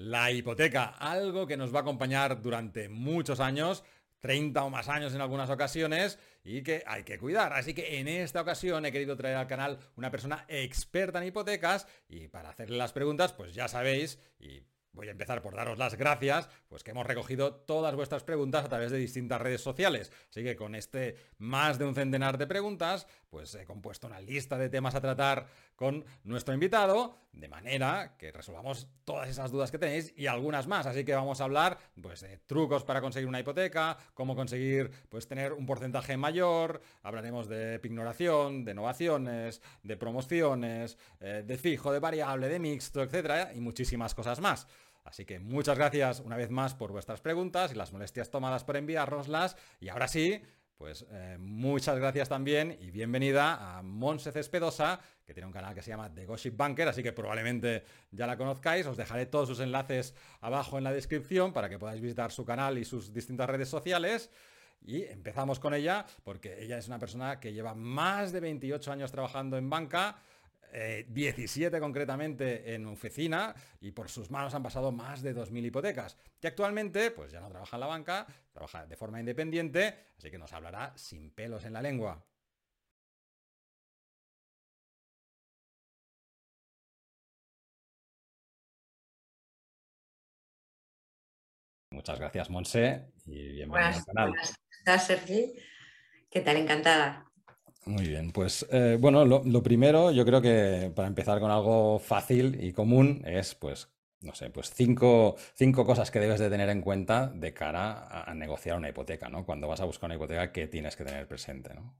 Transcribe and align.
La 0.00 0.30
hipoteca, 0.30 0.94
algo 0.98 1.46
que 1.46 1.58
nos 1.58 1.74
va 1.74 1.80
a 1.80 1.82
acompañar 1.82 2.40
durante 2.40 2.88
muchos 2.88 3.38
años, 3.38 3.84
30 4.20 4.64
o 4.64 4.70
más 4.70 4.88
años 4.88 5.12
en 5.14 5.20
algunas 5.20 5.50
ocasiones 5.50 6.18
y 6.42 6.62
que 6.62 6.82
hay 6.86 7.04
que 7.04 7.18
cuidar. 7.18 7.52
Así 7.52 7.74
que 7.74 7.98
en 7.98 8.08
esta 8.08 8.40
ocasión 8.40 8.86
he 8.86 8.92
querido 8.92 9.14
traer 9.14 9.36
al 9.36 9.46
canal 9.46 9.78
una 9.96 10.10
persona 10.10 10.46
experta 10.48 11.20
en 11.20 11.28
hipotecas 11.28 11.86
y 12.08 12.28
para 12.28 12.48
hacerle 12.48 12.78
las 12.78 12.94
preguntas, 12.94 13.34
pues 13.34 13.54
ya 13.54 13.68
sabéis, 13.68 14.18
y 14.38 14.62
Voy 14.92 15.06
a 15.06 15.12
empezar 15.12 15.40
por 15.40 15.54
daros 15.54 15.78
las 15.78 15.94
gracias, 15.94 16.48
pues 16.68 16.82
que 16.82 16.90
hemos 16.90 17.06
recogido 17.06 17.54
todas 17.54 17.94
vuestras 17.94 18.24
preguntas 18.24 18.64
a 18.64 18.68
través 18.68 18.90
de 18.90 18.98
distintas 18.98 19.40
redes 19.40 19.60
sociales. 19.60 20.10
Así 20.28 20.42
que 20.42 20.56
con 20.56 20.74
este 20.74 21.16
más 21.38 21.78
de 21.78 21.84
un 21.84 21.94
centenar 21.94 22.38
de 22.38 22.48
preguntas, 22.48 23.06
pues 23.28 23.54
he 23.54 23.64
compuesto 23.64 24.08
una 24.08 24.20
lista 24.20 24.58
de 24.58 24.68
temas 24.68 24.96
a 24.96 25.00
tratar 25.00 25.46
con 25.80 26.04
nuestro 26.24 26.52
invitado, 26.52 27.16
de 27.32 27.48
manera 27.48 28.14
que 28.18 28.30
resolvamos 28.32 28.86
todas 29.06 29.30
esas 29.30 29.50
dudas 29.50 29.70
que 29.70 29.78
tenéis 29.78 30.12
y 30.14 30.26
algunas 30.26 30.66
más. 30.66 30.84
Así 30.84 31.06
que 31.06 31.14
vamos 31.14 31.40
a 31.40 31.44
hablar 31.44 31.78
pues, 32.02 32.20
de 32.20 32.36
trucos 32.36 32.84
para 32.84 33.00
conseguir 33.00 33.26
una 33.26 33.40
hipoteca, 33.40 33.96
cómo 34.12 34.36
conseguir 34.36 34.90
pues, 35.08 35.26
tener 35.26 35.54
un 35.54 35.64
porcentaje 35.64 36.18
mayor, 36.18 36.82
hablaremos 37.02 37.48
de 37.48 37.78
pignoración, 37.78 38.62
de 38.66 38.72
innovaciones, 38.72 39.62
de 39.82 39.96
promociones, 39.96 40.98
eh, 41.18 41.44
de 41.46 41.56
fijo, 41.56 41.92
de 41.92 41.98
variable, 41.98 42.50
de 42.50 42.58
mixto, 42.58 43.02
etcétera, 43.02 43.54
y 43.54 43.60
muchísimas 43.62 44.14
cosas 44.14 44.38
más. 44.38 44.66
Así 45.04 45.24
que 45.24 45.40
muchas 45.40 45.78
gracias 45.78 46.20
una 46.20 46.36
vez 46.36 46.50
más 46.50 46.74
por 46.74 46.92
vuestras 46.92 47.22
preguntas 47.22 47.72
y 47.72 47.74
las 47.74 47.90
molestias 47.90 48.30
tomadas 48.30 48.64
por 48.64 48.76
enviárnoslas. 48.76 49.56
Y 49.80 49.88
ahora 49.88 50.08
sí, 50.08 50.42
pues 50.80 51.04
eh, 51.10 51.36
muchas 51.38 51.98
gracias 51.98 52.30
también 52.30 52.74
y 52.80 52.90
bienvenida 52.90 53.76
a 53.76 53.82
Monse 53.82 54.32
Cespedosa, 54.32 54.98
que 55.26 55.34
tiene 55.34 55.46
un 55.46 55.52
canal 55.52 55.74
que 55.74 55.82
se 55.82 55.90
llama 55.90 56.10
The 56.10 56.24
Gossip 56.24 56.56
Banker, 56.56 56.88
así 56.88 57.02
que 57.02 57.12
probablemente 57.12 57.84
ya 58.10 58.26
la 58.26 58.38
conozcáis. 58.38 58.86
Os 58.86 58.96
dejaré 58.96 59.26
todos 59.26 59.46
sus 59.46 59.60
enlaces 59.60 60.14
abajo 60.40 60.78
en 60.78 60.84
la 60.84 60.92
descripción 60.94 61.52
para 61.52 61.68
que 61.68 61.78
podáis 61.78 62.00
visitar 62.00 62.32
su 62.32 62.46
canal 62.46 62.78
y 62.78 62.86
sus 62.86 63.12
distintas 63.12 63.50
redes 63.50 63.68
sociales. 63.68 64.30
Y 64.80 65.02
empezamos 65.02 65.60
con 65.60 65.74
ella 65.74 66.06
porque 66.24 66.64
ella 66.64 66.78
es 66.78 66.88
una 66.88 66.98
persona 66.98 67.40
que 67.40 67.52
lleva 67.52 67.74
más 67.74 68.32
de 68.32 68.40
28 68.40 68.90
años 68.90 69.12
trabajando 69.12 69.58
en 69.58 69.68
banca 69.68 70.16
17 70.72 71.76
eh, 71.76 71.80
concretamente 71.80 72.74
en 72.74 72.86
oficina 72.86 73.54
y 73.80 73.90
por 73.90 74.08
sus 74.08 74.30
manos 74.30 74.54
han 74.54 74.62
pasado 74.62 74.92
más 74.92 75.22
de 75.22 75.34
2.000 75.34 75.66
hipotecas. 75.66 76.16
Que 76.40 76.48
actualmente 76.48 77.10
pues 77.10 77.32
ya 77.32 77.40
no 77.40 77.48
trabaja 77.48 77.76
en 77.76 77.80
la 77.80 77.86
banca, 77.86 78.26
trabaja 78.60 78.86
de 78.86 78.96
forma 78.96 79.18
independiente, 79.20 79.94
así 80.18 80.30
que 80.30 80.38
nos 80.38 80.52
hablará 80.52 80.92
sin 80.96 81.30
pelos 81.30 81.64
en 81.64 81.72
la 81.72 81.80
lengua. 81.80 82.22
Muchas 91.92 92.18
gracias, 92.18 92.50
Monse, 92.50 93.12
y 93.24 93.52
bienvenida 93.52 93.88
al 93.88 94.04
canal. 94.04 94.30
Buenas, 94.84 95.06
Sergi. 95.06 95.54
¿Qué 96.30 96.40
tal? 96.40 96.56
Encantada. 96.58 97.26
Muy 97.86 98.08
bien, 98.08 98.30
pues 98.30 98.66
eh, 98.70 98.98
bueno, 99.00 99.24
lo, 99.24 99.62
primero, 99.62 100.12
yo 100.12 100.24
creo 100.26 100.42
que 100.42 100.92
para 100.94 101.08
empezar 101.08 101.40
con 101.40 101.50
algo 101.50 101.98
fácil 101.98 102.62
y 102.62 102.72
común 102.72 103.22
es, 103.24 103.54
pues, 103.54 103.88
no 104.20 104.34
sé, 104.34 104.50
pues 104.50 104.70
cinco, 104.74 105.36
cinco 105.54 105.86
cosas 105.86 106.10
que 106.10 106.20
debes 106.20 106.40
de 106.40 106.50
tener 106.50 106.68
en 106.68 106.82
cuenta 106.82 107.28
de 107.28 107.54
cara 107.54 108.06
a, 108.08 108.34
negociar 108.34 108.76
una 108.76 108.88
hipoteca, 108.88 109.28
¿no? 109.28 109.46
Cuando 109.46 109.68
vas 109.68 109.80
a 109.80 109.86
buscar 109.86 110.08
una 110.08 110.16
hipoteca, 110.16 110.52
¿qué 110.52 110.66
tienes 110.66 110.96
que 110.96 111.04
tener 111.04 111.26
presente, 111.26 111.74
¿no? 111.74 111.96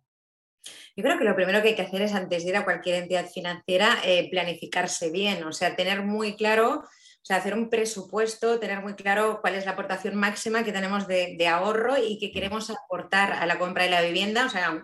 Yo 0.95 1.03
creo 1.03 1.19
que 1.19 1.25
lo 1.25 1.35
primero 1.35 1.63
que 1.63 1.69
hay 1.69 1.75
que 1.75 1.83
hacer 1.83 2.03
es, 2.03 2.13
antes 2.13 2.43
de 2.45 2.51
ir 2.51 2.57
a 2.57 2.65
cualquier 2.65 2.97
entidad 2.97 3.27
financiera, 3.27 3.99
eh, 4.05 4.29
planificarse 4.31 5.11
bien, 5.11 5.43
o 5.45 5.53
sea, 5.53 5.75
tener 5.75 6.03
muy 6.03 6.37
claro 6.37 6.85
o 7.23 7.25
sea, 7.25 7.37
hacer 7.37 7.53
un 7.53 7.69
presupuesto, 7.69 8.59
tener 8.59 8.81
muy 8.81 8.95
claro 8.95 9.41
cuál 9.43 9.55
es 9.55 9.67
la 9.67 9.73
aportación 9.73 10.17
máxima 10.17 10.65
que 10.65 10.73
tenemos 10.73 11.07
de, 11.07 11.37
de, 11.37 11.49
ahorro 11.49 11.99
y 11.99 12.19
que 12.19 12.33
queremos 12.33 12.71
aportar 12.71 13.35
a 13.35 13.45
la 13.45 13.59
compra 13.59 13.85
de 13.85 13.91
la 13.91 14.01
vivienda. 14.01 14.47
O 14.47 14.49
sea, 14.49 14.83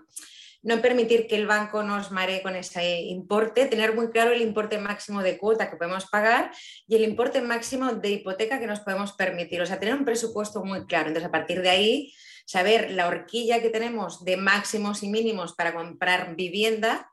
no 0.66 0.82
permitir 0.82 1.28
que 1.28 1.36
el 1.36 1.46
banco 1.46 1.84
nos 1.84 2.10
maree 2.10 2.42
con 2.42 2.56
ese 2.56 3.02
importe, 3.02 3.66
tener 3.66 3.94
muy 3.94 4.10
claro 4.10 4.32
el 4.32 4.42
importe 4.42 4.78
máximo 4.78 5.22
de 5.22 5.38
cuota 5.38 5.70
que 5.70 5.76
podemos 5.76 6.06
pagar 6.06 6.50
y 6.88 6.96
el 6.96 7.04
importe 7.04 7.40
máximo 7.40 7.92
de 7.92 8.10
hipoteca 8.10 8.58
que 8.58 8.66
nos 8.66 8.80
podemos 8.80 9.12
permitir. 9.12 9.62
O 9.62 9.66
sea, 9.66 9.78
tener 9.78 9.94
un 9.94 10.04
presupuesto 10.04 10.64
muy 10.64 10.84
claro. 10.86 11.06
Entonces, 11.06 11.28
a 11.28 11.30
partir 11.30 11.62
de 11.62 11.70
ahí, 11.70 12.12
saber 12.46 12.90
la 12.90 13.06
horquilla 13.06 13.62
que 13.62 13.70
tenemos 13.70 14.24
de 14.24 14.36
máximos 14.36 15.04
y 15.04 15.08
mínimos 15.08 15.54
para 15.54 15.72
comprar 15.72 16.34
vivienda 16.34 17.12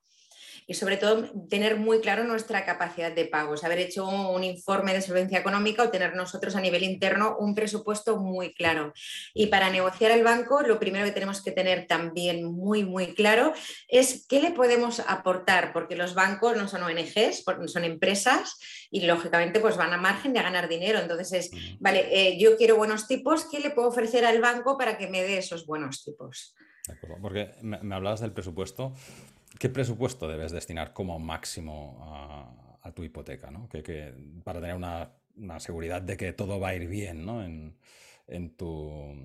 y 0.67 0.73
sobre 0.75 0.97
todo 0.97 1.29
tener 1.49 1.77
muy 1.77 1.99
claro 1.99 2.23
nuestra 2.23 2.65
capacidad 2.65 3.11
de 3.11 3.25
pago, 3.25 3.55
haber 3.63 3.79
hecho 3.79 4.07
un 4.07 4.43
informe 4.43 4.93
de 4.93 5.01
solvencia 5.01 5.39
económica 5.39 5.83
o 5.83 5.89
tener 5.89 6.15
nosotros 6.15 6.55
a 6.55 6.61
nivel 6.61 6.83
interno 6.83 7.37
un 7.37 7.55
presupuesto 7.55 8.17
muy 8.17 8.53
claro. 8.53 8.93
Y 9.33 9.47
para 9.47 9.69
negociar 9.69 10.11
el 10.11 10.23
banco, 10.23 10.61
lo 10.61 10.79
primero 10.79 11.05
que 11.05 11.11
tenemos 11.11 11.41
que 11.41 11.51
tener 11.51 11.87
también 11.87 12.45
muy, 12.45 12.83
muy 12.83 13.13
claro 13.13 13.53
es 13.87 14.25
qué 14.27 14.41
le 14.41 14.51
podemos 14.51 14.99
aportar, 15.01 15.73
porque 15.73 15.95
los 15.95 16.13
bancos 16.13 16.57
no 16.57 16.67
son 16.67 16.83
ONGs, 16.83 17.43
son 17.67 17.83
empresas 17.83 18.57
y 18.91 19.01
lógicamente 19.01 19.59
pues 19.59 19.77
van 19.77 19.93
a 19.93 19.97
margen 19.97 20.33
de 20.33 20.41
ganar 20.41 20.67
dinero. 20.67 20.99
Entonces 20.99 21.33
es, 21.33 21.51
vale, 21.79 22.07
eh, 22.11 22.37
yo 22.39 22.57
quiero 22.57 22.75
buenos 22.75 23.07
tipos, 23.07 23.45
¿qué 23.45 23.59
le 23.59 23.71
puedo 23.71 23.89
ofrecer 23.89 24.25
al 24.25 24.41
banco 24.41 24.77
para 24.77 24.97
que 24.97 25.07
me 25.07 25.21
dé 25.21 25.37
esos 25.37 25.65
buenos 25.65 26.03
tipos? 26.03 26.55
De 26.87 26.93
acuerdo, 26.93 27.17
porque 27.21 27.51
me 27.61 27.95
hablabas 27.95 28.19
del 28.19 28.33
presupuesto. 28.33 28.93
¿Qué 29.59 29.69
presupuesto 29.69 30.27
debes 30.27 30.51
destinar 30.51 30.93
como 30.93 31.19
máximo 31.19 31.97
a, 32.81 32.91
tu 32.91 33.03
hipoteca? 33.03 33.51
¿no? 33.51 33.69
Que, 33.69 34.13
para 34.43 34.59
tener 34.59 34.75
una, 34.75 35.11
seguridad 35.59 36.01
de 36.01 36.17
que 36.17 36.33
todo 36.33 36.59
va 36.59 36.69
a 36.69 36.75
ir 36.75 36.87
bien 36.87 37.25
¿no? 37.25 37.43
en, 37.43 37.77
tu, 38.55 39.15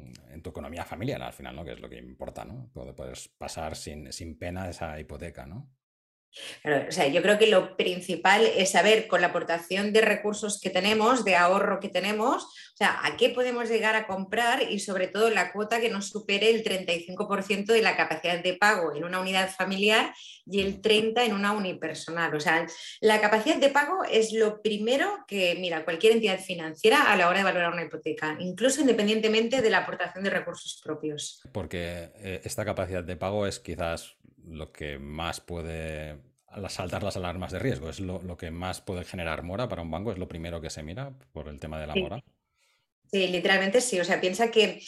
economía 0.44 0.84
familiar 0.84 1.22
al 1.22 1.32
final, 1.32 1.56
¿no? 1.56 1.64
que 1.64 1.72
es 1.72 1.80
lo 1.80 1.88
que 1.88 1.98
importa, 1.98 2.44
¿no? 2.44 2.70
poder 2.72 3.18
pasar 3.36 3.76
sin, 3.76 4.12
sin 4.12 4.38
pena 4.38 4.68
esa 4.68 4.98
hipoteca. 5.00 5.46
¿no? 5.46 5.68
O 6.88 6.92
sea, 6.92 7.08
yo 7.08 7.22
creo 7.22 7.38
que 7.38 7.46
lo 7.46 7.76
principal 7.76 8.44
es 8.44 8.72
saber 8.72 9.06
con 9.06 9.20
la 9.20 9.28
aportación 9.28 9.92
de 9.92 10.00
recursos 10.00 10.60
que 10.60 10.70
tenemos, 10.70 11.24
de 11.24 11.36
ahorro 11.36 11.80
que 11.80 11.88
tenemos, 11.88 12.44
o 12.44 12.76
sea, 12.76 13.00
a 13.02 13.16
qué 13.16 13.30
podemos 13.30 13.68
llegar 13.68 13.96
a 13.96 14.06
comprar 14.06 14.62
y 14.70 14.78
sobre 14.78 15.08
todo 15.08 15.30
la 15.30 15.52
cuota 15.52 15.80
que 15.80 15.90
no 15.90 16.00
supere 16.00 16.50
el 16.50 16.62
35% 16.62 17.66
de 17.66 17.82
la 17.82 17.96
capacidad 17.96 18.42
de 18.42 18.54
pago 18.54 18.94
en 18.94 19.04
una 19.04 19.20
unidad 19.20 19.50
familiar 19.50 20.14
y 20.46 20.60
el 20.60 20.80
30% 20.80 21.24
en 21.24 21.32
una 21.32 21.52
unipersonal. 21.52 22.34
O 22.34 22.40
sea, 22.40 22.66
la 23.00 23.20
capacidad 23.20 23.56
de 23.56 23.70
pago 23.70 24.04
es 24.04 24.32
lo 24.32 24.62
primero 24.62 25.24
que 25.26 25.56
mira 25.58 25.84
cualquier 25.84 26.12
entidad 26.12 26.38
financiera 26.38 27.10
a 27.10 27.16
la 27.16 27.28
hora 27.28 27.38
de 27.38 27.44
valorar 27.44 27.72
una 27.72 27.84
hipoteca, 27.84 28.36
incluso 28.38 28.80
independientemente 28.80 29.60
de 29.60 29.70
la 29.70 29.78
aportación 29.78 30.24
de 30.24 30.30
recursos 30.30 30.80
propios. 30.84 31.40
Porque 31.52 32.10
eh, 32.16 32.40
esta 32.44 32.64
capacidad 32.64 33.02
de 33.02 33.16
pago 33.16 33.46
es 33.46 33.58
quizás 33.58 34.17
lo 34.50 34.72
que 34.72 34.98
más 34.98 35.40
puede 35.40 36.18
saltar 36.68 37.02
las 37.02 37.16
alarmas 37.16 37.52
de 37.52 37.58
riesgo, 37.58 37.90
es 37.90 38.00
lo, 38.00 38.36
que 38.36 38.50
más 38.50 38.80
puede 38.80 39.04
generar 39.04 39.42
mora 39.42 39.68
para 39.68 39.82
un 39.82 39.90
banco, 39.90 40.12
es 40.12 40.18
lo 40.18 40.28
primero 40.28 40.60
que 40.60 40.70
se 40.70 40.82
mira 40.82 41.12
por 41.32 41.48
el 41.48 41.60
tema 41.60 41.78
de 41.80 41.86
la 41.86 41.94
mora. 41.94 42.22
Sí, 43.10 43.26
literalmente 43.26 43.80
sí. 43.80 43.98
O 44.00 44.04
sea, 44.04 44.20
piensa 44.20 44.50
que, 44.50 44.82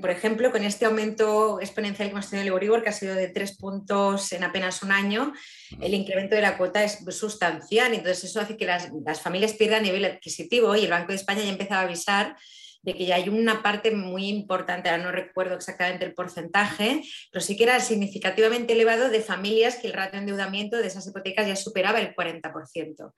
por 0.00 0.10
ejemplo, 0.10 0.50
con 0.50 0.64
este 0.64 0.84
aumento 0.84 1.60
exponencial 1.60 2.08
que 2.08 2.12
hemos 2.12 2.28
tenido 2.28 2.42
en 2.42 2.48
el 2.48 2.52
Euribor, 2.54 2.82
que 2.82 2.88
ha 2.88 2.92
sido 2.92 3.14
de 3.14 3.28
tres 3.28 3.56
puntos 3.56 4.32
en 4.32 4.42
apenas 4.42 4.82
un 4.82 4.90
año, 4.90 5.32
el 5.80 5.94
incremento 5.94 6.34
de 6.34 6.42
la 6.42 6.58
cuota 6.58 6.82
es 6.82 7.04
sustancial. 7.10 7.94
Entonces, 7.94 8.24
eso 8.24 8.40
hace 8.40 8.56
que 8.56 8.66
las, 8.66 8.90
las 9.04 9.20
familias 9.20 9.52
pierdan 9.52 9.84
nivel 9.84 10.04
adquisitivo 10.04 10.74
y 10.74 10.84
el 10.84 10.90
Banco 10.90 11.08
de 11.08 11.16
España 11.16 11.42
ya 11.42 11.48
ha 11.48 11.52
empezado 11.52 11.80
a 11.82 11.84
avisar 11.84 12.36
de 12.82 12.94
que 12.94 13.06
ya 13.06 13.16
hay 13.16 13.28
una 13.28 13.62
parte 13.62 13.90
muy 13.92 14.28
importante, 14.28 14.90
ahora 14.90 15.04
no 15.04 15.12
recuerdo 15.12 15.54
exactamente 15.54 16.04
el 16.04 16.14
porcentaje, 16.14 17.02
pero 17.30 17.42
sí 17.42 17.56
que 17.56 17.64
era 17.64 17.80
significativamente 17.80 18.72
elevado 18.72 19.08
de 19.08 19.20
familias 19.20 19.76
que 19.76 19.86
el 19.86 19.92
ratio 19.92 20.12
de 20.12 20.18
endeudamiento 20.18 20.76
de 20.76 20.88
esas 20.88 21.06
hipotecas 21.06 21.46
ya 21.46 21.56
superaba 21.56 22.00
el 22.00 22.14
40%. 22.14 23.12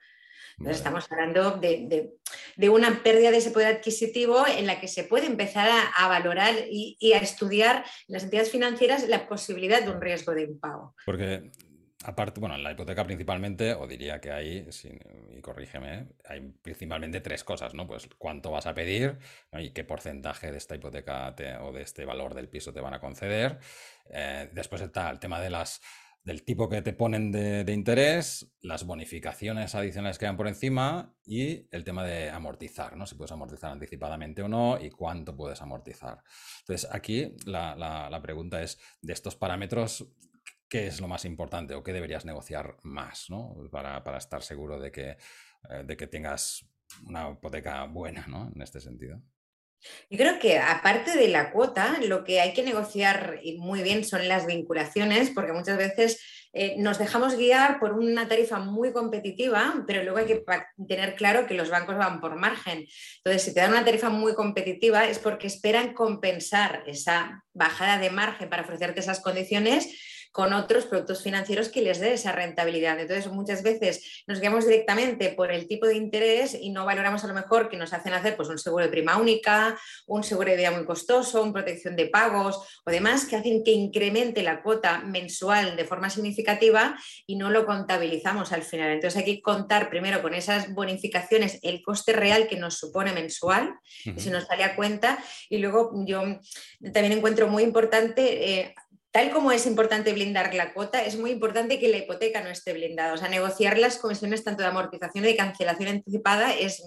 Entonces 0.57 0.77
estamos 0.77 1.05
hablando 1.11 1.57
de, 1.57 2.69
una 2.69 3.03
pérdida 3.03 3.31
de 3.31 3.37
ese 3.37 3.51
poder 3.51 3.75
adquisitivo 3.75 4.45
en 4.47 4.67
la 4.67 4.79
que 4.79 4.87
se 4.87 5.03
puede 5.03 5.25
empezar 5.25 5.69
a, 5.97 6.07
valorar 6.07 6.53
y, 6.71 6.95
y, 6.99 7.11
a 7.11 7.17
estudiar 7.17 7.83
en 8.07 8.13
las 8.13 8.23
entidades 8.23 8.51
financieras 8.51 9.07
la 9.09 9.27
posibilidad 9.27 9.83
de 9.83 9.91
un 9.91 9.99
riesgo 9.99 10.33
de 10.33 10.43
impago. 10.43 10.95
Porque 11.05 11.51
Aparte, 12.07 12.39
bueno, 12.39 12.55
en 12.55 12.63
la 12.63 12.71
hipoteca 12.71 13.03
principalmente, 13.03 13.73
o 13.73 13.87
diría 13.87 14.21
que 14.21 14.31
hay, 14.31 14.67
y 15.35 15.41
corrígeme, 15.41 16.07
hay 16.29 16.41
principalmente 16.61 17.19
tres 17.19 17.43
cosas, 17.43 17.73
¿no? 17.73 17.87
Pues 17.87 18.07
cuánto 18.19 18.51
vas 18.51 18.67
a 18.67 18.75
pedir 18.75 19.17
y 19.53 19.71
qué 19.71 19.83
porcentaje 19.83 20.51
de 20.51 20.57
esta 20.59 20.75
hipoteca 20.75 21.33
o 21.63 21.71
de 21.71 21.81
este 21.81 22.05
valor 22.05 22.35
del 22.35 22.47
piso 22.47 22.71
te 22.71 22.79
van 22.79 22.93
a 22.93 22.99
conceder. 22.99 23.57
Eh, 24.11 24.51
después 24.53 24.83
está 24.83 25.09
el 25.09 25.17
tema 25.19 25.41
de 25.41 25.49
las, 25.49 25.81
del 26.23 26.43
tipo 26.43 26.69
que 26.69 26.83
te 26.83 26.93
ponen 26.93 27.31
de, 27.31 27.73
interés, 27.73 28.53
las 28.61 28.85
bonificaciones 28.85 29.73
adicionales 29.73 30.19
que 30.19 30.25
dan 30.25 30.37
por 30.37 30.47
encima 30.47 31.11
y 31.25 31.67
el 31.71 31.83
tema 31.83 32.05
de 32.05 32.29
amortizar, 32.29 32.95
¿no? 32.95 33.07
Si 33.07 33.15
puedes 33.15 33.31
amortizar 33.31 33.71
anticipadamente 33.71 34.43
o 34.43 34.47
no 34.47 34.77
y 34.79 34.91
cuánto 34.91 35.35
puedes 35.35 35.59
amortizar. 35.59 36.21
Entonces, 36.59 36.87
aquí 36.91 37.35
la 37.47 38.19
pregunta 38.21 38.61
es, 38.61 38.79
de 39.01 39.13
estos 39.13 39.35
parámetros, 39.35 40.05
qué 40.67 40.87
es 40.87 40.99
lo 40.99 41.07
más 41.07 41.25
importante 41.25 41.75
o 41.75 41.83
qué 41.83 41.93
deberías 41.93 42.25
negociar 42.25 42.77
más, 42.83 43.29
¿no? 43.29 43.55
Para, 43.71 44.01
estar 44.17 44.41
seguro 44.41 44.79
de 44.79 44.91
que, 44.91 45.17
eh, 45.69 45.83
de 45.85 45.97
que 45.97 46.07
tengas 46.07 46.65
una 47.05 47.29
hipoteca 47.31 47.83
buena, 47.85 48.25
¿no? 48.27 48.51
En 48.53 48.61
este 48.61 48.79
sentido. 48.79 49.21
Yo 50.09 50.17
creo 50.17 50.39
que 50.39 50.57
aparte 50.57 51.15
de 51.15 51.27
la 51.27 51.51
cuota, 51.51 51.97
lo 52.01 52.23
que 52.23 52.41
hay 52.41 52.53
que 52.53 52.63
negociar 52.63 53.39
muy 53.57 53.83
bien 53.83 54.03
son 54.03 54.27
las 54.27 54.47
vinculaciones, 54.47 55.29
porque 55.29 55.53
muchas 55.53 55.77
veces 55.77 56.19
eh, 56.53 56.75
nos 56.77 56.97
dejamos 56.97 57.35
guiar 57.35 57.79
por 57.79 57.93
una 57.93 58.27
tarifa 58.27 58.59
muy 58.59 58.93
competitiva, 58.93 59.83
pero 59.85 60.03
luego 60.03 60.19
hay 60.19 60.25
que 60.25 60.43
tener 60.87 61.15
claro 61.15 61.45
que 61.45 61.53
los 61.53 61.69
bancos 61.69 61.97
van 61.97 62.19
por 62.19 62.35
margen. 62.35 62.85
Entonces, 63.17 63.43
si 63.43 63.53
te 63.53 63.59
dan 63.59 63.71
una 63.71 63.85
tarifa 63.85 64.09
muy 64.09 64.33
competitiva 64.33 65.05
es 65.05 65.19
porque 65.19 65.47
esperan 65.47 65.93
compensar 65.93 66.83
esa 66.87 67.43
bajada 67.53 67.99
de 67.99 68.09
margen 68.09 68.49
para 68.49 68.63
ofrecerte 68.63 69.01
esas 69.01 69.19
condiciones 69.19 70.14
con 70.35 70.51
otros 70.51 70.83
productos 70.83 71.23
financieros 71.23 71.69
que 71.69 71.81
les 71.81 72.01
dé 72.01 72.11
esa 72.11 72.33
rentabilidad. 72.33 72.99
Entonces, 72.99 73.31
muchas 73.31 73.63
veces 73.63 74.25
nos 74.27 74.41
guiamos 74.41 74.67
directamente 74.67 75.29
por 75.29 75.49
el 75.49 75.65
tipo 75.65 75.87
de 75.87 75.95
interés 75.95 76.57
y 76.59 76.71
no 76.71 76.83
valoramos 76.83 77.23
a 77.23 77.27
lo 77.27 77.33
mejor 77.33 77.69
que 77.69 77.77
nos 77.77 77.93
hacen 77.93 78.11
hacer 78.11 78.35
pues, 78.35 78.49
un 78.49 78.57
seguro 78.57 78.83
de 78.83 78.91
prima 78.91 79.15
única, 79.15 79.79
un 80.07 80.25
seguro 80.25 80.51
de 80.51 80.57
vida 80.57 80.71
muy 80.71 80.83
costoso, 80.83 81.41
una 81.41 81.53
protección 81.53 81.95
de 81.95 82.07
pagos 82.07 82.81
o 82.85 82.91
demás 82.91 83.23
que 83.23 83.37
hacen 83.37 83.63
que 83.63 83.71
incremente 83.71 84.43
la 84.43 84.61
cuota 84.61 84.99
mensual 85.05 85.77
de 85.77 85.85
forma 85.85 86.09
significativa 86.09 86.99
y 87.25 87.37
no 87.37 87.49
lo 87.49 87.65
contabilizamos 87.65 88.51
al 88.51 88.63
final. 88.63 88.91
Entonces, 88.91 89.19
hay 89.19 89.35
que 89.37 89.41
contar 89.41 89.89
primero 89.89 90.21
con 90.21 90.33
esas 90.33 90.73
bonificaciones 90.73 91.59
el 91.61 91.81
coste 91.81 92.11
real 92.11 92.49
que 92.49 92.57
nos 92.57 92.77
supone 92.77 93.13
mensual, 93.13 93.73
y 94.03 94.19
se 94.19 94.31
nos 94.31 94.47
sale 94.47 94.65
a 94.65 94.75
cuenta, 94.75 95.17
y 95.49 95.59
luego 95.59 95.91
yo 96.05 96.23
también 96.91 97.13
encuentro 97.13 97.47
muy 97.47 97.63
importante 97.63 98.51
eh, 98.51 98.75
Tal 99.15 99.31
como 99.31 99.53
es 99.53 99.65
importante 99.65 100.11
blindar 100.11 100.53
la 100.53 100.73
cuota, 100.73 101.01
es 101.01 101.17
muy 101.17 101.31
importante 101.31 101.79
que 101.79 101.87
la 101.87 101.95
hipoteca 101.95 102.41
no 102.41 102.49
esté 102.49 102.73
blindada. 102.73 103.13
O 103.13 103.17
sea, 103.17 103.29
negociar 103.29 103.77
las 103.77 103.95
comisiones 103.97 104.43
tanto 104.43 104.61
de 104.61 104.67
amortización 104.67 105.23
y 105.23 105.27
de 105.29 105.37
cancelación 105.37 105.87
anticipada 105.87 106.53
es 106.53 106.83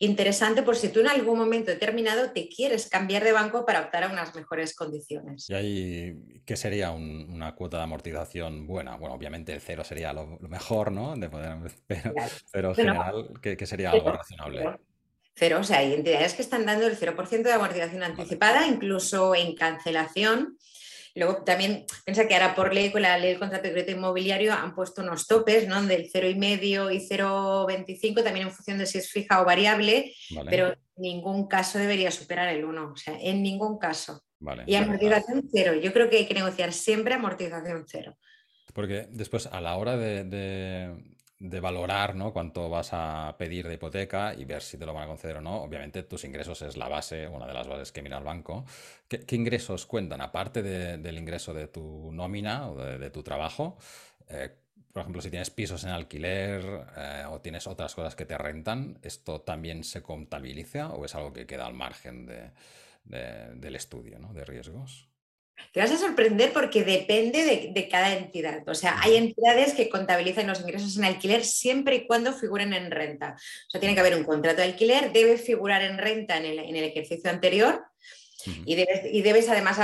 interesante 0.00 0.64
por 0.64 0.74
si 0.74 0.88
tú 0.88 0.98
en 0.98 1.06
algún 1.06 1.38
momento 1.38 1.70
determinado 1.70 2.32
te 2.32 2.48
quieres 2.48 2.88
cambiar 2.88 3.22
de 3.22 3.30
banco 3.30 3.64
para 3.64 3.82
optar 3.82 4.02
a 4.02 4.08
unas 4.08 4.34
mejores 4.34 4.74
condiciones. 4.74 5.48
¿Y 5.50 5.54
ahí 5.54 6.42
qué 6.44 6.56
sería 6.56 6.90
una 6.90 7.54
cuota 7.54 7.76
de 7.76 7.84
amortización 7.84 8.66
buena? 8.66 8.96
Bueno, 8.96 9.14
obviamente 9.14 9.52
el 9.52 9.60
cero 9.60 9.84
sería 9.84 10.12
lo, 10.12 10.40
mejor, 10.40 10.90
¿no? 10.90 11.14
De 11.14 11.30
poder, 11.30 11.58
pero, 12.52 12.70
en 12.70 12.74
general, 12.74 13.28
¿qué, 13.40 13.66
sería 13.66 13.92
algo 13.92 14.10
razonable? 14.10 14.80
Cero, 15.36 15.58
o 15.60 15.64
sea, 15.64 15.78
hay 15.78 15.94
entidades 15.94 16.34
que 16.34 16.42
están 16.42 16.66
dando 16.66 16.88
el 16.88 16.98
0% 16.98 17.42
de 17.44 17.52
amortización 17.52 18.02
anticipada, 18.02 18.66
incluso 18.66 19.36
en 19.36 19.54
cancelación. 19.54 20.58
Luego 21.14 21.42
también 21.44 21.84
piensa 22.04 22.26
que 22.26 22.34
ahora 22.34 22.54
por 22.54 22.72
ley, 22.72 22.90
con 22.90 23.02
la 23.02 23.18
ley 23.18 23.30
del 23.30 23.38
contrato 23.38 23.64
de 23.64 23.72
crédito 23.72 23.92
inmobiliario, 23.92 24.52
han 24.52 24.74
puesto 24.74 25.02
unos 25.02 25.26
topes, 25.26 25.68
¿no? 25.68 25.82
Del 25.82 26.10
0,5 26.10 26.94
y 26.94 27.08
0,25, 27.08 28.22
también 28.22 28.46
en 28.46 28.52
función 28.52 28.78
de 28.78 28.86
si 28.86 28.98
es 28.98 29.10
fija 29.10 29.42
o 29.42 29.44
variable, 29.44 30.14
pero 30.48 30.68
en 30.68 30.78
ningún 30.96 31.48
caso 31.48 31.78
debería 31.78 32.10
superar 32.10 32.48
el 32.48 32.64
1, 32.64 32.92
o 32.92 32.96
sea, 32.96 33.18
en 33.20 33.42
ningún 33.42 33.78
caso. 33.78 34.24
y 34.66 34.74
amortización 34.74 35.48
cero. 35.52 35.74
Yo 35.74 35.92
creo 35.92 36.08
que 36.08 36.18
hay 36.18 36.26
que 36.26 36.34
negociar 36.34 36.72
siempre 36.72 37.14
amortización 37.14 37.84
cero. 37.86 38.16
Porque 38.72 39.06
después, 39.10 39.46
a 39.46 39.60
la 39.60 39.76
hora 39.76 39.98
de, 39.98 40.24
de 40.24 40.94
valorar 41.42 42.14
¿no? 42.14 42.32
cuánto 42.32 42.68
vas 42.68 42.90
a 42.92 43.34
pedir 43.38 43.66
de 43.66 43.74
hipoteca 43.74 44.34
y 44.34 44.44
ver 44.44 44.62
si 44.62 44.78
te 44.78 44.86
lo 44.86 44.94
van 44.94 45.04
a 45.04 45.06
conceder 45.06 45.36
o 45.36 45.40
no. 45.40 45.62
Obviamente 45.62 46.02
tus 46.04 46.24
ingresos 46.24 46.62
es 46.62 46.76
la 46.76 46.88
base, 46.88 47.26
una 47.26 47.46
de 47.46 47.54
las 47.54 47.66
bases 47.66 47.92
que 47.92 48.02
mira 48.02 48.18
el 48.18 48.24
banco. 48.24 48.64
¿Qué, 49.08 49.24
ingresos 49.34 49.86
cuentan? 49.86 50.20
Aparte 50.20 50.62
del 50.62 51.18
ingreso 51.18 51.52
de 51.52 51.68
tu 51.68 52.10
nómina 52.12 52.70
o 52.70 52.76
de, 52.76 53.10
tu 53.10 53.22
trabajo, 53.22 53.76
eh, 54.28 54.50
por 54.92 55.02
ejemplo, 55.02 55.22
si 55.22 55.30
tienes 55.30 55.50
pisos 55.50 55.84
en 55.84 55.90
alquiler 55.90 56.86
eh, 56.96 57.24
o 57.28 57.40
tienes 57.40 57.66
otras 57.66 57.94
cosas 57.94 58.14
que 58.14 58.26
te 58.26 58.38
rentan, 58.38 58.98
¿esto 59.02 59.40
también 59.40 59.84
se 59.84 60.02
contabiliza 60.02 60.90
o 60.90 61.04
es 61.04 61.14
algo 61.14 61.32
que 61.32 61.46
queda 61.46 61.66
al 61.66 61.74
margen 61.74 62.26
del 63.04 63.74
estudio 63.74 64.18
¿no? 64.18 64.32
de 64.32 64.44
riesgos? 64.44 65.11
Te 65.72 65.80
vas 65.80 65.90
a 65.90 65.98
sorprender 65.98 66.52
porque 66.52 66.84
depende 66.84 67.72
de, 67.72 67.88
cada 67.88 68.14
entidad. 68.16 68.62
O 68.66 68.74
sea, 68.74 69.00
hay 69.00 69.16
entidades 69.16 69.74
que 69.74 69.88
contabilizan 69.88 70.46
los 70.46 70.60
ingresos 70.60 70.96
en 70.96 71.04
alquiler 71.04 71.44
siempre 71.44 71.96
y 71.96 72.06
cuando 72.06 72.32
figuren 72.32 72.72
en 72.72 72.90
renta. 72.90 73.36
O 73.36 73.70
sea, 73.70 73.80
tiene 73.80 73.94
que 73.94 74.00
haber 74.00 74.16
un 74.16 74.24
contrato 74.24 74.58
de 74.58 74.68
alquiler, 74.68 75.12
debe 75.12 75.38
figurar 75.38 75.82
en 75.82 75.98
renta 75.98 76.36
en 76.38 76.44
el 76.44 76.84
ejercicio 76.84 77.30
anterior 77.30 77.84
y, 78.46 78.74
debes, 79.22 79.48
además 79.48 79.78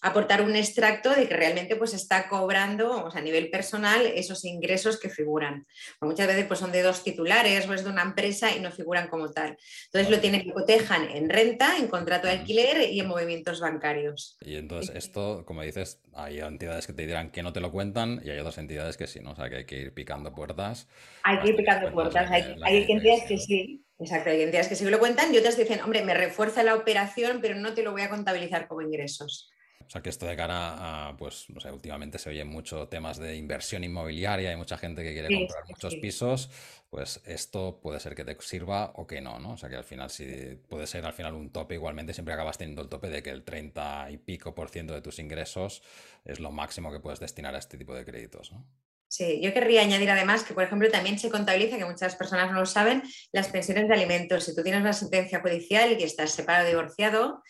aportar 0.00 0.42
un 0.42 0.56
extracto 0.56 1.14
de 1.14 1.28
que 1.28 1.34
realmente 1.34 1.76
pues 1.76 1.94
está 1.94 2.28
cobrando 2.28 3.10
a 3.12 3.20
nivel 3.20 3.50
personal 3.50 4.06
esos 4.06 4.44
ingresos 4.44 4.98
que 4.98 5.08
figuran. 5.08 5.66
muchas 6.00 6.26
veces 6.26 6.46
pues, 6.46 6.60
son 6.60 6.72
de 6.72 6.82
dos 6.82 7.02
titulares 7.02 7.68
o 7.68 7.74
es 7.74 7.84
de 7.84 7.90
una 7.90 8.02
empresa 8.02 8.54
y 8.54 8.60
no 8.60 8.70
figuran 8.70 9.08
como 9.08 9.30
tal. 9.30 9.56
Entonces 9.86 10.10
lo 10.10 10.20
tienen 10.20 10.42
que 10.42 10.52
cotejan 10.52 11.08
en 11.10 11.28
renta, 11.28 11.76
en 11.78 11.88
contrato 11.88 12.26
de 12.26 12.34
alquiler 12.34 12.90
y 12.90 13.00
en 13.00 13.08
movimientos 13.08 13.60
bancarios. 13.60 14.36
Y 14.40 14.56
entonces 14.56 14.94
esto, 14.94 15.44
como 15.46 15.62
dices, 15.62 16.00
hay 16.14 16.40
entidades 16.40 16.86
que 16.86 16.92
te 16.92 17.06
dirán 17.06 17.30
que 17.30 17.42
no 17.42 17.52
te 17.52 17.60
lo 17.60 17.72
cuentan 17.72 18.20
y 18.24 18.30
hay 18.30 18.38
otras 18.38 18.58
entidades 18.58 18.96
que 18.96 19.06
sí, 19.06 19.20
¿no? 19.20 19.32
O 19.32 19.36
sea 19.36 19.48
que 19.48 19.56
hay 19.56 19.64
que 19.64 19.76
ir 19.76 19.94
picando 19.94 20.34
puertas. 20.34 20.88
Hay 21.22 21.40
que 21.40 21.48
ir 21.50 21.56
picando 21.56 21.92
puertas, 21.92 22.30
hay, 22.30 22.56
hay 22.62 22.86
entidades 22.88 23.24
que 23.24 23.38
sí 23.38 23.85
Exacto, 23.98 24.30
hay 24.30 24.42
entidades 24.42 24.68
que 24.68 24.74
sí 24.74 24.84
lo 24.84 24.98
cuentan 24.98 25.34
y 25.34 25.38
otras 25.38 25.56
dicen, 25.56 25.80
hombre, 25.80 26.04
me 26.04 26.12
refuerza 26.12 26.62
la 26.62 26.74
operación, 26.74 27.40
pero 27.40 27.54
no 27.54 27.72
te 27.72 27.82
lo 27.82 27.92
voy 27.92 28.02
a 28.02 28.10
contabilizar 28.10 28.68
como 28.68 28.82
ingresos. 28.82 29.50
O 29.86 29.90
sea 29.90 30.02
que 30.02 30.10
esto 30.10 30.26
de 30.26 30.36
cara 30.36 31.08
a, 31.08 31.16
pues, 31.16 31.48
no 31.48 31.60
sé, 31.60 31.70
últimamente 31.70 32.18
se 32.18 32.28
oyen 32.30 32.48
mucho 32.48 32.88
temas 32.88 33.18
de 33.18 33.36
inversión 33.36 33.84
inmobiliaria, 33.84 34.50
hay 34.50 34.56
mucha 34.56 34.76
gente 34.76 35.02
que 35.02 35.12
quiere 35.12 35.32
comprar 35.32 35.64
muchos 35.68 35.94
pisos, 35.96 36.50
pues 36.90 37.22
esto 37.24 37.78
puede 37.80 38.00
ser 38.00 38.16
que 38.16 38.24
te 38.24 38.36
sirva 38.40 38.92
o 38.96 39.06
que 39.06 39.20
no, 39.20 39.38
¿no? 39.38 39.52
O 39.52 39.56
sea 39.56 39.68
que 39.68 39.76
al 39.76 39.84
final, 39.84 40.10
si 40.10 40.56
puede 40.68 40.88
ser 40.88 41.06
al 41.06 41.12
final 41.12 41.34
un 41.34 41.50
tope, 41.50 41.74
igualmente 41.74 42.12
siempre 42.12 42.34
acabas 42.34 42.58
teniendo 42.58 42.82
el 42.82 42.88
tope 42.88 43.08
de 43.08 43.22
que 43.22 43.30
el 43.30 43.44
30 43.44 44.10
y 44.10 44.18
pico 44.18 44.54
por 44.54 44.70
ciento 44.70 44.92
de 44.92 45.02
tus 45.02 45.20
ingresos 45.20 45.82
es 46.24 46.40
lo 46.40 46.50
máximo 46.50 46.90
que 46.90 46.98
puedes 46.98 47.20
destinar 47.20 47.54
a 47.54 47.58
este 47.58 47.78
tipo 47.78 47.94
de 47.94 48.04
créditos, 48.04 48.50
¿no? 48.50 48.66
Sí, 49.08 49.40
yo 49.40 49.52
querría 49.52 49.82
añadir 49.82 50.10
además 50.10 50.42
que, 50.42 50.52
por 50.52 50.64
ejemplo, 50.64 50.90
también 50.90 51.18
se 51.18 51.30
contabiliza, 51.30 51.78
que 51.78 51.84
muchas 51.84 52.16
personas 52.16 52.50
no 52.50 52.60
lo 52.60 52.66
saben, 52.66 53.02
las 53.32 53.48
pensiones 53.48 53.88
de 53.88 53.94
alimentos. 53.94 54.44
Si 54.44 54.54
tú 54.54 54.62
tienes 54.62 54.80
una 54.80 54.92
sentencia 54.92 55.40
judicial 55.40 55.96
y 55.98 56.02
estás 56.02 56.32
separado 56.32 56.66
o 56.66 56.68
divorciado, 56.68 57.42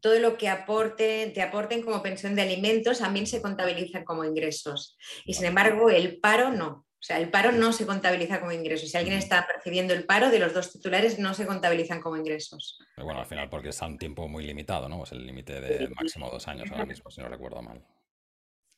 todo 0.00 0.18
lo 0.18 0.36
que 0.36 0.48
aporte, 0.48 1.30
te 1.34 1.42
aporten 1.42 1.82
como 1.82 2.02
pensión 2.02 2.34
de 2.34 2.42
alimentos 2.42 2.98
también 2.98 3.26
se 3.26 3.40
contabiliza 3.40 4.04
como 4.04 4.24
ingresos. 4.24 4.96
Y 5.24 5.34
sin 5.34 5.46
embargo, 5.46 5.90
el 5.90 6.18
paro 6.18 6.50
no. 6.50 6.86
O 6.98 7.04
sea, 7.06 7.18
el 7.18 7.30
paro 7.30 7.52
no 7.52 7.72
se 7.72 7.86
contabiliza 7.86 8.40
como 8.40 8.52
ingresos. 8.52 8.90
Si 8.90 8.96
alguien 8.96 9.16
está 9.16 9.46
percibiendo 9.46 9.94
el 9.94 10.06
paro, 10.06 10.30
de 10.30 10.40
los 10.40 10.54
dos 10.54 10.72
titulares 10.72 11.18
no 11.18 11.34
se 11.34 11.46
contabilizan 11.46 12.00
como 12.00 12.16
ingresos. 12.16 12.78
Pero 12.96 13.04
bueno, 13.04 13.20
al 13.20 13.26
final 13.26 13.48
porque 13.48 13.68
es 13.68 13.80
a 13.80 13.86
un 13.86 13.96
tiempo 13.96 14.26
muy 14.26 14.44
limitado, 14.44 14.88
¿no? 14.88 15.04
Es 15.04 15.12
el 15.12 15.24
límite 15.24 15.60
de 15.60 15.88
máximo 15.88 16.30
dos 16.30 16.48
años 16.48 16.68
ahora 16.70 16.86
mismo, 16.86 17.10
si 17.10 17.20
no 17.20 17.28
recuerdo 17.28 17.62
mal. 17.62 17.80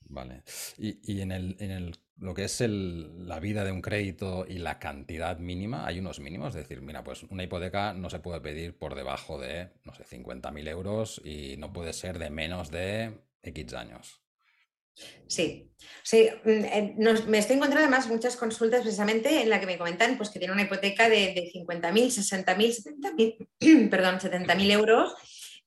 Vale. 0.00 0.43
Y, 0.78 1.21
en, 1.21 1.33
el, 1.33 1.57
en 1.59 1.71
el, 1.71 1.99
lo 2.17 2.35
que 2.35 2.45
es 2.45 2.61
el, 2.61 3.26
la 3.26 3.40
vida 3.40 3.64
de 3.64 3.73
un 3.73 3.83
crédito 3.83 4.47
y 4.49 4.59
la 4.59 4.78
cantidad 4.78 5.38
mínima, 5.38 5.87
hay 5.87 5.99
unos 5.99 6.21
mínimos. 6.21 6.55
Es 6.55 6.62
decir, 6.62 6.81
mira, 6.81 7.05
pues 7.05 7.25
una 7.25 7.45
hipoteca 7.45 7.93
no 7.93 8.09
se 8.09 8.21
puede 8.21 8.40
pedir 8.40 8.76
por 8.76 8.95
debajo 8.95 9.38
de, 9.38 9.71
no 9.85 9.95
sé, 9.95 10.05
50.000 10.05 10.69
euros 10.69 11.21
y 11.25 11.57
no 11.59 11.73
puede 11.73 11.93
ser 11.93 12.19
de 12.19 12.31
menos 12.31 12.71
de 12.71 13.21
X 13.43 13.75
años. 13.75 14.23
Sí, 15.28 15.71
sí, 16.02 16.28
mm, 16.45 16.64
eh, 16.64 16.95
me 17.28 17.38
estoy 17.38 17.57
encontrando 17.57 17.87
además 17.87 18.09
muchas 18.09 18.37
consultas 18.37 18.81
precisamente 18.81 19.43
en 19.43 19.50
la 19.50 19.61
que 19.61 19.67
me 19.67 19.78
comentan 19.78 20.17
pues, 20.17 20.31
que 20.31 20.40
tiene 20.40 20.55
una 20.55 20.62
hipoteca 20.62 21.09
de, 21.09 21.35
de 21.35 21.52
50.000, 21.55 22.11
60.000, 22.11 23.49
70.000, 23.61 23.90
perdón, 23.90 24.19
70.000 24.19 24.71
euros 24.73 25.14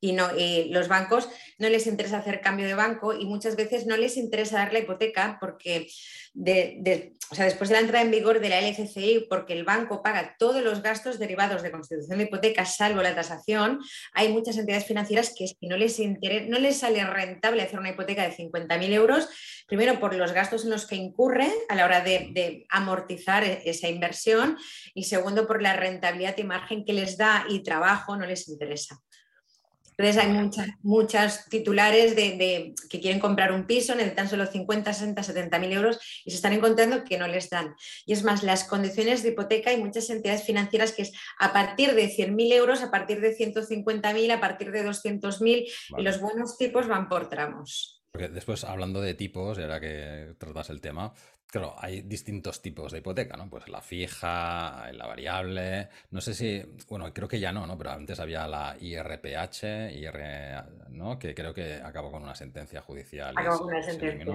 y, 0.01 0.11
no, 0.13 0.29
los 0.69 0.87
bancos 0.87 1.29
no 1.59 1.69
les 1.69 1.87
interesa 1.87 2.17
hacer 2.17 2.41
cambio 2.41 2.65
de 2.65 2.73
banco 2.73 3.13
y 3.13 3.25
muchas 3.25 3.55
veces 3.55 3.85
no 3.85 3.95
les 3.95 4.17
interesa 4.17 4.57
dar 4.57 4.73
la 4.73 4.79
hipoteca 4.79 5.37
porque 5.39 5.87
o 6.33 7.35
sea, 7.35 7.45
después 7.45 7.69
de 7.69 7.75
la 7.75 7.81
entrada 7.81 8.05
en 8.05 8.11
vigor 8.11 8.39
de 8.39 8.49
la 8.49 8.59
LCCI, 8.59 9.27
porque 9.29 9.53
el 9.53 9.65
banco 9.65 10.01
paga 10.01 10.35
todos 10.39 10.63
los 10.63 10.81
gastos 10.81 11.19
derivados 11.19 11.61
de 11.61 11.71
constitución 11.71 12.17
de 12.17 12.23
hipoteca, 12.25 12.65
salvo 12.65 13.01
la 13.01 13.13
tasación, 13.13 13.79
hay 14.13 14.29
muchas 14.29 14.57
entidades 14.57 14.85
financieras 14.85 15.33
que 15.37 15.45
no 15.61 15.75
les, 15.75 15.99
no 15.99 16.59
les 16.59 16.77
sale 16.77 17.03
rentable 17.05 17.61
hacer 17.61 17.79
una 17.79 17.89
hipoteca 17.89 18.23
de 18.23 18.35
50.000 18.35 18.93
euros, 18.93 19.27
primero 19.67 19.99
por 19.99 20.15
los 20.15 20.31
gastos 20.31 20.63
en 20.63 20.69
los 20.69 20.85
que 20.85 20.95
incurre 20.95 21.51
a 21.67 21.75
la 21.75 21.85
hora 21.85 22.01
de 22.01 22.65
amortizar 22.69 23.43
e, 23.43 23.61
esa 23.65 23.89
inversión 23.89 24.57
y 24.93 25.03
segundo 25.03 25.47
por 25.47 25.61
la 25.61 25.75
rentabilidad 25.75 26.37
y 26.37 26.43
margen 26.43 26.85
que 26.85 26.93
les 26.93 27.17
da 27.17 27.45
y 27.49 27.61
trabajo 27.63 28.15
no 28.15 28.25
les 28.25 28.47
interesa. 28.47 29.01
Entonces 30.01 30.23
hay 30.23 30.33
muchas, 30.33 30.67
muchas 30.81 31.49
titulares 31.49 32.15
de, 32.15 32.73
que 32.89 32.99
quieren 32.99 33.19
comprar 33.19 33.51
un 33.51 33.65
piso, 33.65 33.93
necesitan 33.93 34.27
solo 34.27 34.47
50, 34.47 34.93
60, 34.93 35.21
70 35.21 35.59
mil 35.59 35.71
euros 35.71 35.99
y 36.25 36.31
se 36.31 36.37
están 36.37 36.53
encontrando 36.53 37.03
que 37.03 37.17
no 37.17 37.27
les 37.27 37.49
dan. 37.49 37.75
Y 38.05 38.13
es 38.13 38.23
más, 38.23 38.41
las 38.41 38.63
condiciones 38.63 39.21
de 39.21 39.29
hipoteca 39.29 39.69
hay 39.69 39.77
muchas 39.77 40.09
entidades 40.09 40.43
financieras 40.43 40.91
que 40.91 41.03
es 41.03 41.13
a 41.37 41.53
partir 41.53 41.93
de 41.93 42.09
100 42.09 42.35
mil 42.35 42.51
euros, 42.51 42.81
a 42.81 42.89
partir 42.89 43.21
de 43.21 43.33
150 43.33 44.13
mil, 44.13 44.31
a 44.31 44.39
partir 44.39 44.71
de 44.71 44.83
200 44.83 45.41
mil 45.41 45.67
y 45.97 46.01
los 46.01 46.19
buenos 46.19 46.57
tipos 46.57 46.87
van 46.87 47.07
por 47.07 47.29
tramos. 47.29 48.00
Porque 48.11 48.27
después, 48.27 48.63
hablando 48.65 48.99
de 48.99 49.13
tipos, 49.13 49.57
y 49.57 49.61
ahora 49.61 49.79
que 49.79 50.35
tratas 50.37 50.69
el 50.69 50.81
tema, 50.81 51.13
claro, 51.47 51.75
hay 51.77 52.01
distintos 52.01 52.61
tipos 52.61 52.91
de 52.91 52.97
hipoteca, 52.97 53.37
¿no? 53.37 53.49
Pues 53.49 53.69
la 53.69 53.81
fija, 53.81 54.91
la 54.91 55.07
variable, 55.07 55.87
no 56.09 56.19
sé 56.19 56.33
si, 56.33 56.61
bueno, 56.89 57.13
creo 57.13 57.27
que 57.27 57.39
ya 57.39 57.53
no, 57.53 57.65
¿no? 57.65 57.77
Pero 57.77 57.91
antes 57.91 58.19
había 58.19 58.47
la 58.47 58.75
IRPH, 58.79 59.93
IR, 59.93 60.89
¿no? 60.89 61.17
Que 61.17 61.33
creo 61.33 61.53
que 61.53 61.75
acabó 61.75 62.11
con 62.11 62.23
una 62.23 62.35
sentencia 62.35 62.81
judicial. 62.81 63.33
Acabó 63.37 63.59
con 63.59 63.67
una 63.67 63.81
sentencia. 63.81 64.33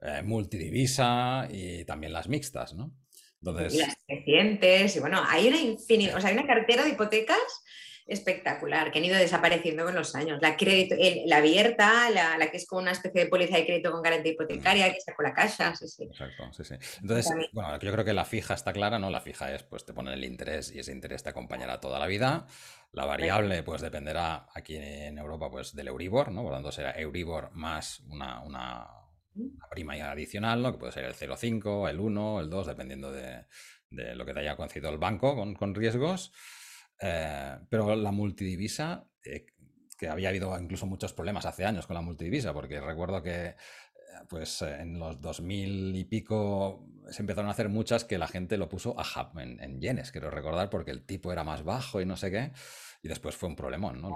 Eh, 0.00 0.22
multidivisa 0.22 1.48
y 1.50 1.84
también 1.84 2.12
las 2.12 2.28
mixtas, 2.28 2.74
¿no? 2.74 2.94
Entonces... 3.40 3.74
Y 3.74 3.78
las 3.78 3.96
crecientes, 4.06 4.96
y 4.96 5.00
bueno, 5.00 5.22
hay 5.26 5.48
una 5.48 5.58
infinidad, 5.58 6.16
o 6.16 6.20
sea, 6.20 6.30
hay 6.30 6.36
una 6.36 6.46
cartera 6.46 6.84
de 6.84 6.90
hipotecas 6.90 7.63
espectacular, 8.06 8.92
que 8.92 8.98
han 8.98 9.04
ido 9.06 9.16
desapareciendo 9.16 9.84
con 9.84 9.94
los 9.94 10.14
años. 10.14 10.38
La, 10.42 10.56
crédito, 10.56 10.94
la 11.26 11.38
abierta, 11.38 12.10
la, 12.10 12.50
que 12.50 12.58
es 12.58 12.66
como 12.66 12.82
una 12.82 12.90
especie 12.90 13.24
de 13.24 13.30
póliza 13.30 13.56
de 13.56 13.64
crédito 13.64 13.90
con 13.90 14.02
garantía 14.02 14.32
hipotecaria, 14.32 14.92
que 14.92 15.12
con 15.14 15.24
la 15.24 15.32
casa, 15.32 15.74
sí, 15.74 15.88
sí. 15.88 16.04
Exacto, 16.04 16.52
sí, 16.52 16.64
sí. 16.64 16.74
Entonces, 17.00 17.32
bueno, 17.52 17.78
yo 17.78 17.92
creo 17.92 18.04
que 18.04 18.12
la 18.12 18.24
fija 18.24 18.54
está 18.54 18.72
clara, 18.72 18.98
¿no? 18.98 19.10
La 19.10 19.20
fija 19.20 19.54
es, 19.54 19.62
pues 19.62 19.86
te 19.86 19.94
ponen 19.94 20.14
el 20.14 20.24
interés 20.24 20.70
y 20.74 20.80
ese 20.80 20.92
interés 20.92 21.22
te 21.22 21.30
acompañará 21.30 21.80
toda 21.80 21.98
la 21.98 22.06
vida. 22.06 22.46
La 22.92 23.06
variable, 23.06 23.62
pues 23.62 23.80
dependerá 23.80 24.46
aquí 24.54 24.76
en 24.76 25.18
Europa, 25.18 25.50
pues 25.50 25.74
del 25.74 25.88
Euribor, 25.88 26.30
¿no? 26.30 26.42
Por 26.42 26.50
lo 26.50 26.56
tanto, 26.56 26.72
será 26.72 26.92
Euribor 26.92 27.50
más 27.52 28.00
una, 28.08 28.40
una, 28.42 28.86
prima 29.70 29.94
adicional, 29.94 30.62
¿no? 30.62 30.72
Que 30.72 30.78
puede 30.78 30.92
ser 30.92 31.04
el 31.04 31.14
0,5, 31.14 31.88
el 31.88 31.98
1, 31.98 32.40
el 32.40 32.50
2, 32.50 32.66
dependiendo 32.66 33.10
de, 33.10 33.46
lo 33.90 34.24
que 34.26 34.34
te 34.34 34.40
haya 34.40 34.56
concedido 34.56 34.90
el 34.90 34.98
banco 34.98 35.34
con, 35.34 35.54
con 35.54 35.74
riesgos. 35.74 36.32
Eh, 37.00 37.58
pero 37.68 37.96
la 37.96 38.12
multidivisa, 38.12 39.06
eh, 39.24 39.46
que 39.98 40.08
había 40.08 40.28
habido 40.28 40.58
incluso 40.58 40.86
muchos 40.86 41.12
problemas 41.12 41.46
hace 41.46 41.64
años 41.64 41.86
con 41.86 41.94
la 41.94 42.02
multidivisa, 42.02 42.52
porque 42.52 42.80
recuerdo 42.80 43.22
que 43.22 43.46
eh, 43.46 43.54
pues 44.28 44.62
en 44.62 44.98
los 44.98 45.20
2000 45.20 45.94
y 45.94 46.04
pico 46.04 46.86
se 47.10 47.22
empezaron 47.22 47.48
a 47.48 47.52
hacer 47.52 47.68
muchas 47.68 48.04
que 48.04 48.18
la 48.18 48.28
gente 48.28 48.56
lo 48.56 48.68
puso 48.68 48.96
a 48.98 49.32
en, 49.40 49.60
en 49.62 49.80
yenes, 49.80 50.12
quiero 50.12 50.30
recordar, 50.30 50.70
porque 50.70 50.90
el 50.90 51.04
tipo 51.04 51.32
era 51.32 51.44
más 51.44 51.64
bajo 51.64 52.00
y 52.00 52.06
no 52.06 52.16
sé 52.16 52.30
qué. 52.30 52.52
Y 53.04 53.08
después 53.08 53.36
fue 53.36 53.50
un 53.50 53.54
problemón, 53.54 54.00
¿no? 54.00 54.08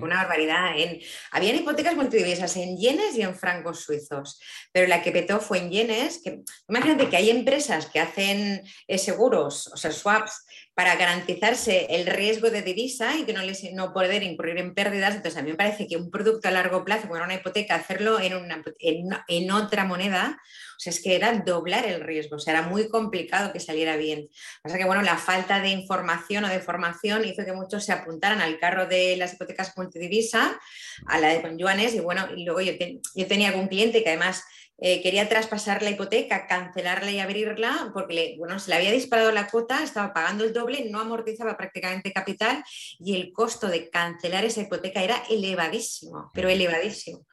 Una 0.00 0.22
barbaridad. 0.22 0.78
En... 0.78 1.00
Habían 1.32 1.56
hipotecas 1.56 1.96
multidivisas 1.96 2.56
en 2.56 2.76
yenes 2.78 3.16
y 3.16 3.22
en 3.22 3.34
francos 3.34 3.80
suizos, 3.80 4.40
pero 4.70 4.86
la 4.86 5.02
que 5.02 5.10
petó 5.10 5.40
fue 5.40 5.58
en 5.58 5.70
yenes. 5.70 6.20
Que... 6.22 6.42
Imagínate 6.68 7.08
que 7.08 7.16
hay 7.16 7.28
empresas 7.28 7.86
que 7.86 7.98
hacen 7.98 8.62
seguros, 8.98 9.66
o 9.74 9.76
sea, 9.76 9.90
swaps, 9.90 10.44
para 10.74 10.94
garantizarse 10.94 11.88
el 11.90 12.06
riesgo 12.06 12.50
de 12.50 12.62
divisa 12.62 13.16
y 13.16 13.24
que 13.24 13.32
no, 13.32 13.42
les, 13.42 13.64
no 13.72 13.92
poder 13.92 14.22
incurrir 14.22 14.58
en 14.58 14.76
pérdidas. 14.76 15.16
Entonces, 15.16 15.36
a 15.36 15.42
mí 15.42 15.50
me 15.50 15.56
parece 15.56 15.88
que 15.88 15.96
un 15.96 16.08
producto 16.08 16.46
a 16.46 16.52
largo 16.52 16.84
plazo, 16.84 17.08
como 17.08 17.20
una 17.20 17.34
hipoteca, 17.34 17.74
hacerlo 17.74 18.20
en, 18.20 18.36
una, 18.36 18.62
en, 18.78 19.50
otra 19.50 19.82
moneda, 19.82 20.40
o 20.78 20.80
sea, 20.80 20.92
es 20.92 21.02
que 21.02 21.16
era 21.16 21.32
doblar 21.32 21.84
el 21.86 22.00
riesgo, 22.00 22.36
o 22.36 22.38
sea, 22.38 22.52
era 22.52 22.68
muy 22.68 22.88
complicado 22.88 23.52
que 23.52 23.58
saliera 23.58 23.96
bien. 23.96 24.28
O 24.62 24.68
sea 24.68 24.78
que, 24.78 24.84
bueno, 24.84 25.02
la 25.02 25.16
falta 25.16 25.60
de 25.60 25.70
información 25.70 26.44
o 26.44 26.48
de 26.48 26.60
formación 26.60 27.24
hizo 27.24 27.44
que 27.44 27.52
muchos 27.52 27.84
se 27.84 27.92
apuntaran 27.92 28.40
al 28.40 28.60
carro 28.60 28.86
de 28.86 29.16
las 29.16 29.34
hipotecas 29.34 29.76
multidivisa, 29.76 30.56
a 31.06 31.18
la 31.18 31.30
de 31.30 31.42
con 31.42 31.58
yuanes, 31.58 31.94
y 31.94 32.00
bueno, 32.00 32.28
y 32.36 32.44
luego 32.44 32.60
yo, 32.60 32.74
yo 33.16 33.26
tenía 33.26 33.48
algún 33.48 33.66
cliente 33.66 34.04
que 34.04 34.10
además 34.10 34.44
eh, 34.80 35.02
quería 35.02 35.28
traspasar 35.28 35.82
la 35.82 35.90
hipoteca, 35.90 36.46
cancelarla 36.46 37.10
y 37.10 37.18
abrirla, 37.18 37.90
porque 37.92 38.14
le, 38.14 38.36
bueno, 38.38 38.60
se 38.60 38.70
le 38.70 38.76
había 38.76 38.92
disparado 38.92 39.32
la 39.32 39.48
cuota, 39.48 39.82
estaba 39.82 40.14
pagando 40.14 40.44
el 40.44 40.52
doble, 40.52 40.88
no 40.88 41.00
amortizaba 41.00 41.56
prácticamente 41.56 42.12
capital 42.12 42.62
y 43.00 43.16
el 43.16 43.32
costo 43.32 43.66
de 43.66 43.90
cancelar 43.90 44.44
esa 44.44 44.60
hipoteca 44.60 45.02
era 45.02 45.24
elevadísimo, 45.28 46.30
pero 46.32 46.48
elevadísimo. 46.48 47.26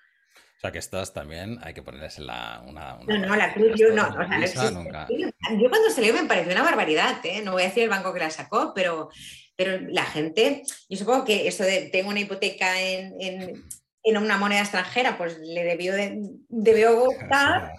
O 0.66 0.68
sea 0.68 0.72
que 0.72 0.80
estas 0.80 1.14
también 1.14 1.60
hay 1.62 1.74
que 1.74 1.84
ponerles 1.84 2.18
la, 2.18 2.64
una, 2.66 2.98
No, 3.06 3.18
no, 3.20 3.36
la 3.36 3.54
cruz 3.54 3.74
yo 3.76 3.94
no. 3.94 4.10
Yo 4.10 5.70
cuando 5.70 5.90
salió 5.92 6.14
me 6.14 6.26
pareció 6.26 6.52
una 6.52 6.64
barbaridad, 6.64 7.18
¿eh? 7.24 7.42
no 7.44 7.52
voy 7.52 7.64
a 7.64 7.68
decir 7.68 7.84
el 7.84 7.90
banco 7.90 8.14
que 8.14 8.20
la 8.20 8.32
sacó, 8.32 8.74
pero, 8.74 9.10
pero 9.56 9.80
la 9.90 10.06
gente, 10.06 10.64
yo 10.90 10.98
supongo 10.98 11.24
que 11.24 11.48
eso 11.48 11.64
de 11.64 11.90
tengo 11.92 12.10
una 12.10 12.22
hipoteca 12.22 12.82
en 12.82 13.64
en 14.06 14.18
una 14.18 14.38
moneda 14.38 14.62
extranjera, 14.62 15.18
pues 15.18 15.40
le 15.40 15.64
debió, 15.64 15.94
de, 15.94 16.22
debió 16.48 16.96
gustar. 17.06 17.74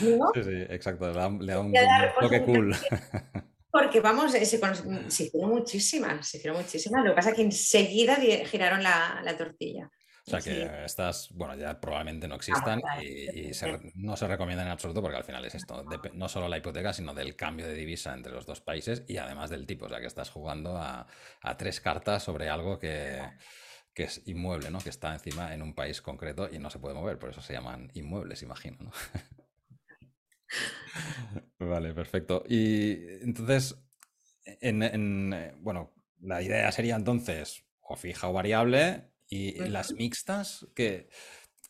¿no? 0.00 0.30
Sí, 0.32 0.42
sí, 0.44 0.66
exacto, 0.70 1.08
le 1.08 1.52
da, 1.52 1.60
un 1.60 1.74
toque 2.20 2.42
cool. 2.42 2.74
Porque 3.72 4.00
vamos, 4.00 4.32
se, 4.32 4.44
se, 4.44 4.56
hicieron 4.56 5.50
muchísimas, 5.50 6.26
se 6.26 6.38
hicieron 6.38 6.60
muchísimas. 6.60 7.04
Lo 7.04 7.10
que 7.10 7.16
pasa 7.16 7.30
es 7.30 7.36
que 7.36 7.42
enseguida 7.42 8.16
giraron 8.16 8.82
la, 8.82 9.20
la 9.22 9.36
tortilla. 9.36 9.88
O 10.26 10.30
sea 10.30 10.40
que 10.40 10.84
estas, 10.84 11.30
bueno, 11.32 11.56
ya 11.56 11.80
probablemente 11.80 12.28
no 12.28 12.36
existan 12.36 12.82
y, 13.02 13.50
no 13.94 14.16
se 14.16 14.28
recomiendan 14.28 14.66
en 14.66 14.72
absoluto 14.72 15.02
porque 15.02 15.16
al 15.16 15.24
final 15.24 15.44
es 15.44 15.54
esto, 15.54 15.84
no 16.12 16.28
solo 16.28 16.48
la 16.48 16.58
hipoteca, 16.58 16.92
sino 16.92 17.14
del 17.14 17.36
cambio 17.36 17.66
de 17.66 17.74
divisa 17.74 18.14
entre 18.14 18.32
los 18.32 18.46
dos 18.46 18.60
países 18.60 19.04
y 19.08 19.16
además 19.16 19.50
del 19.50 19.66
tipo, 19.66 19.86
o 19.86 19.88
sea 19.88 20.00
que 20.00 20.06
estás 20.06 20.30
jugando 20.30 20.76
a, 20.76 21.06
a 21.40 21.56
tres 21.56 21.80
cartas 21.80 22.22
sobre 22.22 22.48
algo 22.48 22.78
que, 22.78 23.20
que 23.94 24.04
es 24.04 24.22
inmueble, 24.26 24.70
¿no? 24.70 24.78
Que 24.78 24.90
está 24.90 25.12
encima 25.12 25.54
en 25.54 25.62
un 25.62 25.74
país 25.74 26.00
concreto 26.00 26.48
y 26.50 26.58
no 26.58 26.70
se 26.70 26.78
puede 26.78 26.94
mover, 26.94 27.18
por 27.18 27.30
eso 27.30 27.40
se 27.40 27.52
llaman 27.52 27.90
inmuebles, 27.94 28.42
imagino, 28.42 28.78
¿no? 28.80 28.92
vale, 31.58 31.92
perfecto. 31.92 32.44
Y 32.48 33.20
entonces, 33.22 33.76
en, 34.44 35.58
bueno, 35.62 35.92
la 36.20 36.42
idea 36.42 36.70
sería 36.72 36.96
entonces 36.96 37.64
o 37.80 37.96
fija 37.96 38.28
o 38.28 38.32
variable 38.32 39.09
y 39.30 39.52
las 39.68 39.92
mixtas, 39.92 40.66
que, 40.74 41.08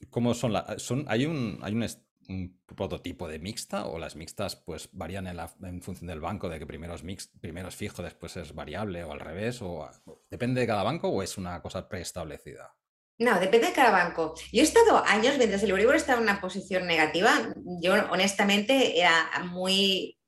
¿cómo 0.08 0.34
son? 0.34 0.54
las 0.54 0.82
son 0.82 1.04
hay 1.08 1.26
un, 1.26 1.58
hay 1.62 1.74
un, 1.74 1.86
un 2.28 2.60
prototipo 2.64 3.28
de 3.28 3.38
mixta 3.38 3.86
o 3.86 3.98
las 3.98 4.16
mixtas 4.16 4.56
pues 4.56 4.88
varían 4.92 5.26
en, 5.26 5.82
función 5.82 6.08
del 6.08 6.20
banco 6.20 6.48
de 6.48 6.58
que 6.58 6.66
primero 6.66 6.94
es, 6.94 7.02
mix, 7.02 7.30
primero 7.40 7.68
es 7.68 7.76
fijo, 7.76 8.02
después 8.02 8.36
es 8.36 8.54
variable 8.54 9.04
o 9.04 9.12
al 9.12 9.20
revés? 9.20 9.60
O, 9.60 9.88
¿Depende 10.30 10.60
de 10.60 10.66
cada 10.66 10.82
banco 10.82 11.08
o 11.08 11.22
es 11.22 11.36
una 11.36 11.60
cosa 11.60 11.88
preestablecida? 11.88 12.74
No, 13.18 13.38
depende 13.38 13.66
de 13.66 13.72
cada 13.74 13.90
banco. 13.90 14.34
Yo 14.50 14.62
he 14.62 14.64
estado 14.64 15.04
años, 15.04 15.36
mientras 15.36 15.62
el 15.62 15.70
Euribor 15.70 15.96
estaba 15.96 16.18
en 16.18 16.22
una 16.22 16.40
posición 16.40 16.86
negativa, 16.86 17.52
yo 17.82 17.92
honestamente 18.10 18.98
era 18.98 19.44
muy, 19.44 20.18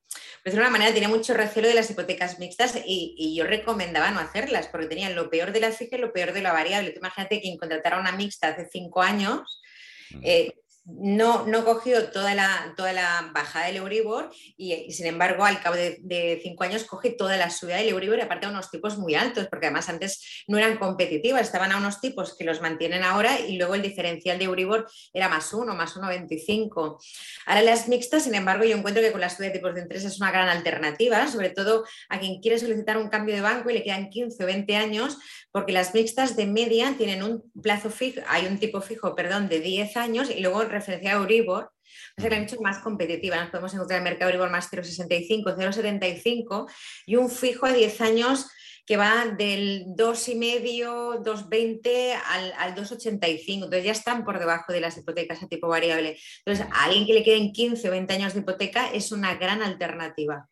de 0.45 0.51
alguna 0.51 0.71
manera 0.71 0.93
tenía 0.93 1.09
mucho 1.09 1.35
recelo 1.35 1.69
de 1.69 1.75
las 1.75 1.91
hipotecas 1.91 2.39
mixtas 2.41 2.77
y, 2.85 3.35
yo 3.37 3.45
recomendaba 3.45 4.11
no 4.11 4.19
hacerlas 4.19 4.67
porque 4.67 4.89
tenían 4.89 5.15
lo 5.15 5.31
peor 5.31 5.53
de 5.53 5.61
la 5.61 5.71
fija 5.71 5.97
y 5.97 6.01
lo 6.01 6.13
peor 6.13 6.33
de 6.33 6.43
la 6.43 6.53
variable. 6.53 6.95
imagínate 6.97 7.41
que 7.41 7.57
contratara 7.59 8.01
una 8.01 8.13
mixta 8.13 8.49
hace 8.49 8.69
cinco 8.71 9.03
años, 9.03 9.63
mm. 10.11 10.21
eh, 10.25 10.55
no, 10.85 11.47
no 11.47 11.65
cogió 11.65 12.11
toda 12.11 12.35
la, 12.35 12.75
toda 12.77 12.93
la 12.93 13.31
bajada 13.33 13.67
del 13.67 13.77
Euribor 13.77 14.31
y, 14.57 14.91
sin 14.91 15.07
embargo 15.07 15.45
al 15.45 15.61
cabo 15.61 15.77
de, 15.77 16.41
cinco 16.43 16.65
años 16.65 16.85
coge 16.85 17.11
toda 17.11 17.37
la 17.37 17.51
subida 17.51 17.77
del 17.77 17.91
Euribor 17.91 18.19
y 18.19 18.23
aparte 18.23 18.47
a 18.47 18.51
unos 18.51 18.71
tipos 18.71 18.99
muy 18.99 19.15
altos, 19.15 19.47
porque 19.49 19.67
además 19.67 19.89
antes 19.89 20.45
no 20.49 20.59
eran 20.59 20.79
competitivas, 20.79 21.43
estaban 21.43 21.71
a 21.71 21.77
unos 21.77 22.01
tipos 22.01 22.37
que 22.37 22.45
los 22.45 22.61
mantienen 22.61 23.05
ahora 23.05 23.39
y 23.39 23.57
luego 23.59 23.77
el 23.77 23.83
diferencial 23.83 24.39
de 24.39 24.45
Euribor 24.45 24.89
era 25.13 25.29
más 25.29 25.53
uno, 25.53 25.75
más 25.75 25.97
1,25. 25.97 26.99
Ahora 27.47 27.63
las 27.63 27.89
mixtas, 27.89 28.25
sin 28.25 28.35
embargo, 28.35 28.65
yo 28.65 28.77
encuentro 28.77 29.03
que 29.03 29.13
con 29.13 29.21
la 29.21 29.31
subida 29.31 29.49
de 29.49 29.59
tipos 29.59 29.75
de 29.75 29.83
interés 29.83 30.05
es 30.05 30.21
una 30.21 30.33
gran 30.33 30.49
alternativa, 30.49 31.29
sobre 31.29 31.51
todo 31.51 31.85
a 32.09 32.19
quien 32.19 32.41
quiere 32.41 32.59
solicitar 32.59 32.99
un 32.99 33.09
cambio 33.09 33.37
de 33.37 33.41
banco 33.41 33.71
y 33.71 33.75
le 33.75 33.85
quedan 33.85 34.11
15 34.11 34.43
o 34.43 34.47
20 34.47 34.77
años, 34.77 35.19
porque 35.53 35.73
las 35.73 35.95
mixtas 35.95 36.35
de 36.35 36.47
media 36.47 36.95
tienen 36.97 37.23
un 37.23 37.53
plazo 37.63 37.91
fijo, 37.91 38.21
hay 38.27 38.47
un 38.47 38.59
tipo 38.59 38.81
fijo, 38.81 39.15
perdón, 39.15 39.49
de 39.49 39.61
10 39.61 39.97
años 39.99 40.31
y 40.31 40.41
luego 40.41 40.65
referencia 40.65 41.13
a 41.13 41.17
Euribor, 41.17 41.71
que 42.17 42.31
la 42.31 42.37
han 42.37 42.45
hecho 42.45 42.61
más 42.61 42.79
competitiva. 42.79 43.37
Nos 43.37 43.51
podemos 43.51 43.75
encontrar 43.75 43.99
el 43.99 44.05
mercado 44.05 44.31
Euribor 44.31 44.51
más 44.51 44.73
0,65, 44.73 45.55
0,75 45.57 46.71
y 47.07 47.17
un 47.17 47.31
fijo 47.31 47.67
a 47.67 47.73
10 47.73 48.01
años 48.01 48.47
que 48.87 48.97
va 48.97 49.27
del 49.27 49.85
2,5, 49.97 51.23
2,20 51.23 52.21
al, 52.27 52.53
al 52.59 52.75
2,85. 52.75 53.55
Entonces 53.55 53.85
ya 53.85 53.93
están 53.93 54.25
por 54.25 54.39
debajo 54.39 54.73
de 54.73 54.81
las 54.81 54.97
hipotecas 54.97 55.43
a 55.43 55.49
tipo 55.49 55.69
variable. 55.69 56.19
Entonces, 56.45 56.67
a 56.73 56.85
alguien 56.85 57.07
que 57.07 57.15
le 57.15 57.23
queden 57.23 57.53
15 57.53 57.89
o 57.89 57.91
20 57.93 58.15
años 58.15 58.35
de 58.35 58.41
hipoteca 58.41 58.91
es 58.93 59.13
una 59.13 59.35
gran 59.35 59.63
alternativa. 59.63 60.49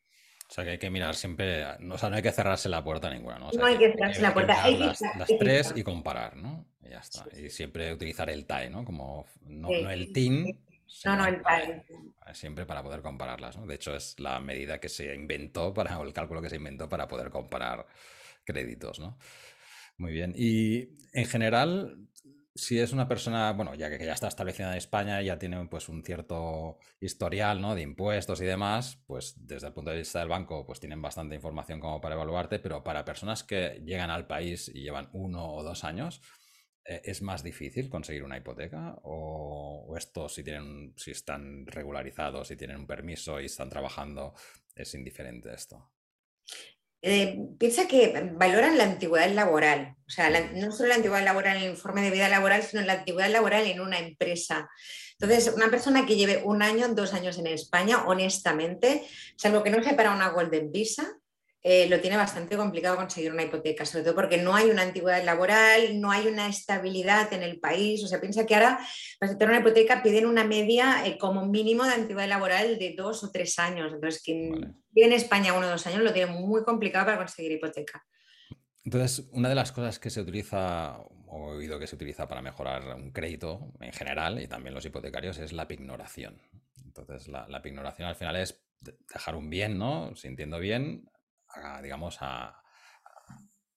O 0.51 0.53
sea 0.53 0.65
que 0.65 0.71
hay 0.71 0.79
que 0.79 0.91
mirar 0.91 1.15
siempre, 1.15 1.65
o 1.65 1.97
sea, 1.97 2.11
no 2.11 2.17
hay 2.17 2.23
que 2.23 2.33
cerrarse 2.33 2.69
la 2.69 2.83
puerta 2.83 3.09
ninguna, 3.09 3.39
¿no? 3.39 3.53
no 3.53 3.67
hay 3.67 3.79
que 3.79 3.93
cerrarse 3.93 4.21
la 4.21 4.35
puerta. 4.35 4.65
Hay 4.65 4.79
las, 4.79 5.01
las 5.01 5.29
tres 5.39 5.73
y 5.77 5.85
comparar, 5.85 6.35
¿no? 6.35 6.67
Y 6.85 6.89
ya 6.89 6.99
está. 6.99 7.25
Y 7.39 7.51
siempre 7.51 7.93
utilizar 7.93 8.29
el 8.29 8.47
TAE, 8.47 8.69
¿no? 8.69 8.85
Como 8.85 9.27
no, 9.43 9.69
el 9.89 10.13
TIN. 10.13 10.61
No, 11.05 11.17
no, 11.17 11.27
el 11.27 11.41
TAE. 11.41 11.85
Siempre 12.33 12.67
para 12.67 12.83
poder 12.83 13.01
compararlas, 13.01 13.59
¿no? 13.59 13.65
De 13.65 13.77
hecho, 13.77 13.95
es 13.95 14.19
la 14.19 14.41
medida 14.41 14.81
que 14.81 14.89
se 14.89 15.15
inventó 15.15 15.73
para, 15.73 15.97
o 16.01 16.03
el 16.03 16.13
cálculo 16.13 16.43
que 16.43 16.51
se 16.51 16.57
inventó 16.57 16.89
para 16.89 17.07
poder 17.07 17.31
comparar 17.31 17.87
créditos, 18.45 18.99
¿no? 18.99 19.17
Muy 19.99 20.11
bien. 20.11 20.35
Y 20.37 20.89
en 21.13 21.27
general, 21.27 22.09
si 22.61 22.79
es 22.79 22.93
una 22.93 23.09
persona, 23.09 23.53
bueno, 23.53 23.75
ya 23.75 23.89
que 23.89 24.05
ya 24.05 24.13
está 24.13 24.29
establecida 24.29 24.71
en 24.71 24.77
España, 24.77 25.23
ya 25.23 25.39
tiene 25.39 25.65
pues 25.67 25.89
un 25.89 26.05
cierto 26.05 26.79
historial, 27.01 27.61
¿no? 27.61 27.75
De 27.75 27.81
impuestos 27.81 28.41
y 28.43 28.45
demás, 28.45 29.03
pues 29.07 29.35
desde 29.39 29.69
el 29.69 29.73
punto 29.73 29.91
de 29.91 29.99
vista 29.99 30.19
del 30.19 30.29
banco, 30.29 30.67
pues 30.67 30.79
tienen 30.79 31.01
bastante 31.01 31.35
información 31.35 31.81
como 31.81 32.01
para 32.01 32.17
evaluarte, 32.17 32.59
pero 32.59 32.85
para 32.85 33.05
personas 33.05 33.45
que 33.45 33.81
llegan 33.85 34.11
al 34.11 34.27
país 34.27 34.69
y 34.69 34.83
llevan 34.83 35.09
uno 35.13 35.55
o 35.55 35.63
dos 35.63 35.85
años, 35.85 36.21
eh, 36.85 37.01
¿es 37.05 37.23
más 37.23 37.43
difícil 37.43 37.89
conseguir 37.89 38.25
una 38.25 38.37
hipoteca? 38.37 38.95
¿O, 39.05 39.95
estos, 39.97 40.35
si, 40.35 40.45
tienen, 40.45 40.93
si 40.97 41.13
están 41.13 41.67
regularizados, 41.67 42.49
si 42.49 42.57
tienen 42.57 42.77
un 42.77 42.87
permiso 42.87 43.41
y 43.41 43.47
están 43.47 43.71
trabajando, 43.71 44.35
es 44.75 44.95
indiferente 44.95 45.53
esto? 45.55 45.91
Eh, 47.03 47.39
piensa 47.59 47.89
que 47.89 48.31
valoran 48.35 48.77
la 48.77 48.85
antigüedad 48.85 49.31
laboral, 49.31 49.97
o 50.07 50.11
sea, 50.11 50.29
no 50.55 50.71
solo 50.71 50.91
la 50.91 50.97
antigüedad 50.97 51.25
laboral 51.25 51.57
en 51.57 51.63
el 51.63 51.71
informe 51.71 52.03
de 52.03 52.11
vida 52.11 52.29
laboral, 52.29 52.63
sino 52.63 52.83
la 52.83 52.93
antigüedad 52.93 53.31
laboral 53.31 53.67
en 53.67 53.81
una 53.81 53.99
empresa. 53.99 54.69
Entonces, 55.13 55.53
una 55.55 55.71
persona 55.71 56.05
que 56.05 56.17
lleve 56.17 56.43
un 56.45 56.63
año, 56.63 56.89
dos 56.89 57.15
años 57.15 57.39
en 57.39 57.47
España, 57.47 58.05
honestamente, 58.07 59.07
salvo 59.37 59.63
que 59.63 59.71
no 59.71 59.83
se 59.83 59.95
para 59.95 60.15
una 60.15 60.29
Golden 60.29 60.73
Visa, 60.73 61.20
eh, 61.63 61.87
lo 61.91 62.01
tiene 62.01 62.17
bastante 62.17 62.57
complicado 62.57 62.97
conseguir 62.97 63.33
una 63.33 63.43
hipoteca, 63.43 63.85
sobre 63.85 64.05
todo 64.05 64.15
porque 64.15 64.39
no 64.39 64.55
hay 64.55 64.71
una 64.71 64.83
antigüedad 64.83 65.23
laboral, 65.23 66.01
no 66.01 66.11
hay 66.11 66.27
una 66.27 66.49
estabilidad 66.49 67.31
en 67.35 67.43
el 67.43 67.61
país. 67.61 68.03
O 68.03 68.07
sea, 68.07 68.21
piensa 68.21 68.47
que 68.47 68.55
ahora 68.55 68.79
para 69.19 69.37
tener 69.37 69.51
una 69.51 69.61
hipoteca 69.61 70.03
piden 70.03 70.27
una 70.27 70.45
media 70.45 71.05
eh, 71.05 71.19
como 71.19 71.45
mínimo 71.47 71.85
de 71.85 71.93
antigüedad 71.93 72.29
laboral 72.29 72.79
de 72.79 72.95
dos 72.97 73.23
o 73.25 73.31
tres 73.31 73.59
años. 73.59 73.93
Entonces, 73.93 74.23
quien 74.23 74.75
vive 74.91 75.07
en 75.07 75.13
España 75.13 75.53
uno 75.53 75.67
o 75.67 75.71
dos 75.71 75.87
años 75.87 76.01
lo 76.01 76.15
tiene 76.15 76.33
muy 76.33 76.65
complicado 76.65 77.07
para 77.07 77.19
conseguir 77.19 77.53
hipoteca. 77.53 78.03
Entonces, 78.83 79.29
una 79.33 79.51
de 79.51 79.55
las 79.55 79.73
cosas 79.73 79.99
que 79.99 80.09
se 80.09 80.23
utiliza, 80.23 80.99
o 81.27 81.53
he 81.53 81.57
oído 81.59 81.79
que 81.79 81.87
se 81.87 81.97
utiliza 81.97 82.27
para 82.27 82.41
mejorar 82.41 82.95
un 82.95 83.13
crédito 83.13 83.75
en 83.81 83.93
general 83.93 84.41
y 84.41 84.49
también 84.49 84.75
los 84.75 84.87
hipotecarios, 84.87 85.39
es 85.39 85.53
la 85.53 85.69
pignoración. 85.69 86.41
Entonces, 86.87 87.29
la, 87.29 87.47
la 87.49 87.61
pignoración 87.61 88.09
al 88.09 88.17
final 88.17 88.37
es 88.37 88.65
dejar 89.13 89.37
un 89.37 89.51
bien, 89.51 89.77
¿no? 89.77 90.17
Sintiendo 90.17 90.59
bien, 90.59 91.05
digamos, 91.83 92.19
a, 92.21 92.63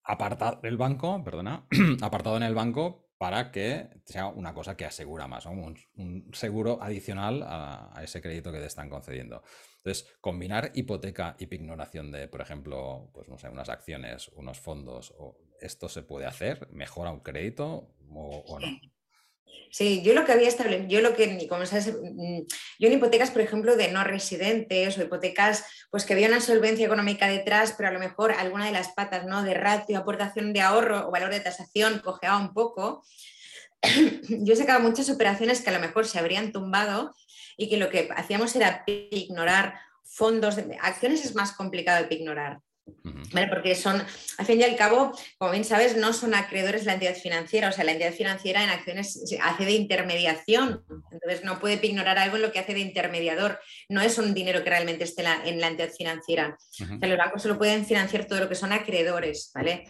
apartado 0.04 0.60
el 0.64 0.78
banco, 0.78 1.24
perdona, 1.24 1.68
apartado 2.02 2.38
en 2.38 2.44
el 2.44 2.56
banco 2.56 3.04
para 3.18 3.52
que 3.52 3.90
sea 4.06 4.28
una 4.28 4.54
cosa 4.54 4.76
que 4.76 4.86
asegura 4.86 5.28
más, 5.28 5.46
un, 5.46 6.30
seguro 6.34 6.80
adicional 6.82 7.44
a, 7.44 7.94
ese 8.04 8.22
crédito 8.22 8.52
que 8.52 8.60
te 8.60 8.66
están 8.66 8.90
concediendo. 8.90 9.44
Entonces, 9.78 10.14
combinar 10.20 10.72
hipoteca 10.74 11.36
y 11.40 11.46
pignoración 11.48 12.12
de, 12.12 12.28
por 12.28 12.42
ejemplo, 12.42 13.10
pues 13.14 13.30
no 13.30 13.38
sé, 13.38 13.50
unas 13.50 13.70
acciones, 13.70 14.30
unos 14.36 14.60
fondos, 14.60 15.14
o 15.18 15.38
¿esto 15.62 15.88
se 15.88 16.04
puede 16.04 16.26
hacer? 16.26 16.68
¿Mejora 16.72 17.12
un 17.12 17.22
crédito 17.22 17.96
o 18.10 18.60
no? 18.60 18.68
Sí, 19.74 20.04
yo 20.04 20.14
lo 20.14 20.24
que 20.24 20.32
había 20.32 20.50
establecido, 20.50 20.88
yo 20.88 21.02
lo 21.02 21.16
que, 21.16 21.48
como 21.48 21.66
sabes, 21.66 21.88
mm, 21.88 22.42
yo 22.78 22.88
en 22.88 22.94
hipotecas, 22.94 23.32
por 23.32 23.42
ejemplo, 23.42 23.76
de 23.76 23.88
no 23.88 24.04
residentes 24.04 24.98
o 24.98 25.02
hipotecas, 25.02 25.66
pues 25.90 26.06
que 26.06 26.14
había 26.14 26.28
una 26.28 26.42
solvencia 26.42 26.86
económica 26.86 27.28
detrás, 27.28 27.74
pero 27.76 27.90
a 27.90 27.92
lo 27.92 28.00
mejor 28.00 28.34
alguna 28.34 28.68
de 28.68 28.72
las 28.72 28.90
patas, 28.90 29.26
¿no? 29.26 29.42
De 29.42 29.56
ratio, 29.56 29.98
aportación 29.98 30.54
de 30.54 30.62
ahorro 30.62 31.08
o 31.08 31.12
valor 31.12 31.32
de 31.32 31.40
tasación 31.40 32.02
cojeaba 32.04 32.38
un 32.38 32.54
poco. 32.54 33.04
Yo 34.30 34.54
he 34.54 34.56
sacado 34.56 34.80
muchas 34.80 35.10
operaciones 35.10 35.62
que 35.62 35.72
a 35.72 35.74
lo 35.74 35.80
mejor 35.80 36.06
se 36.06 36.20
habrían 36.20 36.52
tumbado 36.52 37.16
y 37.58 37.68
que 37.68 37.78
lo 37.78 37.90
que 37.90 38.10
hacíamos 38.16 38.56
era 38.56 38.84
ignorar 38.86 39.80
fondos, 40.04 40.56
de, 40.56 40.78
acciones 40.82 41.26
es 41.26 41.34
más 41.34 41.52
complicado 41.52 42.06
de 42.08 42.16
ignorar. 42.16 42.60
Porque 43.50 43.76
son, 43.76 44.04
al 44.38 44.46
fin 44.46 44.60
y 44.60 44.64
al 44.64 44.76
cabo, 44.76 45.12
como 45.38 45.52
bien 45.52 45.64
sabes, 45.64 45.96
no 45.98 46.14
son 46.14 46.36
acreedores 46.36 46.86
la 46.86 46.94
entidad 46.94 47.16
financiera, 47.16 47.70
o 47.70 47.72
sea, 47.72 47.84
la 47.84 47.94
entidad 47.94 48.14
financiera 48.14 48.64
en 48.64 48.70
acciones 48.70 49.24
hace 49.42 49.66
de 49.66 49.72
intermediación, 49.72 50.84
entonces 51.12 51.44
no 51.44 51.60
puede 51.60 51.86
ignorar 51.86 52.18
algo 52.18 52.36
en 52.36 52.44
lo 52.44 52.52
que 52.52 52.60
hace 52.60 52.74
de 52.74 52.82
intermediador, 52.82 53.60
no 53.90 54.02
es 54.02 54.18
un 54.18 54.34
dinero 54.34 54.64
que 54.64 54.70
realmente 54.70 55.04
esté 55.06 55.24
en 55.46 55.60
la, 55.60 55.68
entidad 55.68 55.92
financiera. 55.92 56.58
los 56.80 57.18
bancos 57.18 57.42
solo 57.42 57.58
pueden 57.58 57.86
financiar 57.86 58.26
todo 58.26 58.40
lo 58.40 58.50
que 58.50 58.56
son 58.56 58.72
acreedores, 58.72 59.52
¿vale? 59.54 59.86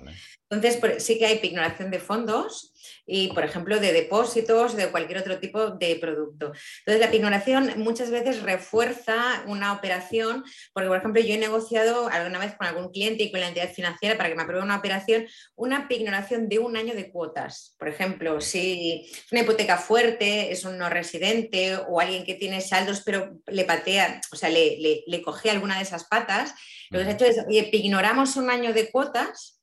Entonces, 0.49 1.03
sí 1.03 1.17
que 1.17 1.25
hay 1.25 1.39
ignoración 1.41 1.91
de 1.91 1.99
fondos, 1.99 2.72
y, 3.05 3.29
por 3.33 3.43
ejemplo, 3.43 3.79
de 3.79 3.93
depósitos, 3.93 4.75
de 4.75 4.91
cualquier 4.91 5.19
otro 5.19 5.39
tipo 5.39 5.71
de 5.71 5.95
producto. 5.95 6.53
Entonces, 6.79 6.99
la 6.99 7.11
pignoración 7.11 7.73
muchas 7.77 8.09
veces 8.09 8.41
refuerza 8.41 9.43
una 9.47 9.73
operación, 9.73 10.43
porque, 10.73 10.87
por 10.87 10.97
ejemplo, 10.97 11.21
yo 11.21 11.35
he 11.35 11.37
negociado 11.37 12.07
alguna 12.07 12.39
vez 12.39 12.55
con 12.55 12.67
algún 12.67 12.91
cliente 12.91 13.23
y 13.23 13.31
con 13.31 13.39
la 13.39 13.47
entidad 13.47 13.71
financiera 13.71 14.17
para 14.17 14.29
que 14.29 14.35
me 14.35 14.43
apruebe 14.43 14.63
una 14.63 14.77
operación, 14.77 15.25
una 15.55 15.87
pignoración 15.87 16.49
de 16.49 16.59
un 16.59 16.77
año 16.77 16.95
de 16.95 17.11
cuotas. 17.11 17.75
Por 17.77 17.89
ejemplo, 17.89 18.41
si 18.41 19.09
es 19.11 19.31
una 19.31 19.41
hipoteca 19.41 19.77
fuerte, 19.77 20.51
es 20.51 20.63
un 20.63 20.77
no 20.77 20.89
residente 20.89 21.75
o 21.75 21.99
alguien 21.99 22.23
que 22.23 22.35
tiene 22.35 22.61
saldos 22.61 23.03
pero 23.05 23.39
le 23.47 23.65
patea, 23.65 24.21
o 24.31 24.35
sea, 24.35 24.49
le, 24.49 25.03
le, 25.05 25.21
coge 25.21 25.49
alguna 25.49 25.77
de 25.77 25.83
esas 25.83 26.05
patas, 26.05 26.53
lo 26.89 26.99
que 26.99 27.05
se 27.05 27.11
ha 27.11 27.13
hecho 27.13 27.25
es, 27.25 27.37
oye, 27.47 27.63
pignoramos 27.71 28.35
un 28.35 28.49
año 28.49 28.73
de 28.73 28.89
cuotas 28.91 29.62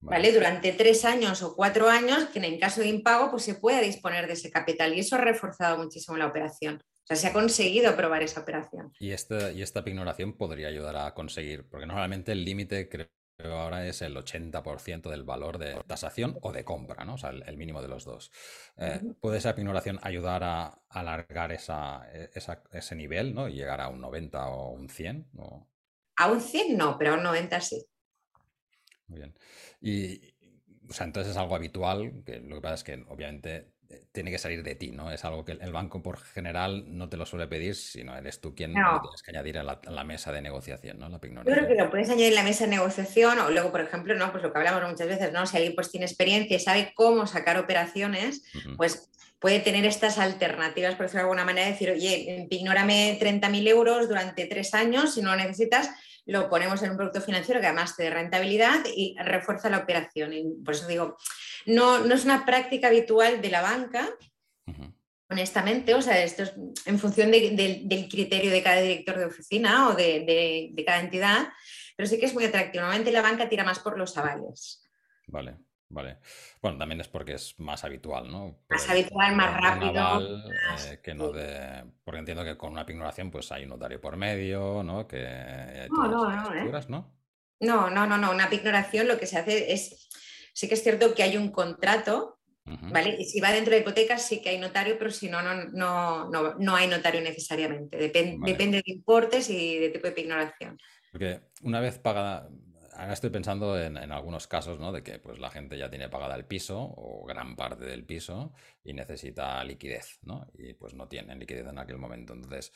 Vale. 0.00 0.32
Durante 0.32 0.72
tres 0.72 1.04
años 1.04 1.42
o 1.42 1.54
cuatro 1.54 1.88
años, 1.88 2.24
que 2.32 2.38
en 2.38 2.58
caso 2.58 2.80
de 2.80 2.88
impago 2.88 3.30
pues 3.30 3.44
se 3.44 3.54
puede 3.54 3.82
disponer 3.82 4.26
de 4.26 4.32
ese 4.32 4.50
capital 4.50 4.94
y 4.94 5.00
eso 5.00 5.16
ha 5.16 5.20
reforzado 5.20 5.76
muchísimo 5.76 6.16
la 6.16 6.26
operación. 6.26 6.82
O 6.82 7.06
sea, 7.06 7.16
se 7.16 7.26
ha 7.26 7.32
conseguido 7.32 7.90
aprobar 7.90 8.22
esa 8.22 8.40
operación. 8.40 8.92
Y, 8.98 9.10
este, 9.10 9.52
y 9.52 9.62
esta 9.62 9.84
pignoración 9.84 10.36
podría 10.36 10.68
ayudar 10.68 10.96
a 10.96 11.12
conseguir, 11.12 11.68
porque 11.68 11.86
normalmente 11.86 12.32
el 12.32 12.44
límite 12.44 12.88
creo 12.88 13.08
ahora 13.48 13.86
es 13.86 14.02
el 14.02 14.16
80% 14.16 15.08
del 15.08 15.24
valor 15.24 15.58
de 15.58 15.82
tasación 15.86 16.38
o 16.42 16.52
de 16.52 16.64
compra, 16.64 17.04
¿no? 17.04 17.14
O 17.14 17.18
sea, 17.18 17.30
el, 17.30 17.56
mínimo 17.56 17.82
de 17.82 17.88
los 17.88 18.04
dos. 18.04 18.30
Eh, 18.76 19.00
¿Puede 19.20 19.38
esa 19.38 19.54
pignoración 19.54 19.98
ayudar 20.02 20.44
a, 20.44 20.82
alargar 20.88 21.52
esa, 21.52 22.06
ese 22.12 22.94
nivel, 22.94 23.34
¿no? 23.34 23.48
Y 23.48 23.54
llegar 23.54 23.80
a 23.80 23.88
un 23.88 24.00
90 24.00 24.48
o 24.48 24.70
un 24.72 24.88
100? 24.88 25.30
A 26.16 26.30
un 26.30 26.40
100 26.40 26.76
no, 26.76 26.98
pero 26.98 27.12
a 27.12 27.16
un 27.16 27.22
90 27.22 27.60
sí. 27.60 27.86
Muy 29.10 29.18
bien. 29.18 29.34
Y, 29.80 30.34
o 30.88 30.92
sea, 30.92 31.06
entonces 31.06 31.32
es 31.32 31.36
algo 31.36 31.54
habitual, 31.54 32.22
que 32.24 32.40
lo 32.40 32.56
que 32.56 32.60
pasa 32.62 32.74
es 32.74 32.84
que 32.84 33.04
obviamente 33.08 33.72
eh, 33.88 34.04
tiene 34.12 34.30
que 34.30 34.38
salir 34.38 34.62
de 34.62 34.76
ti, 34.76 34.92
¿no? 34.92 35.10
Es 35.10 35.24
algo 35.24 35.44
que 35.44 35.52
el 35.52 35.72
banco 35.72 36.00
por 36.00 36.18
general 36.18 36.84
no 36.96 37.08
te 37.08 37.16
lo 37.16 37.26
suele 37.26 37.48
pedir, 37.48 37.74
sino 37.74 38.16
eres 38.16 38.40
tú 38.40 38.54
quien 38.54 38.72
lo 38.72 39.00
tienes 39.00 39.22
que 39.22 39.32
añadir 39.32 39.58
a 39.58 39.62
la, 39.64 40.04
mesa 40.04 40.30
de 40.32 40.40
negociación, 40.40 40.98
¿no? 41.00 41.08
La 41.08 41.18
Yo 41.20 41.42
creo 41.42 41.66
que 41.66 41.74
lo 41.74 41.90
puedes 41.90 42.08
añadir 42.08 42.28
en 42.28 42.36
la 42.36 42.44
mesa 42.44 42.64
de 42.64 42.70
negociación 42.70 43.40
o 43.40 43.50
luego, 43.50 43.72
por 43.72 43.80
ejemplo, 43.80 44.14
¿no? 44.14 44.30
Pues 44.30 44.44
lo 44.44 44.52
que 44.52 44.58
hablamos 44.58 44.88
muchas 44.88 45.08
veces, 45.08 45.32
¿no? 45.32 45.44
Si 45.44 45.56
alguien 45.56 45.74
pues 45.74 45.90
tiene 45.90 46.06
experiencia 46.06 46.56
y 46.56 46.60
sabe 46.60 46.92
cómo 46.94 47.26
sacar 47.26 47.58
operaciones, 47.58 48.44
pues 48.76 49.10
puede 49.40 49.58
tener 49.58 49.84
estas 49.86 50.18
alternativas, 50.18 50.94
por 50.94 51.06
decirlo 51.06 51.22
de 51.22 51.30
alguna 51.30 51.44
manera, 51.44 51.66
decir, 51.66 51.90
oye, 51.90 52.46
ignórame 52.50 53.18
30.000 53.18 53.66
euros 53.68 54.08
durante 54.08 54.46
tres 54.46 54.74
años, 54.74 55.14
si 55.14 55.22
no 55.22 55.30
lo 55.30 55.36
necesitas, 55.36 55.90
lo 56.30 56.48
ponemos 56.48 56.80
en 56.82 56.92
un 56.92 56.96
producto 56.96 57.20
financiero 57.20 57.60
que 57.60 57.66
además 57.66 57.96
te 57.96 58.04
dé 58.04 58.10
rentabilidad 58.10 58.84
y 58.94 59.16
refuerza 59.18 59.68
la 59.68 59.78
operación. 59.78 60.32
Y 60.32 60.44
por 60.64 60.74
eso 60.74 60.86
digo, 60.86 61.16
no, 61.66 61.98
no 62.00 62.14
es 62.14 62.24
una 62.24 62.46
práctica 62.46 62.86
habitual 62.86 63.42
de 63.42 63.50
la 63.50 63.62
banca, 63.62 64.08
honestamente, 65.28 65.94
o 65.94 66.02
sea, 66.02 66.22
esto 66.22 66.44
es 66.44 66.52
en 66.86 66.98
función 66.98 67.30
del 67.30 68.08
criterio 68.08 68.50
de 68.50 68.62
cada 68.62 68.80
director 68.80 69.18
de 69.18 69.24
oficina 69.26 69.88
o 69.88 69.94
de, 69.94 70.70
de 70.72 70.84
cada 70.84 71.00
entidad, 71.00 71.48
pero 71.96 72.08
sí 72.08 72.18
que 72.18 72.26
es 72.26 72.34
muy 72.34 72.44
atractivo. 72.44 72.82
Normalmente 72.82 73.12
la 73.12 73.22
banca 73.22 73.48
tira 73.48 73.64
más 73.64 73.80
por 73.80 73.98
los 73.98 74.16
avales. 74.16 74.84
Vale. 75.26 75.56
Vale. 75.90 76.18
Bueno, 76.62 76.78
también 76.78 77.00
es 77.00 77.08
porque 77.08 77.34
es 77.34 77.58
más 77.58 77.82
habitual, 77.82 78.30
¿no? 78.30 78.60
Más 78.68 78.88
habitual, 78.88 79.34
más 79.34 79.60
rápido. 79.60 80.20
Eh, 80.86 81.00
que 81.02 81.14
no 81.14 81.32
de... 81.32 81.84
Porque 82.04 82.20
entiendo 82.20 82.44
que 82.44 82.56
con 82.56 82.70
una 82.70 82.86
pignoración 82.86 83.30
pues 83.30 83.50
hay 83.50 83.64
un 83.64 83.70
notario 83.70 84.00
por 84.00 84.16
medio, 84.16 84.84
¿no? 84.84 85.08
Que 85.08 85.88
no, 85.90 86.06
no, 86.06 86.30
no, 86.30 86.54
¿eh? 86.54 86.84
¿no? 86.88 87.12
No, 87.58 87.90
no, 87.90 88.06
no, 88.06 88.16
no. 88.16 88.30
Una 88.30 88.48
pignoración 88.48 89.08
lo 89.08 89.18
que 89.18 89.26
se 89.26 89.38
hace 89.38 89.72
es... 89.72 90.08
Sí 90.52 90.68
que 90.68 90.74
es 90.74 90.82
cierto 90.82 91.12
que 91.14 91.24
hay 91.24 91.36
un 91.36 91.50
contrato, 91.50 92.38
¿vale? 92.64 93.16
Y 93.18 93.24
si 93.24 93.40
va 93.40 93.50
dentro 93.50 93.72
de 93.72 93.80
hipotecas 93.80 94.22
sí 94.22 94.40
que 94.40 94.50
hay 94.50 94.58
notario, 94.58 94.96
pero 94.98 95.10
si 95.10 95.28
no, 95.28 95.42
no, 95.42 95.54
no, 95.72 96.54
no, 96.56 96.76
hay 96.76 96.86
notario 96.86 97.20
necesariamente. 97.20 97.96
Depende 97.96 98.82
de 98.84 98.92
importes 98.92 99.48
y 99.50 99.78
de 99.78 99.88
tipo 99.88 100.06
de 100.06 100.12
pignoración. 100.12 100.78
Porque 101.10 101.40
una 101.62 101.80
vez 101.80 101.98
pagada 101.98 102.48
Ahora 103.00 103.14
estoy 103.14 103.30
pensando 103.30 103.80
en, 103.80 103.96
algunos 103.96 104.46
casos, 104.46 104.78
¿no? 104.78 104.92
De 104.92 105.02
que 105.02 105.18
pues, 105.18 105.38
la 105.38 105.50
gente 105.50 105.78
ya 105.78 105.88
tiene 105.88 106.10
pagada 106.10 106.36
el 106.36 106.44
piso 106.44 106.78
o 106.78 107.24
gran 107.24 107.56
parte 107.56 107.86
del 107.86 108.04
piso 108.04 108.52
y 108.84 108.92
necesita 108.92 109.64
liquidez, 109.64 110.18
¿no? 110.22 110.46
Y 110.52 110.74
pues 110.74 110.92
no 110.92 111.08
tienen 111.08 111.38
liquidez 111.38 111.66
en 111.66 111.78
aquel 111.78 111.96
momento. 111.96 112.34
Entonces, 112.34 112.74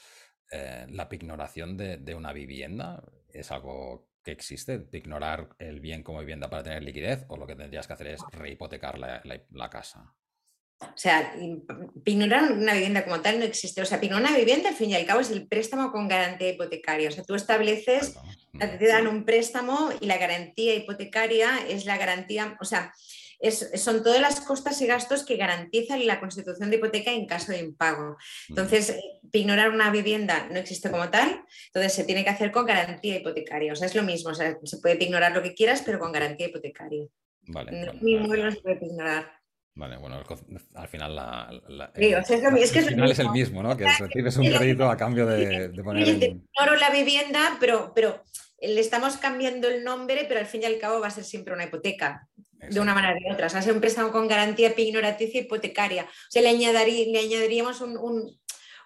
eh, 0.51 0.87
la 0.89 1.11
pignoración 1.11 1.77
de, 1.77 2.15
una 2.15 2.33
vivienda 2.33 3.05
es 3.29 3.51
algo 3.53 4.09
que 4.23 4.33
existe, 4.33 4.79
pignorar 4.79 5.57
el 5.59 5.81
bien 5.81 6.03
como 6.03 6.21
vivienda 6.21 6.49
para 6.49 6.63
tener 6.63 6.83
liquidez, 6.83 7.27
o 7.29 7.37
lo 7.37 7.47
que 7.47 7.55
tendrías 7.55 7.87
que 7.87 7.93
hacer 7.93 8.07
es 8.07 8.23
rehipotecar 8.33 8.99
la 8.99 9.69
casa. 9.69 10.15
O 10.81 10.97
sea, 10.97 11.35
pignorar 12.03 12.53
una 12.53 12.75
vivienda 12.75 13.05
como 13.05 13.21
tal 13.21 13.39
no 13.39 13.45
existe. 13.45 13.81
O 13.81 13.87
sea, 13.87 14.01
pignorar 14.01 14.31
una 14.31 14.39
vivienda, 14.39 14.69
al 14.69 14.75
fin 14.75 14.91
y 14.91 14.95
al 14.95 15.07
cabo, 15.07 15.21
es 15.21 15.31
el 15.31 15.47
préstamo 15.47 15.93
con 15.93 16.09
garantía 16.09 16.51
hipotecaria. 16.51 17.09
O 17.09 17.13
sea, 17.13 17.25
tú 17.25 17.35
estableces, 17.35 18.17
te 18.59 18.87
dan 18.87 19.07
un 19.07 19.25
préstamo 19.25 19.91
y 20.01 20.07
la 20.07 20.19
garantía 20.19 20.75
hipotecaria 20.75 21.51
es 21.69 21.85
la 21.85 21.97
garantía, 21.97 22.57
o 22.61 22.65
sea, 22.65 22.93
son 23.77 24.03
todas 24.03 24.21
las 24.21 24.41
costas 24.41 24.81
y 24.81 24.87
gastos 24.87 25.25
que 25.25 25.37
garantizan 25.37 26.07
la 26.07 26.21
constitución 26.21 26.71
de 26.71 26.77
hipoteca 26.77 27.13
en 27.13 27.27
caso 27.27 27.53
de 27.53 27.59
impago. 27.59 28.17
Entonces, 28.49 28.97
pignorar 29.31 29.71
una 29.71 29.91
vivienda 29.91 30.49
no 30.51 30.59
existe 30.59 30.91
como 30.91 31.11
tal, 31.11 31.45
entonces 31.67 31.93
se 31.93 32.05
tiene 32.05 32.25
que 32.25 32.31
hacer 32.31 32.53
con 32.53 32.67
garantía 32.67 33.17
hipotecaria. 33.17 33.73
O 33.73 33.77
sea, 33.77 33.87
es 33.87 33.95
lo 33.95 34.03
mismo, 34.03 34.31
o 34.31 34.35
sea, 34.35 34.57
se 34.63 34.79
puede 34.79 34.97
pignorar 34.97 35.33
lo 35.33 35.43
que 35.43 35.55
quieras, 35.55 35.83
pero 35.85 35.99
con 35.99 36.13
garantía 36.13 36.47
hipotecaria. 36.49 37.07
Vale. 37.47 37.73
No, 37.73 38.51
se 38.51 38.61
puede 38.63 38.77
pignorar. 38.77 39.31
Vale, 39.77 39.97
bueno, 39.97 40.23
al 40.75 40.89
final 40.89 41.17
la, 41.17 41.93
es, 41.97 43.19
el 43.19 43.31
mismo, 43.31 43.61
¿no? 43.61 43.77
Que 43.77 43.87
recibes 43.87 44.37
un 44.37 44.47
crédito 44.47 44.89
a 44.89 44.97
cambio 44.97 45.27
de, 45.27 45.71
poner... 45.83 46.09
En... 46.09 46.45
la 46.79 46.91
vivienda, 46.91 47.57
pero, 47.59 47.93
pero 47.93 48.23
le 48.61 48.81
estamos 48.81 49.17
cambiando 49.17 49.69
el 49.69 49.83
nombre, 49.83 50.27
pero 50.29 50.39
al 50.39 50.47
fin 50.47 50.63
y 50.63 50.67
al 50.67 50.79
cabo 50.79 51.01
va 51.01 51.09
a 51.09 51.11
ser 51.11 51.25
siempre 51.25 51.55
una 51.55 51.65
hipoteca, 51.65 52.29
de 52.71 52.79
una 52.79 52.95
manera 52.95 53.19
u 53.29 53.33
otra. 53.33 53.49
O 53.49 53.51
sea, 53.51 53.63
ser 53.63 53.73
un 53.73 53.81
préstamo 53.81 54.13
con 54.13 54.29
garantía 54.29 54.73
ignoraticia 54.77 55.41
hipotecaria. 55.41 56.05
O 56.05 56.31
sea, 56.31 56.41
le, 56.41 56.53
le 56.53 57.19
añadiríamos 57.19 57.83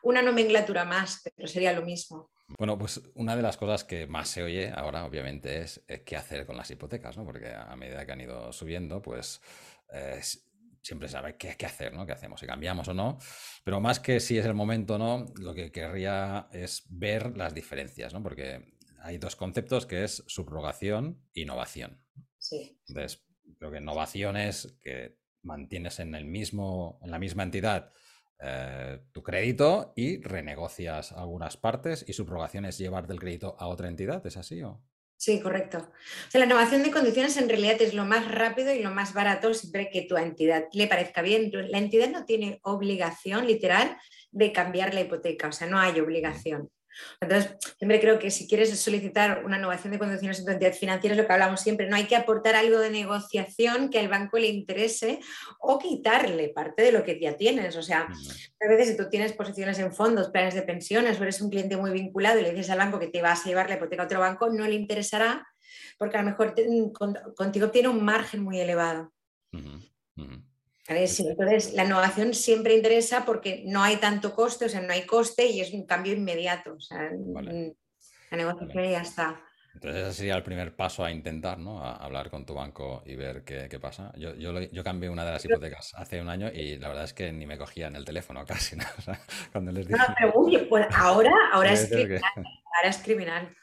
una 0.03 0.23
nomenclatura 0.23 0.87
más, 0.87 1.23
pero 1.37 1.49
sería 1.49 1.75
lo 1.75 1.83
mismo. 1.83 2.31
Bueno, 2.57 2.79
pues 2.79 3.03
una 3.15 3.37
de 3.37 3.43
las 3.43 3.59
cosas 3.59 3.85
que 3.85 4.07
más 4.07 4.31
se 4.31 4.43
oye 4.43 4.73
ahora, 4.75 5.05
obviamente, 5.05 5.61
es, 5.61 5.83
qué 6.07 6.17
hacer 6.17 6.47
con 6.47 6.57
las 6.57 6.71
hipotecas, 6.71 7.19
¿no? 7.19 7.27
Porque 7.27 7.53
a 7.53 7.77
medida 7.77 8.07
que 8.07 8.13
han 8.13 8.23
ido 8.23 8.51
subiendo, 8.55 9.03
pues 9.03 9.43
eh, 9.93 10.21
siempre 10.89 11.09
sabe 11.09 11.37
qué, 11.37 11.55
qué 11.59 11.67
hacer, 11.67 11.93
¿no? 11.93 12.07
¿Qué 12.07 12.13
hacemos? 12.13 12.41
Si 12.41 12.47
cambiamos 12.47 12.89
o 12.89 12.95
no. 12.95 13.19
Pero 13.63 13.79
más 13.79 14.01
que 14.01 14.21
si 14.21 14.39
es 14.39 14.47
el 14.47 14.55
momento 14.55 14.95
o 14.95 14.99
no, 14.99 15.27
lo 15.37 15.55
que 15.55 15.71
querría 15.71 16.49
es 16.51 16.85
ver 16.89 17.37
las 17.37 17.53
diferencias, 17.55 18.15
¿no? 18.15 18.23
Porque 18.23 18.79
hay 19.03 19.19
dos 19.19 19.37
conceptos 19.37 19.85
que 19.85 20.05
es 20.05 20.25
subrogación 20.27 21.23
e 21.35 21.43
innovación. 21.43 22.03
Sí. 22.39 22.81
Entonces, 22.89 23.23
creo 23.59 23.71
que 23.71 23.79
innovación 23.79 24.39
es 24.39 24.79
que 24.81 25.19
mantienes 25.43 26.01
en 26.01 26.15
el 26.15 26.25
mismo, 26.25 26.99
en 27.03 27.11
la 27.11 27.19
misma 27.19 27.43
entidad 27.43 27.93
eh, 28.41 29.01
tu 29.13 29.23
crédito 29.23 29.93
y 29.95 30.23
renegocias 30.23 31.13
algunas 31.13 31.59
partes 31.59 32.05
y 32.09 32.15
subrogación 32.15 32.65
es 32.65 32.79
llevar 32.79 33.07
del 33.07 33.21
crédito 33.21 33.57
a 33.59 33.67
otra 33.67 33.89
entidad, 33.89 34.27
¿es 34.27 34.39
así 34.39 34.63
o? 34.63 34.83
Sí, 35.19 35.41
correcto. 35.41 35.79
O 35.79 36.31
sea, 36.31 36.39
la 36.39 36.47
innovación 36.47 36.85
de 36.85 36.93
condiciones 36.93 37.37
en 37.37 37.49
realidad 37.49 37.83
es 37.83 37.93
lo 37.93 38.05
más 38.05 38.31
rápido 38.31 38.73
y 38.73 38.81
lo 38.81 38.93
más 38.93 39.15
barato 39.15 39.53
siempre 39.53 39.91
que 39.91 40.03
tu 40.03 40.17
entidad 40.17 40.67
le 40.73 40.87
parezca 40.87 41.23
bien. 41.23 41.51
La 41.53 41.79
entidad 41.79 42.09
no 42.09 42.25
tiene 42.25 42.61
obligación 42.63 43.45
literal 43.45 43.99
de 44.31 44.53
cambiar 44.53 44.95
la 44.95 45.01
hipoteca, 45.01 45.49
o 45.49 45.53
sea, 45.53 45.67
no 45.67 45.81
hay 45.81 45.99
obligación. 45.99 46.71
Entonces, 47.21 47.57
siempre 47.77 48.01
creo 48.01 48.19
que 48.19 48.31
si 48.31 48.47
quieres 48.47 48.79
solicitar 48.79 49.45
una 49.45 49.59
innovación 49.59 49.93
de 49.93 49.99
condiciones 49.99 50.39
en 50.39 50.45
tu 50.45 50.53
entidad 50.53 50.73
financiera, 50.73 51.15
es 51.15 51.21
lo 51.21 51.27
que 51.27 51.33
hablamos 51.33 51.61
siempre, 51.61 51.89
no 51.89 51.97
hay 51.97 52.05
que 52.05 52.17
aportar 52.17 52.57
algo 52.57 52.79
de 52.79 52.91
negociación 52.91 53.91
que 53.91 53.99
al 53.99 54.09
banco 54.09 54.39
le 54.39 54.49
interese 54.49 55.21
o 55.61 55.79
quitarle 55.79 56.49
parte 56.51 56.83
de 56.83 56.93
lo 56.93 57.03
que 57.03 57.19
ya 57.21 57.37
tienes. 57.37 57.77
O 57.77 57.83
sea, 57.83 58.09
a 58.61 58.69
veces 58.69 58.89
si 58.89 58.97
tú 58.97 59.09
tienes 59.11 59.33
posiciones 59.33 59.79
en 59.79 59.93
fondos, 59.93 60.31
planes 60.31 60.55
de 60.55 60.63
pensiones 60.63 61.19
o 61.19 61.23
eres 61.23 61.41
un 61.41 61.51
cliente 61.51 61.77
muy 61.77 61.91
vinculado 61.91 62.39
y 62.39 62.43
le 62.43 62.51
dices 62.51 62.71
al 62.71 62.79
banco 62.79 62.99
que 62.99 63.09
te 63.09 63.23
vas 63.23 63.45
a 63.45 63.49
llevar 63.49 63.69
la 63.69 63.77
hipoteca 63.77 64.03
a 64.03 64.07
otro 64.07 64.21
banco, 64.21 64.49
no 64.51 64.67
le 64.67 64.75
interesará 64.75 65.47
porque 65.99 66.17
a 66.17 66.23
lo 66.23 66.31
mejor 66.31 66.55
contigo 67.37 67.71
tiene 67.71 67.89
un 67.89 68.05
margen 68.05 68.43
muy 68.43 68.61
elevado. 68.61 69.13
Entonces, 70.89 71.75
la 71.75 71.85
innovación 71.85 72.33
siempre 72.33 72.75
interesa 72.75 73.25
porque 73.25 73.63
no 73.67 73.83
hay 73.83 73.97
tanto 73.97 74.35
coste, 74.35 74.65
o 74.65 74.69
sea, 74.69 74.81
no 74.81 74.93
hay 74.93 75.03
coste 75.03 75.47
y 75.47 75.61
es 75.61 75.73
un 75.73 75.87
cambio 75.87 76.15
inmediato. 76.15 76.75
O 76.75 76.81
sea, 76.81 77.11
la 78.31 78.37
negociación 78.37 78.91
ya 78.91 79.03
está. 79.03 79.41
Entonces 79.75 80.03
ese 80.03 80.13
sería 80.15 80.35
el 80.35 80.43
primer 80.43 80.75
paso 80.75 81.05
a 81.05 81.11
intentar, 81.11 81.57
¿no? 81.59 81.85
A 81.85 81.95
hablar 81.95 82.31
con 82.31 82.45
tu 82.45 82.53
banco 82.53 83.03
y 83.07 83.15
ver 83.15 83.45
qué, 83.45 83.69
qué 83.71 83.79
pasa. 83.79 84.13
Yo, 84.17 84.35
yo, 84.35 84.61
yo, 84.61 84.83
cambié 84.83 85.09
una 85.09 85.25
de 85.25 85.33
las 85.33 85.45
hipotecas 85.45 85.93
hace 85.95 86.21
un 86.21 86.29
año 86.29 86.51
y 86.53 86.79
la 86.79 86.89
verdad 86.89 87.05
es 87.05 87.13
que 87.13 87.31
ni 87.31 87.47
me 87.47 87.57
cogían 87.57 87.95
el 87.95 88.05
teléfono 88.05 88.45
casi, 88.47 88.75
¿no? 88.75 88.85
O 88.99 89.03
sea, 89.03 89.21
cuando 89.53 89.71
les 89.71 89.87
dije... 89.87 90.01
No, 90.01 90.15
pero 90.19 90.33
uy, 90.35 90.59
pues 90.69 90.87
ahora, 90.93 91.31
ahora 91.53 91.73
es 91.73 91.89
criminal. 91.89 92.21
Ahora 92.77 92.91
es 92.91 92.99
criminal. 92.99 93.57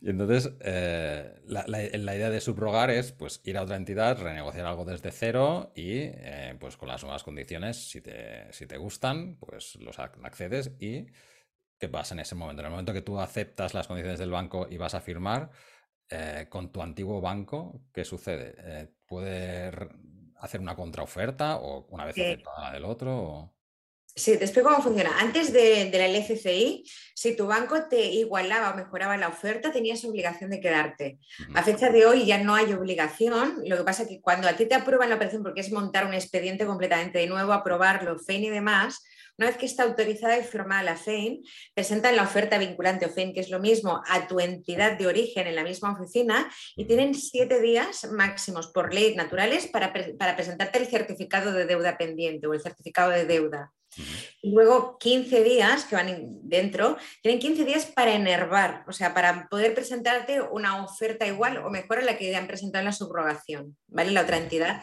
Y 0.00 0.10
entonces 0.10 0.52
eh, 0.60 1.40
la, 1.44 1.64
la, 1.66 1.78
la, 1.92 2.16
idea 2.16 2.30
de 2.30 2.40
subrogar 2.40 2.90
es 2.90 3.12
pues 3.12 3.40
ir 3.44 3.58
a 3.58 3.62
otra 3.62 3.76
entidad, 3.76 4.18
renegociar 4.18 4.66
algo 4.66 4.84
desde 4.84 5.10
cero 5.10 5.72
y 5.74 5.98
eh, 5.98 6.56
pues 6.58 6.76
con 6.76 6.88
las 6.88 7.02
nuevas 7.02 7.22
condiciones, 7.22 7.90
si 7.90 8.00
te, 8.00 8.50
si 8.52 8.66
te 8.66 8.78
gustan, 8.78 9.36
pues 9.38 9.76
los 9.76 9.98
accedes 9.98 10.72
y 10.78 11.06
¿qué 11.78 11.88
pasa 11.88 12.14
en 12.14 12.20
ese 12.20 12.34
momento? 12.34 12.62
En 12.62 12.66
el 12.66 12.70
momento 12.70 12.94
que 12.94 13.02
tú 13.02 13.20
aceptas 13.20 13.74
las 13.74 13.86
condiciones 13.86 14.18
del 14.18 14.30
banco 14.30 14.66
y 14.70 14.78
vas 14.78 14.94
a 14.94 15.00
firmar, 15.00 15.50
eh, 16.08 16.46
con 16.48 16.72
tu 16.72 16.80
antiguo 16.80 17.20
banco, 17.20 17.82
¿qué 17.92 18.04
sucede? 18.04 18.94
¿Puede 19.06 19.70
hacer 20.36 20.60
una 20.60 20.76
contraoferta 20.76 21.56
o 21.56 21.86
una 21.88 22.06
vez 22.06 22.16
aceptada 22.16 22.68
la 22.68 22.72
del 22.72 22.84
otro? 22.86 23.54
Sí, 24.16 24.36
te 24.36 24.44
explico 24.44 24.68
cómo 24.68 24.82
funciona. 24.82 25.18
Antes 25.20 25.52
de, 25.52 25.88
la 25.92 26.06
LCCI, 26.06 26.84
si 27.14 27.36
tu 27.36 27.46
banco 27.46 27.84
te 27.88 28.06
igualaba 28.06 28.72
o 28.72 28.76
mejoraba 28.76 29.16
la 29.16 29.28
oferta, 29.28 29.70
tenías 29.70 30.04
obligación 30.04 30.50
de 30.50 30.60
quedarte. 30.60 31.18
A 31.54 31.62
fecha 31.62 31.90
de 31.90 32.06
hoy 32.06 32.26
ya 32.26 32.38
no 32.38 32.54
hay 32.54 32.72
obligación. 32.72 33.62
Lo 33.64 33.76
que 33.76 33.84
pasa 33.84 34.02
es 34.02 34.08
que 34.08 34.20
cuando 34.20 34.48
a 34.48 34.54
ti 34.54 34.66
te 34.66 34.74
aprueban 34.74 35.08
la 35.10 35.14
operación, 35.14 35.42
porque 35.42 35.60
es 35.60 35.70
montar 35.70 36.06
un 36.06 36.14
expediente 36.14 36.66
completamente 36.66 37.18
de 37.18 37.28
nuevo, 37.28 37.52
aprobarlo, 37.52 38.18
FEIN 38.18 38.44
y 38.44 38.50
demás, 38.50 39.02
una 39.38 39.46
vez 39.46 39.56
que 39.56 39.64
está 39.64 39.84
autorizada 39.84 40.36
y 40.38 40.42
firmada 40.42 40.82
la 40.82 40.96
FEIN, 40.96 41.42
presentan 41.72 42.16
la 42.16 42.24
oferta 42.24 42.58
vinculante 42.58 43.06
o 43.06 43.10
FEIN, 43.10 43.32
que 43.32 43.40
es 43.40 43.48
lo 43.48 43.60
mismo, 43.60 44.02
a 44.06 44.26
tu 44.26 44.38
entidad 44.40 44.98
de 44.98 45.06
origen 45.06 45.46
en 45.46 45.56
la 45.56 45.64
misma 45.64 45.92
oficina 45.92 46.52
y 46.76 46.84
tienen 46.84 47.14
siete 47.14 47.60
días 47.60 48.06
máximos 48.12 48.66
por 48.66 48.92
ley 48.92 49.14
naturales 49.14 49.66
para, 49.68 49.94
para 50.18 50.36
presentarte 50.36 50.78
el 50.78 50.88
certificado 50.88 51.52
de 51.52 51.64
deuda 51.64 51.96
pendiente 51.96 52.46
o 52.48 52.52
el 52.52 52.60
certificado 52.60 53.10
de 53.12 53.24
deuda. 53.24 53.72
Y 54.42 54.52
luego 54.52 54.98
15 54.98 55.42
días 55.42 55.84
que 55.84 55.96
van 55.96 56.40
dentro, 56.42 56.96
tienen 57.22 57.40
15 57.40 57.64
días 57.64 57.86
para 57.86 58.14
enervar, 58.14 58.84
o 58.86 58.92
sea, 58.92 59.12
para 59.12 59.48
poder 59.48 59.74
presentarte 59.74 60.40
una 60.40 60.84
oferta 60.84 61.26
igual 61.26 61.58
o 61.58 61.70
mejor 61.70 61.98
a 61.98 62.02
la 62.02 62.16
que 62.16 62.34
han 62.34 62.46
presentado 62.46 62.80
en 62.80 62.86
la 62.86 62.92
subrogación, 62.92 63.76
¿vale? 63.88 64.12
La 64.12 64.22
otra 64.22 64.38
entidad. 64.38 64.82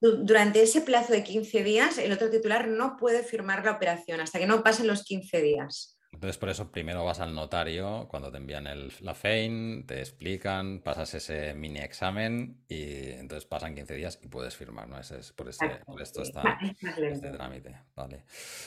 Durante 0.00 0.62
ese 0.62 0.80
plazo 0.80 1.12
de 1.12 1.24
15 1.24 1.64
días, 1.64 1.98
el 1.98 2.12
otro 2.12 2.30
titular 2.30 2.68
no 2.68 2.96
puede 2.96 3.24
firmar 3.24 3.64
la 3.64 3.72
operación 3.72 4.20
hasta 4.20 4.38
que 4.38 4.46
no 4.46 4.62
pasen 4.62 4.86
los 4.86 5.02
15 5.04 5.42
días. 5.42 5.97
Entonces, 6.18 6.36
por 6.36 6.48
eso 6.48 6.72
primero 6.72 7.04
vas 7.04 7.20
al 7.20 7.32
notario 7.32 8.08
cuando 8.08 8.32
te 8.32 8.38
envían 8.38 8.66
el, 8.66 8.92
la 9.02 9.14
FEIN, 9.14 9.86
te 9.86 10.00
explican, 10.00 10.80
pasas 10.80 11.14
ese 11.14 11.54
mini 11.54 11.78
examen 11.78 12.64
y 12.66 13.10
entonces 13.12 13.46
pasan 13.46 13.76
15 13.76 13.94
días 13.94 14.18
y 14.20 14.26
puedes 14.26 14.56
firmar, 14.56 14.88
¿no? 14.88 14.98
Ese 14.98 15.20
es, 15.20 15.30
por, 15.30 15.48
ese, 15.48 15.68
por 15.86 16.02
esto 16.02 16.22
está 16.22 16.42
este 16.98 17.30
trámite. 17.30 17.82
Vale. 17.94 18.24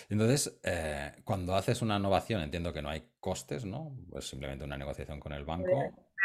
Entonces, 0.08 0.62
eh, 0.64 1.12
cuando 1.26 1.54
haces 1.54 1.82
una 1.82 1.98
innovación, 1.98 2.42
entiendo 2.42 2.72
que 2.72 2.82
no 2.82 2.88
hay 2.88 3.04
costes, 3.20 3.66
¿no? 3.66 3.98
Pues 4.10 4.30
simplemente 4.30 4.64
una 4.64 4.78
negociación 4.78 5.20
con 5.20 5.34
el 5.34 5.44
banco. 5.44 5.78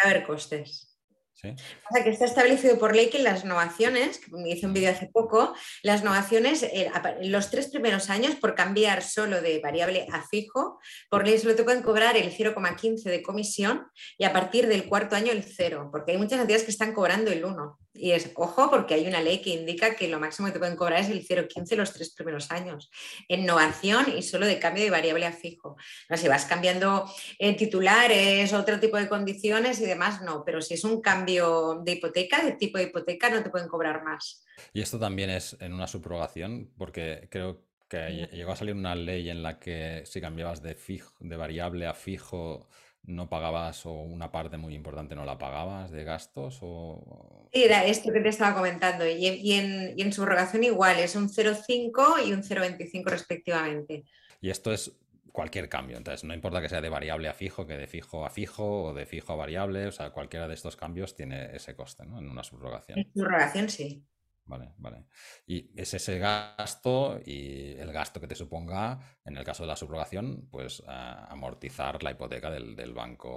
A 0.04 0.08
haber 0.08 0.24
costes. 0.24 0.95
O 1.44 1.94
sea, 1.94 2.04
que 2.04 2.10
está 2.10 2.24
establecido 2.24 2.78
por 2.78 2.96
ley 2.96 3.10
que 3.10 3.18
las 3.18 3.44
innovaciones, 3.44 4.18
que 4.18 4.30
me 4.30 4.50
hice 4.50 4.66
un 4.66 4.72
vídeo 4.72 4.90
hace 4.90 5.06
poco, 5.06 5.54
las 5.82 6.00
innovaciones, 6.00 6.62
eh, 6.62 6.90
los 7.22 7.50
tres 7.50 7.68
primeros 7.68 8.08
años, 8.08 8.36
por 8.36 8.54
cambiar 8.54 9.02
solo 9.02 9.42
de 9.42 9.60
variable 9.60 10.06
a 10.10 10.22
fijo, 10.26 10.78
por 11.10 11.26
ley 11.26 11.38
solo 11.38 11.54
te 11.54 11.64
pueden 11.64 11.82
cobrar 11.82 12.16
el 12.16 12.32
0,15 12.32 13.02
de 13.02 13.22
comisión 13.22 13.86
y 14.16 14.24
a 14.24 14.32
partir 14.32 14.66
del 14.66 14.86
cuarto 14.86 15.14
año 15.14 15.30
el 15.30 15.44
0, 15.44 15.90
porque 15.92 16.12
hay 16.12 16.18
muchas 16.18 16.40
entidades 16.40 16.64
que 16.64 16.70
están 16.70 16.94
cobrando 16.94 17.30
el 17.30 17.44
1. 17.44 17.78
Y 17.98 18.12
es, 18.12 18.30
ojo, 18.34 18.68
porque 18.70 18.92
hay 18.92 19.06
una 19.06 19.22
ley 19.22 19.40
que 19.40 19.50
indica 19.50 19.96
que 19.96 20.08
lo 20.08 20.20
máximo 20.20 20.48
que 20.48 20.52
te 20.52 20.58
pueden 20.58 20.76
cobrar 20.76 21.00
es 21.00 21.08
el 21.08 21.26
0,15 21.26 21.76
los 21.76 21.92
tres 21.94 22.10
primeros 22.10 22.50
años. 22.50 22.90
Innovación 23.28 24.12
y 24.14 24.22
solo 24.22 24.44
de 24.44 24.58
cambio 24.58 24.84
de 24.84 24.90
variable 24.90 25.24
a 25.24 25.32
fijo. 25.32 25.76
Si 26.14 26.28
vas 26.28 26.44
cambiando 26.44 27.10
eh, 27.38 27.56
titulares, 27.56 28.52
otro 28.52 28.78
tipo 28.80 28.98
de 28.98 29.08
condiciones 29.08 29.80
y 29.80 29.86
demás, 29.86 30.20
no. 30.20 30.44
Pero 30.44 30.60
si 30.60 30.74
es 30.74 30.84
un 30.84 31.00
cambio 31.00 31.25
de 31.26 31.92
hipoteca, 31.92 32.44
de 32.44 32.52
tipo 32.52 32.78
de 32.78 32.84
hipoteca, 32.84 33.28
no 33.28 33.42
te 33.42 33.50
pueden 33.50 33.68
cobrar 33.68 34.02
más. 34.02 34.44
Y 34.72 34.80
esto 34.80 34.98
también 34.98 35.30
es 35.30 35.56
en 35.60 35.72
una 35.72 35.86
subrogación, 35.86 36.70
porque 36.78 37.28
creo 37.30 37.64
que 37.88 38.28
llegó 38.32 38.52
a 38.52 38.56
salir 38.56 38.74
una 38.74 38.94
ley 38.94 39.28
en 39.30 39.42
la 39.42 39.58
que 39.58 40.02
si 40.06 40.20
cambiabas 40.20 40.62
de, 40.62 40.74
fijo, 40.74 41.14
de 41.20 41.36
variable 41.36 41.86
a 41.86 41.94
fijo 41.94 42.68
no 43.04 43.28
pagabas 43.28 43.86
o 43.86 43.92
una 43.92 44.32
parte 44.32 44.56
muy 44.56 44.74
importante 44.74 45.14
no 45.14 45.24
la 45.24 45.38
pagabas 45.38 45.92
de 45.92 46.02
gastos 46.02 46.58
o... 46.62 47.48
Era 47.52 47.84
esto 47.84 48.12
que 48.12 48.20
te 48.20 48.30
estaba 48.30 48.56
comentando 48.56 49.06
y, 49.06 49.26
en, 49.26 49.96
y 49.96 50.02
en 50.02 50.12
subrogación 50.12 50.64
igual, 50.64 50.98
es 50.98 51.14
un 51.14 51.28
0,5 51.28 52.26
y 52.26 52.32
un 52.32 52.42
0,25 52.42 53.04
respectivamente. 53.04 54.04
Y 54.40 54.50
esto 54.50 54.72
es 54.72 54.92
cualquier 55.36 55.68
cambio, 55.68 55.98
entonces 55.98 56.24
no 56.24 56.32
importa 56.32 56.62
que 56.62 56.68
sea 56.70 56.80
de 56.80 56.88
variable 56.88 57.28
a 57.28 57.34
fijo, 57.34 57.66
que 57.66 57.76
de 57.76 57.86
fijo 57.86 58.24
a 58.24 58.30
fijo 58.30 58.84
o 58.84 58.94
de 58.94 59.04
fijo 59.04 59.34
a 59.34 59.36
variable, 59.36 59.86
o 59.86 59.92
sea, 59.92 60.08
cualquiera 60.08 60.48
de 60.48 60.54
estos 60.54 60.76
cambios 60.76 61.14
tiene 61.14 61.54
ese 61.54 61.76
coste, 61.76 62.06
¿no? 62.06 62.18
En 62.18 62.30
una 62.30 62.42
subrogación. 62.42 63.00
En 63.00 63.12
subrogación 63.12 63.68
sí. 63.68 64.02
Vale, 64.46 64.72
vale. 64.78 65.04
Y 65.46 65.78
es 65.78 65.92
ese 65.92 66.18
gasto 66.18 67.20
y 67.22 67.72
el 67.72 67.92
gasto 67.92 68.18
que 68.18 68.28
te 68.28 68.34
suponga, 68.34 68.98
en 69.26 69.36
el 69.36 69.44
caso 69.44 69.64
de 69.64 69.66
la 69.66 69.76
subrogación, 69.76 70.48
pues 70.50 70.82
amortizar 70.86 72.02
la 72.02 72.12
hipoteca 72.12 72.50
del, 72.50 72.94
banco 72.94 73.28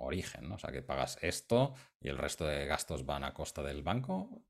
origen, 0.00 0.50
¿no? 0.50 0.56
O 0.56 0.58
sea, 0.58 0.70
que 0.70 0.82
pagas 0.82 1.16
esto 1.22 1.72
y 1.98 2.08
el 2.08 2.18
resto 2.18 2.44
de 2.44 2.66
gastos 2.66 3.06
van 3.06 3.24
a 3.24 3.32
costa 3.32 3.62
del 3.62 3.82
banco. 3.82 4.42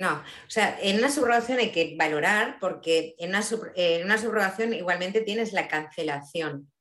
No, 0.00 0.14
o 0.14 0.50
sea, 0.50 0.78
en 0.80 0.96
una 0.96 1.10
subrogación 1.10 1.58
hay 1.58 1.72
que 1.72 1.94
valorar 1.94 2.56
porque 2.58 3.14
en 3.18 3.30
una, 3.30 3.42
en 3.76 4.04
una 4.06 4.16
subrogación 4.16 4.72
igualmente 4.72 5.20
tienes 5.20 5.52
la 5.52 5.68
cancelación. 5.68 6.72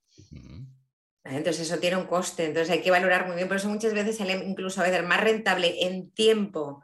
Entonces 1.25 1.67
eso 1.67 1.79
tiene 1.79 1.97
un 1.97 2.05
coste, 2.05 2.45
entonces 2.45 2.71
hay 2.71 2.81
que 2.81 2.91
valorar 2.91 3.27
muy 3.27 3.35
bien, 3.35 3.49
por 3.49 3.57
eso 3.57 3.67
muchas 3.67 3.93
veces 3.93 4.17
sale 4.17 4.33
incluso 4.33 4.79
a 4.79 4.85
veces 4.85 5.03
más 5.03 5.21
rentable 5.21 5.85
en 5.85 6.09
tiempo 6.11 6.81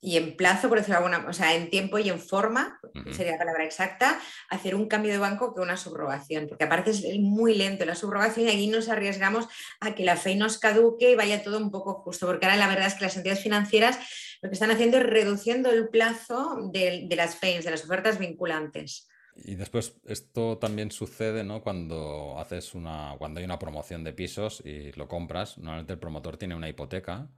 y 0.00 0.16
en 0.16 0.36
plazo, 0.36 0.68
por 0.68 0.78
decirlo 0.78 0.98
alguna, 0.98 1.26
o 1.28 1.32
sea, 1.32 1.54
en 1.54 1.70
tiempo 1.70 1.98
y 1.98 2.08
en 2.08 2.20
forma, 2.20 2.78
sería 3.12 3.32
la 3.32 3.38
palabra 3.38 3.64
exacta, 3.64 4.20
hacer 4.50 4.74
un 4.74 4.88
cambio 4.88 5.12
de 5.12 5.18
banco 5.18 5.54
que 5.54 5.60
una 5.60 5.76
subrogación, 5.76 6.46
porque 6.48 6.64
aparte 6.64 6.90
es 6.90 7.02
muy 7.18 7.54
lento 7.54 7.84
la 7.84 7.94
subrogación 7.94 8.46
y 8.46 8.50
aquí 8.50 8.66
nos 8.68 8.88
arriesgamos 8.88 9.48
a 9.80 9.94
que 9.94 10.04
la 10.04 10.16
FEI 10.16 10.36
nos 10.36 10.58
caduque 10.58 11.10
y 11.10 11.14
vaya 11.14 11.42
todo 11.42 11.58
un 11.58 11.70
poco 11.70 11.94
justo, 11.94 12.26
porque 12.26 12.46
ahora 12.46 12.58
la 12.58 12.68
verdad 12.68 12.86
es 12.86 12.94
que 12.94 13.04
las 13.04 13.16
entidades 13.16 13.42
financieras 13.42 13.98
lo 14.42 14.50
que 14.50 14.54
están 14.54 14.70
haciendo 14.70 14.98
es 14.98 15.02
reduciendo 15.04 15.70
el 15.70 15.88
plazo 15.88 16.70
de, 16.72 17.06
de 17.08 17.16
las 17.16 17.36
FEIs, 17.36 17.64
de 17.64 17.70
las 17.70 17.84
ofertas 17.84 18.18
vinculantes. 18.18 19.08
Y 19.44 19.54
después 19.54 19.96
esto 20.06 20.58
también 20.58 20.90
sucede, 20.90 21.44
¿no? 21.44 21.62
Cuando 21.62 22.38
haces 22.38 22.74
una, 22.74 23.14
cuando 23.18 23.38
hay 23.38 23.44
una 23.44 23.58
promoción 23.58 24.02
de 24.02 24.12
pisos 24.12 24.62
y 24.64 24.92
lo 24.92 25.08
compras, 25.08 25.58
normalmente 25.58 25.92
el 25.92 25.98
promotor 25.98 26.36
tiene 26.36 26.54
una 26.54 26.68
hipoteca 26.68 27.28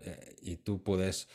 eh, 0.00 0.36
y 0.42 0.56
tú 0.58 0.82
puedes 0.82 1.28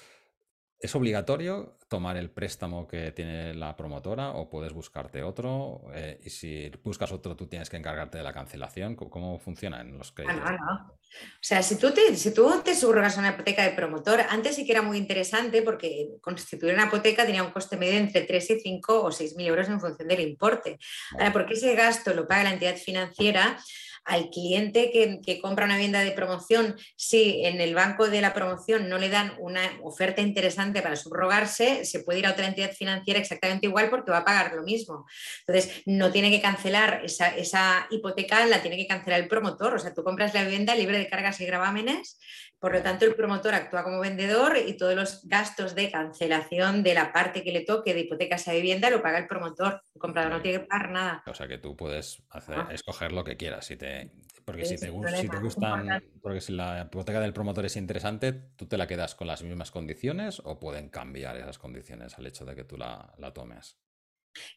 ¿Es 0.80 0.95
obligatorio 0.95 1.78
tomar 1.89 2.15
el 2.15 2.30
préstamo 2.30 2.88
que 2.88 3.12
tiene 3.12 3.54
la 3.54 3.76
promotora 3.76 4.32
o 4.32 4.50
puedes 4.50 4.72
buscarte 4.72 5.24
otro? 5.24 5.82
Eh, 5.93 6.22
y 6.24 6.30
si 6.30 6.72
buscas 6.82 7.12
otro, 7.12 7.36
tú 7.36 7.48
tienes 7.48 7.69
que 7.69 7.76
encargarte 7.76 8.17
de 8.17 8.24
la 8.24 8.32
cancelación. 8.32 8.95
¿Cómo, 8.95 9.39
funciona 9.39 9.82
en 9.82 9.98
los 9.98 10.13
créditos? 10.13 10.39
no, 10.39 10.52
no. 10.52 10.93
O 10.93 11.41
sea, 11.41 11.62
si 11.63 11.76
tú, 11.78 11.91
te, 11.91 12.15
si 12.15 12.34
tú 12.34 12.62
te 12.63 12.76
subrogas 12.76 13.17
una 13.17 13.32
hipoteca 13.32 13.63
de 13.63 13.72
promotor, 13.72 14.22
antes 14.30 14.56
sí 14.56 14.65
que 14.65 14.72
era 14.72 14.82
muy 14.82 14.98
interesante 14.98 15.63
porque 15.63 16.12
constituir 16.22 16.76
una 16.76 16.86
hipoteca 16.86 17.26
tenía 17.26 17.43
un 17.43 17.52
coste 17.52 17.76
medio 17.76 17.98
entre 17.98 18.22
3 18.22 18.52
y 18.52 18.60
5 18.62 19.04
o 19.04 19.12
6 19.12 19.36
mil 19.36 19.48
euros 19.48 19.67
en 19.67 19.82
función 19.82 20.08
del 20.08 20.22
importe. 20.22 20.78
Ahora, 21.13 21.34
porque 21.34 21.56
ese 21.56 21.76
gasto 21.76 22.13
lo 22.13 22.26
paga 22.26 22.43
la 22.43 22.54
entidad 22.54 22.78
financiera, 22.78 23.60
al 24.06 24.30
cliente 24.30 24.92
que, 24.92 25.40
compra 25.42 25.66
una 25.66 25.76
vivienda 25.76 26.02
de 26.02 26.12
promoción, 26.12 26.76
si 26.96 27.46
en 27.46 27.62
el 27.62 27.76
banco 27.76 28.10
de 28.10 28.22
la 28.22 28.34
promoción 28.34 28.90
no 28.90 28.98
le 28.98 29.10
dan 29.10 29.34
una 29.40 29.62
oferta 29.84 30.22
interesante 30.22 30.82
para 30.82 30.96
subrogarse, 30.96 31.86
se 31.86 32.02
puede 32.02 32.20
ir 32.20 32.28
a 32.28 32.32
otra 32.32 32.48
entidad 32.48 32.72
financiera 32.72 33.20
exactamente 33.20 33.68
igual 33.68 33.90
porque 33.90 34.12
va 34.12 34.20
a 34.20 34.26
pagar 34.26 34.54
lo 34.54 34.64
mismo. 34.64 35.06
Entonces, 35.48 35.84
no 35.86 36.12
tiene 36.12 36.32
que 36.32 36.42
cancelar 36.42 37.02
esa, 37.04 37.30
esa 37.30 37.88
hipoteca, 37.90 38.46
la 38.46 38.62
tiene 38.62 38.78
que 38.78 38.88
cancelar 38.88 39.20
el 39.20 39.28
promotor. 39.28 39.76
O 39.76 39.80
sea, 39.80 39.94
tú 39.94 40.04
compras 40.04 40.34
la 40.34 40.44
vivienda 40.44 40.76
libre 40.76 40.98
de 40.98 41.08
cargas 41.08 41.40
y 41.42 41.46
gravámenes 41.46 42.20
por 42.60 42.74
lo 42.74 42.84
tanto, 42.84 43.06
el 43.06 43.15
promotor 43.15 43.54
actúa 43.54 43.84
como 43.84 44.02
vendedor 44.02 44.58
y 44.58 44.74
todos 44.74 44.93
los 44.93 45.26
gastos 45.26 45.76
de 45.76 45.89
cancelación 45.89 46.84
de 46.84 46.93
la 46.93 47.13
parte 47.13 47.41
que 47.41 47.54
le 47.54 47.62
toque 47.62 47.93
de 47.93 48.02
hipoteca 48.02 48.36
a 48.36 48.38
esa 48.38 48.52
vivienda 48.52 48.89
lo 48.89 49.02
paga 49.02 49.17
el 49.17 49.28
promotor. 49.28 49.82
El 49.95 50.02
comprador 50.02 50.32
no 50.34 50.41
tiene 50.41 50.60
que 50.60 50.65
pagar 50.65 50.91
nada. 50.91 51.24
O 51.26 51.34
sea 51.34 51.48
que 51.48 51.58
tú 51.58 51.78
puedes 51.78 52.22
hacer, 52.30 52.58
escoger 52.72 53.13
lo 53.13 53.24
que 53.24 53.38
quieras. 53.38 53.65
Si 53.65 53.78
te, 53.78 54.12
porque 54.43 54.65
si 54.65 54.76
te, 54.76 54.88
si 54.88 55.30
te, 55.30 55.38
gustan, 55.38 56.04
porque 56.22 56.41
si 56.41 56.52
la 56.52 56.82
hipoteca 56.82 57.22
del 57.22 57.32
promotor 57.32 57.65
es 57.65 57.78
interesante, 57.78 58.34
tú 58.34 58.65
te 58.65 58.78
la 58.78 58.88
quedas 58.88 59.15
con 59.15 59.28
las 59.28 59.41
mismas 59.41 59.72
condiciones 59.72 60.41
o 60.43 60.60
pueden 60.60 60.89
cambiar 60.89 61.38
esas 61.38 61.60
condiciones 61.60 62.17
al 62.17 62.28
hecho 62.28 62.43
de 62.43 62.56
que 62.56 62.65
tú 62.65 62.78
la, 62.78 63.13
la 63.19 63.32
tomes. 63.32 63.78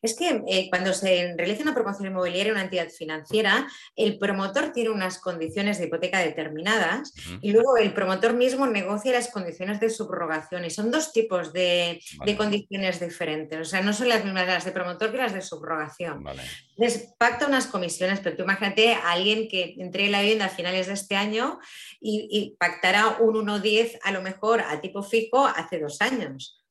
Es 0.02 0.16
que 0.16 0.42
eh, 0.48 0.68
cuando 0.70 0.92
se 0.92 1.34
realiza 1.36 1.62
una 1.62 1.74
promoción 1.74 2.08
inmobiliaria 2.08 2.50
en 2.50 2.56
una 2.56 2.64
entidad 2.64 2.88
financiera, 2.88 3.66
el 3.96 4.18
promotor 4.18 4.72
tiene 4.72 4.90
unas 4.90 5.18
condiciones 5.18 5.78
de 5.78 5.86
hipoteca 5.86 6.18
determinadas 6.18 7.12
y 7.40 7.52
luego 7.52 7.76
el 7.76 7.92
promotor 7.92 8.34
mismo 8.34 8.66
negocia 8.66 9.12
las 9.12 9.28
condiciones 9.28 9.80
de 9.80 9.90
subrogación. 9.90 10.64
Y 10.64 10.70
son 10.70 10.90
dos 10.90 11.12
tipos 11.12 11.52
de, 11.52 12.00
condiciones 12.36 13.00
diferentes. 13.00 13.60
O 13.60 13.64
sea, 13.64 13.82
no 13.82 13.92
son 13.92 14.08
las 14.08 14.24
mismas 14.24 14.46
las 14.46 14.64
de 14.64 14.72
promotor 14.72 15.10
que 15.10 15.18
las 15.18 15.32
de 15.32 15.42
subrogación. 15.42 16.24
Entonces, 16.76 17.14
pacta 17.18 17.46
unas 17.46 17.66
comisiones, 17.66 18.20
pero 18.20 18.36
tú 18.36 18.42
imagínate 18.42 18.94
a 18.94 19.12
alguien 19.12 19.48
que 19.48 19.74
entre 19.78 20.08
la 20.08 20.20
vivienda 20.20 20.46
a 20.46 20.48
finales 20.48 20.86
de 20.86 20.94
este 20.94 21.16
año 21.16 21.58
y, 22.00 22.28
y 22.30 22.56
pactará 22.56 23.18
un 23.20 23.34
1,10 23.34 23.98
a 24.02 24.12
lo 24.12 24.22
mejor 24.22 24.60
a 24.60 24.80
tipo 24.80 25.02
fijo 25.02 25.46
hace 25.46 25.78
dos 25.78 26.00
años. 26.00 26.61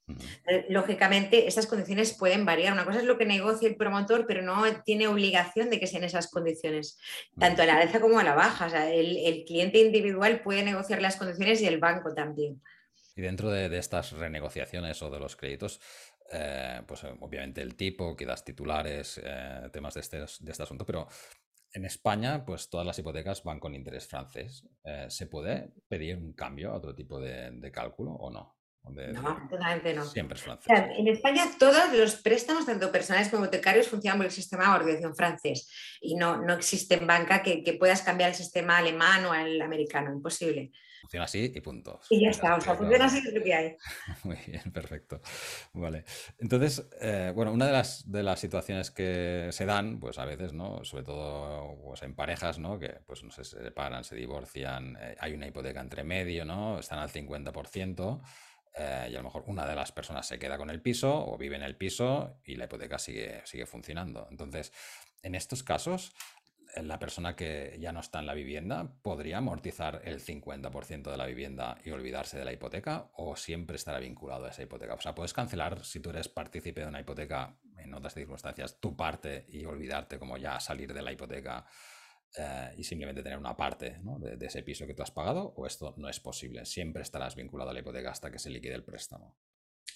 Eh, 0.47 0.65
lógicamente, 0.69 1.47
esas 1.47 1.67
condiciones 1.67 2.13
pueden 2.13 2.45
variar. 2.45 2.73
Una 2.73 2.85
cosa 2.85 2.99
es 2.99 3.05
lo 3.05 3.17
que 3.17 3.25
negocia 3.25 3.67
el 3.67 3.75
promotor, 3.75 4.25
pero 4.27 4.41
no 4.41 4.63
tiene 4.83 5.07
obligación 5.07 5.69
de 5.69 5.79
que 5.79 5.87
sean 5.87 6.03
esas 6.03 6.29
condiciones, 6.29 6.97
tanto 7.39 7.61
a 7.61 7.65
la 7.65 7.77
alza 7.77 7.99
como 7.99 8.19
a 8.19 8.23
la 8.23 8.35
baja. 8.35 8.91
el, 8.91 9.43
cliente 9.45 9.79
individual 9.79 10.41
puede 10.41 10.63
negociar 10.63 11.01
las 11.01 11.17
condiciones 11.17 11.61
y 11.61 11.67
el 11.67 11.79
banco 11.79 12.13
también. 12.13 12.61
Y 13.15 13.21
dentro 13.21 13.49
de, 13.49 13.77
estas 13.77 14.11
renegociaciones 14.13 15.01
o 15.01 15.09
de 15.09 15.19
los 15.19 15.35
créditos, 15.35 15.81
eh, 16.31 16.81
pues 16.87 17.03
eh, 17.03 17.13
obviamente 17.19 17.61
el 17.61 17.75
tipo, 17.75 18.15
quedas 18.15 18.45
titulares, 18.45 19.21
temas 19.71 19.95
de 19.95 19.99
este, 19.99 20.17
de 20.17 20.51
este 20.51 20.63
asunto, 20.63 20.85
pero 20.85 21.07
en 21.73 21.85
España, 21.85 22.43
pues 22.45 22.69
todas 22.69 22.85
las 22.85 22.99
hipotecas 22.99 23.43
van 23.43 23.59
con 23.59 23.75
interés 23.75 24.05
francés. 24.05 24.67
¿Se 25.07 25.27
puede 25.27 25.71
pedir 25.87 26.17
un 26.17 26.33
cambio 26.33 26.71
a 26.71 26.75
otro 26.75 26.93
tipo 26.93 27.19
de 27.19 27.71
cálculo 27.73 28.11
o 28.11 28.29
no? 28.29 28.60
No, 28.89 29.47
totalmente 29.49 29.93
no. 29.93 30.05
Siempre 30.05 30.35
es 30.37 30.43
francés. 30.43 30.83
en 30.97 31.07
España 31.07 31.45
todos 31.59 31.93
los 31.93 32.15
préstamos, 32.15 32.65
tanto 32.65 32.91
personales 32.91 33.29
como 33.29 33.43
hipotecarios, 33.43 33.87
funcionan 33.87 34.17
por 34.17 34.25
el 34.25 34.31
sistema 34.31 34.63
de 34.63 34.69
amortización 34.69 35.15
francés 35.15 35.69
y 36.01 36.15
no, 36.15 36.37
no 36.37 36.53
existe 36.53 36.95
en 36.95 37.07
banca 37.07 37.43
que, 37.43 37.61
puedas 37.79 38.01
cambiar 38.01 38.29
el 38.29 38.35
sistema 38.35 38.77
alemán 38.77 39.25
o 39.25 39.33
el 39.33 39.61
americano, 39.61 40.11
imposible. 40.11 40.71
Funciona 41.01 41.25
así 41.25 41.51
y 41.55 41.61
punto. 41.61 41.99
Y 42.11 42.21
ya 42.21 42.29
está, 42.29 42.55
o 42.55 42.61
sea, 42.61 42.75
funciona 42.75 43.05
así 43.05 43.17
es 43.17 43.33
lo 43.33 43.43
que 43.43 43.53
hay. 43.53 43.75
Muy 44.23 44.37
bien, 44.45 44.71
perfecto. 44.71 45.19
Vale. 45.73 46.03
Entonces, 46.37 46.87
eh, 46.99 47.31
bueno, 47.33 47.51
una 47.53 47.65
de 47.65 47.71
las, 47.71 48.09
de 48.11 48.21
las 48.21 48.39
situaciones 48.39 48.91
que 48.91 49.47
se 49.51 49.65
dan, 49.65 49.99
pues 49.99 50.19
a 50.19 50.25
veces, 50.25 50.53
¿no? 50.53 50.83
Sobre 50.83 51.03
todo 51.03 51.75
pues, 51.83 52.03
en 52.03 52.13
parejas, 52.13 52.59
¿no? 52.59 52.77
Que 52.77 52.99
pues 53.07 53.23
no 53.23 53.31
sé, 53.31 53.43
se 53.43 53.63
separan, 53.63 54.03
se 54.03 54.15
divorcian, 54.15 54.95
eh, 55.01 55.15
hay 55.19 55.33
una 55.33 55.47
hipoteca 55.47 55.81
entre 55.81 56.03
medio, 56.03 56.45
¿no? 56.45 56.77
Están 56.77 56.99
al 56.99 57.09
50%. 57.09 58.21
Eh, 58.77 59.09
y 59.11 59.15
a 59.15 59.17
lo 59.17 59.23
mejor 59.23 59.43
una 59.47 59.65
de 59.65 59.75
las 59.75 59.91
personas 59.91 60.27
se 60.27 60.39
queda 60.39 60.57
con 60.57 60.69
el 60.69 60.81
piso 60.81 61.25
o 61.25 61.37
vive 61.37 61.57
en 61.57 61.63
el 61.63 61.75
piso 61.75 62.39
y 62.45 62.55
la 62.55 62.65
hipoteca 62.65 62.97
sigue, 62.99 63.41
sigue 63.45 63.65
funcionando. 63.65 64.27
Entonces, 64.31 64.71
en 65.23 65.35
estos 65.35 65.63
casos, 65.63 66.13
eh, 66.75 66.83
la 66.83 66.99
persona 66.99 67.35
que 67.35 67.77
ya 67.79 67.91
no 67.91 67.99
está 67.99 68.19
en 68.19 68.27
la 68.27 68.33
vivienda 68.33 68.93
podría 69.01 69.39
amortizar 69.39 70.01
el 70.05 70.21
50% 70.21 71.11
de 71.11 71.17
la 71.17 71.25
vivienda 71.25 71.77
y 71.83 71.91
olvidarse 71.91 72.37
de 72.37 72.45
la 72.45 72.53
hipoteca 72.53 73.09
o 73.15 73.35
siempre 73.35 73.75
estará 73.75 73.99
vinculado 73.99 74.45
a 74.45 74.49
esa 74.49 74.63
hipoteca. 74.63 74.93
O 74.93 75.01
sea, 75.01 75.15
puedes 75.15 75.33
cancelar 75.33 75.83
si 75.83 75.99
tú 75.99 76.09
eres 76.11 76.29
partícipe 76.29 76.81
de 76.81 76.87
una 76.87 77.01
hipoteca 77.01 77.57
en 77.77 77.93
otras 77.93 78.13
circunstancias 78.13 78.79
tu 78.79 78.95
parte 78.95 79.45
y 79.49 79.65
olvidarte 79.65 80.17
como 80.17 80.37
ya 80.37 80.59
salir 80.59 80.93
de 80.93 81.01
la 81.01 81.11
hipoteca 81.11 81.65
eh, 82.37 82.73
y 82.77 82.83
simplemente 82.83 83.23
tener 83.23 83.37
una 83.37 83.57
parte 83.57 83.99
de, 84.19 84.45
ese 84.45 84.63
piso 84.63 84.87
que 84.87 84.93
tú 84.93 85.03
has 85.03 85.11
pagado, 85.11 85.53
o 85.55 85.65
esto 85.65 85.93
no 85.97 86.09
es 86.09 86.19
posible. 86.19 86.65
Siempre 86.65 87.01
estarás 87.01 87.35
vinculado 87.35 87.71
a 87.71 87.73
la 87.73 87.79
hipoteca 87.79 88.13
que 88.31 88.39
se 88.39 88.49
liquide 88.49 88.75
el 88.75 88.83
préstamo. 88.83 89.35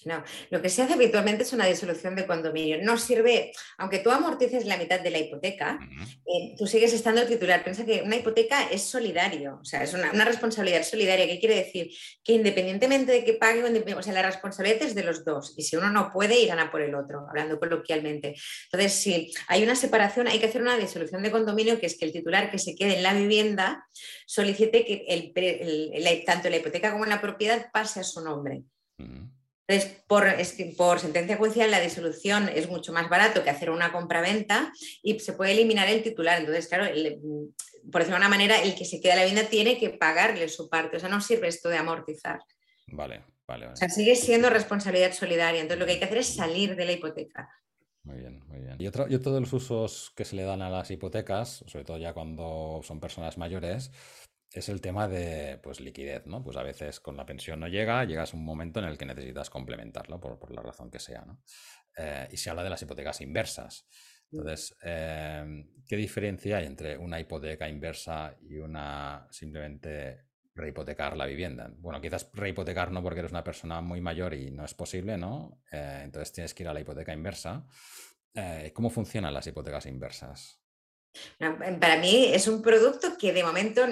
No, 0.06 0.22
lo 0.50 0.62
que 0.62 0.68
se 0.68 0.82
hace 0.82 0.94
habitualmente 0.94 1.42
es 1.42 1.52
una 1.52 1.66
disolución 1.66 2.14
de 2.14 2.28
condominio. 2.28 2.78
No 2.80 2.96
sirve, 2.96 3.50
aunque 3.76 3.98
tú 3.98 4.12
amortices 4.12 4.64
la 4.64 4.76
mitad 4.76 5.00
de 5.00 5.10
la 5.10 5.18
hipoteca, 5.18 5.80
eh, 6.24 6.54
tú 6.56 6.68
sigues 6.68 6.92
estando 6.92 7.26
titular. 7.26 7.64
Piensa 7.64 7.84
que 7.84 8.02
una 8.02 8.14
hipoteca 8.14 8.70
es 8.70 8.82
solidario, 8.82 9.58
o 9.60 9.64
sea, 9.64 9.82
es 9.82 9.94
una, 9.94 10.12
responsabilidad 10.24 10.84
solidaria. 10.84 11.26
¿Qué 11.26 11.40
quiere 11.40 11.56
decir? 11.56 11.90
Que 12.22 12.34
independientemente 12.34 13.10
de 13.10 13.24
que 13.24 13.34
pague, 13.34 13.64
o 13.94 14.02
sea, 14.02 14.12
la 14.12 14.22
responsabilidad 14.22 14.82
es 14.82 14.94
de 14.94 15.02
los 15.02 15.24
dos. 15.24 15.54
Y 15.56 15.64
si 15.64 15.74
uno 15.74 15.90
no 15.90 16.12
puede, 16.12 16.38
irán 16.38 16.60
a 16.60 16.70
por 16.70 16.82
el 16.82 16.94
otro, 16.94 17.26
hablando 17.28 17.58
coloquialmente. 17.58 18.36
Entonces, 18.66 18.92
si 18.92 19.32
hay 19.48 19.64
una 19.64 19.74
separación, 19.74 20.28
hay 20.28 20.38
que 20.38 20.46
hacer 20.46 20.62
una 20.62 20.76
disolución 20.76 21.22
de 21.24 21.32
condominio, 21.32 21.80
que 21.80 21.86
es 21.86 21.98
que 21.98 22.04
el 22.04 22.12
titular 22.12 22.52
que 22.52 22.60
se 22.60 22.76
quede 22.76 22.98
en 22.98 23.02
la 23.02 23.12
vivienda 23.12 23.84
solicite 24.24 24.84
que 24.84 25.04
el, 25.08 26.24
tanto 26.24 26.48
la 26.48 26.58
hipoteca 26.58 26.92
como 26.92 27.06
la 27.06 27.20
propiedad 27.20 27.70
pase 27.72 27.98
a 27.98 28.04
su 28.04 28.22
nombre. 28.22 28.62
Entonces, 29.68 30.02
por, 30.06 30.26
por 30.76 31.00
sentencia 31.00 31.36
judicial, 31.36 31.70
la 31.70 31.80
disolución 31.80 32.48
es 32.54 32.68
mucho 32.68 32.92
más 32.92 33.08
barato 33.08 33.42
que 33.42 33.50
hacer 33.50 33.70
una 33.70 33.90
compraventa 33.90 34.72
y 35.02 35.18
se 35.18 35.32
puede 35.32 35.52
eliminar 35.52 35.88
el 35.88 36.02
titular. 36.02 36.38
Entonces, 36.38 36.68
claro, 36.68 36.84
por 37.90 38.00
decirlo 38.00 38.16
de 38.16 38.26
una 38.26 38.28
manera, 38.28 38.62
el 38.62 38.76
que 38.76 38.84
se 38.84 39.00
queda 39.00 39.16
la 39.16 39.24
vivienda 39.24 39.48
tiene 39.48 39.78
que 39.78 39.90
pagarle 39.90 40.48
su 40.48 40.68
parte. 40.68 40.98
O 40.98 41.00
sea, 41.00 41.08
no 41.08 41.20
sirve 41.20 41.48
esto 41.48 41.68
de 41.68 41.78
amortizar. 41.78 42.38
Vale, 42.88 43.24
vale. 43.46 43.68
O 43.68 43.76
sea, 43.76 43.88
sigue 43.88 44.14
siendo 44.14 44.50
responsabilidad 44.50 45.12
solidaria. 45.12 45.60
Entonces, 45.60 45.80
lo 45.80 45.86
que 45.86 45.92
hay 45.92 45.98
que 45.98 46.04
hacer 46.04 46.18
es 46.18 46.34
salir 46.34 46.76
de 46.76 46.84
la 46.84 46.92
hipoteca. 46.92 47.50
Muy 48.04 48.18
bien, 48.18 48.40
muy 48.46 48.60
bien. 48.60 48.76
Y 48.78 48.86
otro, 48.86 49.06
y 49.08 49.16
otro 49.16 49.34
de 49.34 49.40
los 49.40 49.52
usos 49.52 50.12
que 50.14 50.24
se 50.24 50.36
le 50.36 50.44
dan 50.44 50.62
a 50.62 50.70
las 50.70 50.92
hipotecas, 50.92 51.64
sobre 51.66 51.84
todo 51.84 51.98
ya 51.98 52.12
cuando 52.12 52.80
son 52.84 53.00
personas 53.00 53.36
mayores, 53.36 53.90
es 54.60 54.68
el 54.68 54.80
tema 54.80 55.08
de 55.08 55.58
pues, 55.62 55.80
liquidez, 55.80 56.26
¿no? 56.26 56.42
Pues 56.42 56.56
a 56.56 56.62
veces 56.62 57.00
con 57.00 57.16
la 57.16 57.26
pensión 57.26 57.60
no 57.60 57.68
llega, 57.68 58.04
llegas 58.04 58.32
a 58.32 58.36
un 58.36 58.44
momento 58.44 58.80
en 58.80 58.86
el 58.86 58.96
que 58.96 59.06
necesitas 59.06 59.50
complementarlo 59.50 60.20
por, 60.20 60.50
la 60.54 60.62
razón 60.62 60.90
que 60.90 60.98
sea, 60.98 61.24
¿no? 61.26 61.42
Eh, 61.96 62.28
y 62.30 62.36
se 62.36 62.50
habla 62.50 62.62
de 62.62 62.70
las 62.70 62.82
hipotecas 62.82 63.20
inversas. 63.20 63.86
Entonces, 64.30 64.76
em, 64.82 65.68
¿qué 65.86 65.96
diferencia 65.96 66.58
hay 66.58 66.66
entre 66.66 66.98
una 66.98 67.20
hipoteca 67.20 67.68
inversa 67.68 68.36
y 68.40 68.56
una 68.56 69.26
simplemente 69.30 70.26
rehipotecar 70.54 71.16
la 71.16 71.26
vivienda? 71.26 71.70
Bueno, 71.78 72.00
quizás 72.00 72.30
rehipotecar 72.32 72.90
no 72.90 73.02
porque 73.02 73.20
eres 73.20 73.32
una 73.32 73.44
persona 73.44 73.80
muy 73.80 74.00
mayor 74.00 74.34
y 74.34 74.50
no 74.50 74.64
es 74.64 74.74
posible, 74.74 75.16
¿no? 75.16 75.62
Eh, 75.70 76.00
entonces 76.04 76.32
tienes 76.32 76.54
que 76.54 76.64
ir 76.64 76.68
a 76.68 76.74
la 76.74 76.80
hipoteca 76.80 77.12
inversa. 77.12 77.66
Eh, 78.34 78.72
¿Cómo 78.74 78.90
funcionan 78.90 79.32
las 79.32 79.46
hipotecas 79.46 79.86
inversas? 79.86 80.60
Para 81.38 81.96
mí 81.98 82.30
es 82.32 82.48
un 82.48 82.62
producto 82.62 83.16
que 83.18 83.32
de 83.32 83.44
momento 83.44 83.82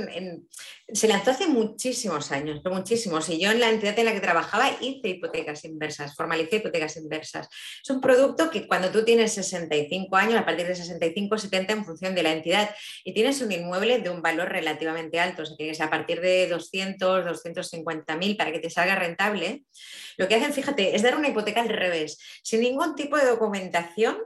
se 0.93 1.09
lanzó 1.09 1.31
hace 1.31 1.47
muchísimos 1.47 2.31
años, 2.33 2.61
muchísimos. 2.65 3.29
Y 3.29 3.39
yo 3.39 3.51
en 3.51 3.61
la 3.61 3.71
entidad 3.71 3.99
en 3.99 4.05
la 4.05 4.13
que 4.13 4.21
trabajaba 4.21 4.71
hice 4.81 5.09
hipotecas 5.09 5.65
inversas, 5.65 6.15
formalicé 6.15 6.57
hipotecas 6.57 6.97
inversas. 6.97 7.49
Es 7.83 7.91
un 7.91 8.01
producto 8.01 8.51
que 8.51 8.67
cuando 8.67 8.91
tú 8.91 9.05
tienes 9.05 9.33
65 9.33 10.15
años, 10.17 10.41
a 10.41 10.45
partir 10.45 10.67
de 10.67 10.75
65, 10.75 11.39
70 11.39 11.73
en 11.73 11.85
función 11.85 12.15
de 12.15 12.23
la 12.23 12.33
entidad, 12.33 12.71
y 13.03 13.15
tienes 13.15 13.41
un 13.41 13.53
inmueble 13.53 13.99
de 14.01 14.11
un 14.11 14.23
valor 14.23 14.49
relativamente 14.51 15.21
alto, 15.21 15.43
o 15.43 15.47
sea, 15.47 15.57
que 15.57 15.73
a 15.83 15.91
partir 15.91 16.21
de 16.21 16.49
200, 16.49 17.25
250 17.25 18.17
mil 18.17 18.37
para 18.37 18.53
que 18.53 18.59
te 18.59 18.71
salga 18.71 18.95
rentable, 18.95 19.65
lo 20.17 20.29
que 20.29 20.35
hacen, 20.35 20.53
fíjate, 20.53 20.95
es 20.95 21.03
dar 21.03 21.17
una 21.17 21.29
hipoteca 21.29 21.61
al 21.61 21.69
revés, 21.69 22.19
sin 22.43 22.61
ningún 22.61 22.95
tipo 22.95 23.17
de 23.17 23.27
documentación 23.27 24.19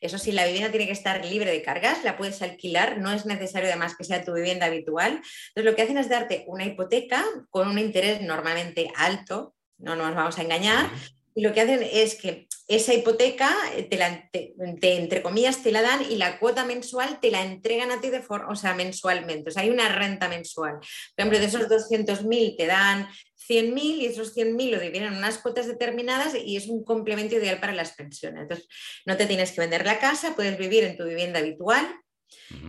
eso 0.00 0.18
sí, 0.18 0.32
la 0.32 0.46
vivienda 0.46 0.70
tiene 0.70 0.86
que 0.86 0.92
estar 0.92 1.24
libre 1.24 1.50
de 1.50 1.62
cargas, 1.62 2.04
la 2.04 2.16
puedes 2.16 2.42
alquilar, 2.42 2.98
no 2.98 3.12
es 3.12 3.26
necesario 3.26 3.68
además 3.68 3.96
que 3.96 4.04
sea 4.04 4.24
tu 4.24 4.32
vivienda 4.32 4.66
habitual. 4.66 5.12
Entonces, 5.12 5.64
lo 5.64 5.74
que 5.74 5.82
hacen 5.82 5.98
es 5.98 6.08
darte 6.08 6.44
una 6.46 6.64
hipoteca 6.64 7.24
con 7.50 7.68
un 7.68 7.78
interés 7.78 8.20
normalmente 8.22 8.90
alto, 8.96 9.54
no 9.78 9.96
nos 9.96 10.14
vamos 10.14 10.38
a 10.38 10.42
engañar, 10.42 10.88
y 11.34 11.42
lo 11.42 11.52
que 11.52 11.60
hacen 11.60 11.82
es 11.82 12.14
que 12.14 12.46
esa 12.68 12.94
hipoteca, 12.94 13.52
eh, 13.76 13.82
te 13.82 13.96
la, 13.96 14.30
entre 14.32 15.20
comillas, 15.20 15.62
te 15.62 15.72
la 15.72 15.82
dan 15.82 16.00
y 16.08 16.16
la 16.16 16.38
cuota 16.38 16.64
mensual 16.64 17.18
te 17.20 17.30
la 17.30 17.44
entregan 17.44 17.90
a 17.90 18.00
ti 18.00 18.08
de 18.08 18.22
forma, 18.22 18.50
o 18.50 18.56
sea, 18.56 18.74
mensualmente. 18.74 19.50
O 19.50 19.52
sea, 19.52 19.64
hay 19.64 19.70
una 19.70 19.88
renta 19.88 20.28
mensual. 20.28 20.78
Por 20.78 20.88
ejemplo, 21.18 21.38
de 21.38 21.46
esos 21.46 21.68
200.000 21.68 22.56
te 22.56 22.66
dan 22.66 23.08
100.000 23.48 23.78
y 23.78 24.06
esos 24.06 24.34
100.000 24.34 24.70
lo 24.70 24.80
dividen 24.80 25.08
en 25.08 25.18
unas 25.18 25.38
cuotas 25.38 25.66
determinadas 25.66 26.34
y 26.36 26.56
es 26.56 26.68
un 26.68 26.84
complemento 26.84 27.34
ideal 27.34 27.58
para 27.60 27.74
las 27.74 27.92
pensiones. 27.94 28.42
Entonces, 28.42 28.68
no 29.04 29.16
te 29.16 29.26
tienes 29.26 29.52
que 29.52 29.60
vender 29.60 29.84
la 29.84 29.98
casa, 29.98 30.34
puedes 30.36 30.56
vivir 30.56 30.84
en 30.84 30.96
tu 30.96 31.04
vivienda 31.04 31.40
habitual 31.40 31.86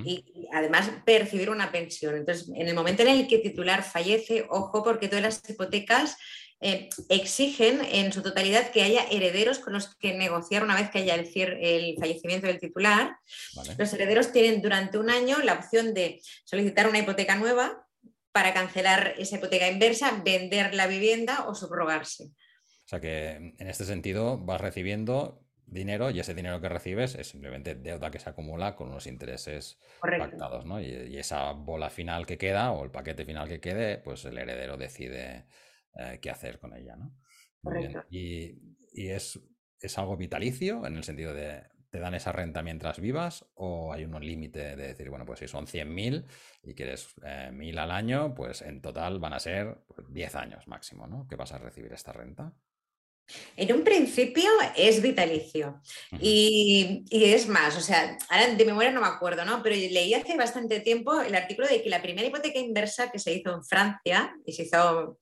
y 0.03 0.47
además 0.51 0.89
percibir 1.05 1.49
una 1.49 1.71
pensión. 1.71 2.15
Entonces, 2.15 2.49
en 2.53 2.67
el 2.67 2.75
momento 2.75 3.03
en 3.03 3.09
el 3.09 3.27
que 3.27 3.35
el 3.35 3.41
titular 3.43 3.83
fallece, 3.83 4.45
ojo, 4.49 4.83
porque 4.83 5.07
todas 5.07 5.23
las 5.23 5.49
hipotecas 5.49 6.17
eh, 6.61 6.89
exigen 7.09 7.81
en 7.83 8.13
su 8.13 8.21
totalidad 8.21 8.71
que 8.71 8.83
haya 8.83 9.05
herederos 9.11 9.59
con 9.59 9.73
los 9.73 9.95
que 9.95 10.13
negociar 10.13 10.63
una 10.63 10.75
vez 10.75 10.89
que 10.89 10.99
haya 10.99 11.15
el, 11.15 11.29
el 11.35 11.95
fallecimiento 11.99 12.47
del 12.47 12.59
titular. 12.59 13.17
Los 13.77 13.93
herederos 13.93 14.31
tienen 14.31 14.61
durante 14.61 14.97
un 14.97 15.09
año 15.09 15.37
la 15.39 15.53
opción 15.53 15.93
de 15.93 16.21
solicitar 16.45 16.87
una 16.87 16.99
hipoteca 16.99 17.35
nueva 17.35 17.85
para 18.31 18.53
cancelar 18.53 19.15
esa 19.17 19.37
hipoteca 19.37 19.69
inversa, 19.69 20.21
vender 20.23 20.73
la 20.73 20.87
vivienda 20.87 21.45
o 21.47 21.55
subrogarse. 21.55 22.25
O 22.25 22.87
sea 22.87 22.99
que 22.99 23.53
en 23.57 23.67
este 23.67 23.85
sentido 23.85 24.37
vas 24.37 24.61
recibiendo 24.61 25.45
dinero 25.65 26.11
y 26.11 26.19
ese 26.19 26.33
dinero 26.33 26.61
que 26.61 26.69
recibes 26.69 27.15
es 27.15 27.27
simplemente 27.27 27.75
deuda 27.75 28.11
que 28.11 28.19
se 28.19 28.29
acumula 28.29 28.75
con 28.75 28.89
unos 28.89 29.07
intereses 29.07 29.79
pactados, 29.99 30.65
¿no? 30.65 30.79
Y, 30.79 31.17
esa 31.17 31.51
bola 31.53 31.89
final 31.89 32.25
que 32.25 32.37
queda 32.37 32.71
o 32.71 32.83
el 32.83 32.91
paquete 32.91 33.25
final 33.25 33.47
que 33.47 33.59
quede, 33.59 33.97
pues 33.97 34.25
el 34.25 34.37
heredero 34.37 34.77
decide 34.77 35.45
eh, 35.97 36.19
qué 36.21 36.29
hacer 36.29 36.59
con 36.59 36.75
ella, 36.75 36.95
¿no? 36.95 37.13
Y, 38.09 38.57
es, 38.93 39.39
algo 39.97 40.17
vitalicio 40.17 40.85
en 40.85 40.97
el 40.97 41.03
sentido 41.03 41.33
de 41.33 41.63
te 41.91 41.99
dan 41.99 42.15
esa 42.15 42.31
renta 42.31 42.61
mientras 42.61 42.99
vivas 42.99 43.45
o 43.53 43.93
hay 43.93 44.03
un 44.03 44.19
límite 44.25 44.75
de 44.75 44.87
decir, 44.87 45.09
bueno, 45.09 45.25
pues 45.25 45.39
si 45.39 45.47
son 45.47 45.65
100.000 45.65 46.25
y 46.63 46.73
quieres 46.73 47.13
eh, 47.23 47.51
1.000 47.53 47.77
al 47.77 47.91
año, 47.91 48.33
pues 48.35 48.61
en 48.63 48.81
total 48.81 49.19
van 49.19 49.33
a 49.33 49.39
ser 49.39 49.77
10 50.09 50.31
pues, 50.31 50.35
años 50.35 50.67
máximo, 50.67 51.07
¿no? 51.07 51.25
Que 51.27 51.35
vas 51.35 51.53
a 51.53 51.57
recibir 51.57 51.93
esta 51.93 52.11
renta. 52.11 52.53
En 53.55 53.73
un 53.73 53.83
principio 53.83 54.49
es 54.75 55.01
vitalicio 55.01 55.81
y, 56.19 57.05
y, 57.09 57.25
es 57.25 57.47
más, 57.47 57.75
o 57.75 57.81
sea, 57.81 58.17
ahora 58.29 58.53
de 58.53 58.65
memoria 58.65 58.91
no 58.91 59.01
me 59.01 59.07
acuerdo, 59.07 59.45
¿no? 59.45 59.63
Pero 59.63 59.75
leí 59.75 60.13
hace 60.13 60.37
bastante 60.37 60.81
tiempo 60.81 61.21
el 61.21 61.33
artículo 61.33 61.67
de 61.67 61.81
que 61.81 61.89
la 61.89 62.01
primera 62.01 62.27
hipoteca 62.27 62.59
inversa 62.59 63.11
que 63.11 63.19
se 63.19 63.33
hizo 63.33 63.51
en 63.53 63.63
Francia 63.63 64.35
y 64.45 64.51
se 64.53 64.63
hizo 64.63 65.17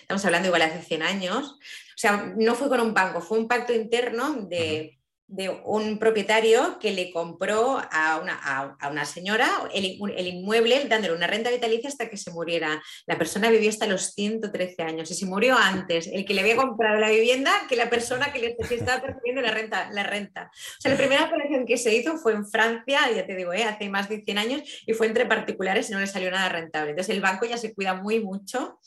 estamos 0.00 0.24
hablando 0.24 0.48
igual 0.48 0.62
hace 0.62 0.82
100 0.82 1.02
años, 1.02 1.58
o 1.58 1.96
sea, 1.96 2.32
no 2.36 2.54
fue 2.54 2.68
con 2.68 2.80
un 2.80 2.94
banco, 2.94 3.20
fue 3.20 3.38
un 3.38 3.48
pacto 3.48 3.72
interno 3.72 4.34
de 4.42 4.98
de 5.34 5.48
un 5.48 5.98
propietario 5.98 6.78
que 6.78 6.92
le 6.92 7.10
compró 7.10 7.82
a 7.90 8.20
una, 8.22 8.38
a, 8.78 8.88
una 8.88 9.04
señora 9.04 9.50
el, 9.74 9.84
inmueble 9.84 10.84
dándole 10.88 11.14
una 11.14 11.26
renta 11.26 11.50
vitalicia 11.50 11.88
hasta 11.88 12.08
que 12.08 12.16
se 12.16 12.30
muriera. 12.30 12.80
La 13.06 13.18
persona 13.18 13.50
vivió 13.50 13.68
hasta 13.68 13.88
los 13.88 14.12
113 14.12 14.82
años 14.82 15.10
y 15.10 15.14
se 15.14 15.26
murió 15.26 15.56
antes 15.56 16.06
el 16.06 16.24
que 16.24 16.34
le 16.34 16.42
había 16.42 16.56
comprado 16.56 17.00
la 17.00 17.10
vivienda 17.10 17.50
que 17.68 17.74
la 17.74 17.90
persona 17.90 18.32
que 18.32 18.38
le 18.38 18.56
estaba 18.70 19.02
percibiendo 19.02 19.42
la 19.42 19.50
renta, 19.50 19.90
la 19.90 20.04
renta. 20.04 20.50
O 20.52 20.80
sea, 20.80 20.92
la 20.92 20.96
primera 20.96 21.24
operación 21.24 21.66
que 21.66 21.78
se 21.78 21.92
hizo 21.94 22.16
fue 22.16 22.32
en 22.32 22.46
Francia, 22.48 23.00
ya 23.14 23.26
te 23.26 23.34
digo, 23.34 23.52
¿eh? 23.52 23.64
hace 23.64 23.88
más 23.88 24.08
de 24.08 24.22
100 24.22 24.38
años, 24.38 24.62
y 24.86 24.92
fue 24.92 25.08
entre 25.08 25.26
particulares 25.26 25.90
y 25.90 25.92
no 25.92 26.00
le 26.00 26.06
salió 26.06 26.30
nada 26.30 26.48
rentable. 26.48 26.90
Entonces 26.90 27.14
el 27.14 27.20
banco 27.20 27.44
ya 27.44 27.56
se 27.56 27.74
cuida 27.74 27.94
muy 27.94 28.20
mucho. 28.20 28.78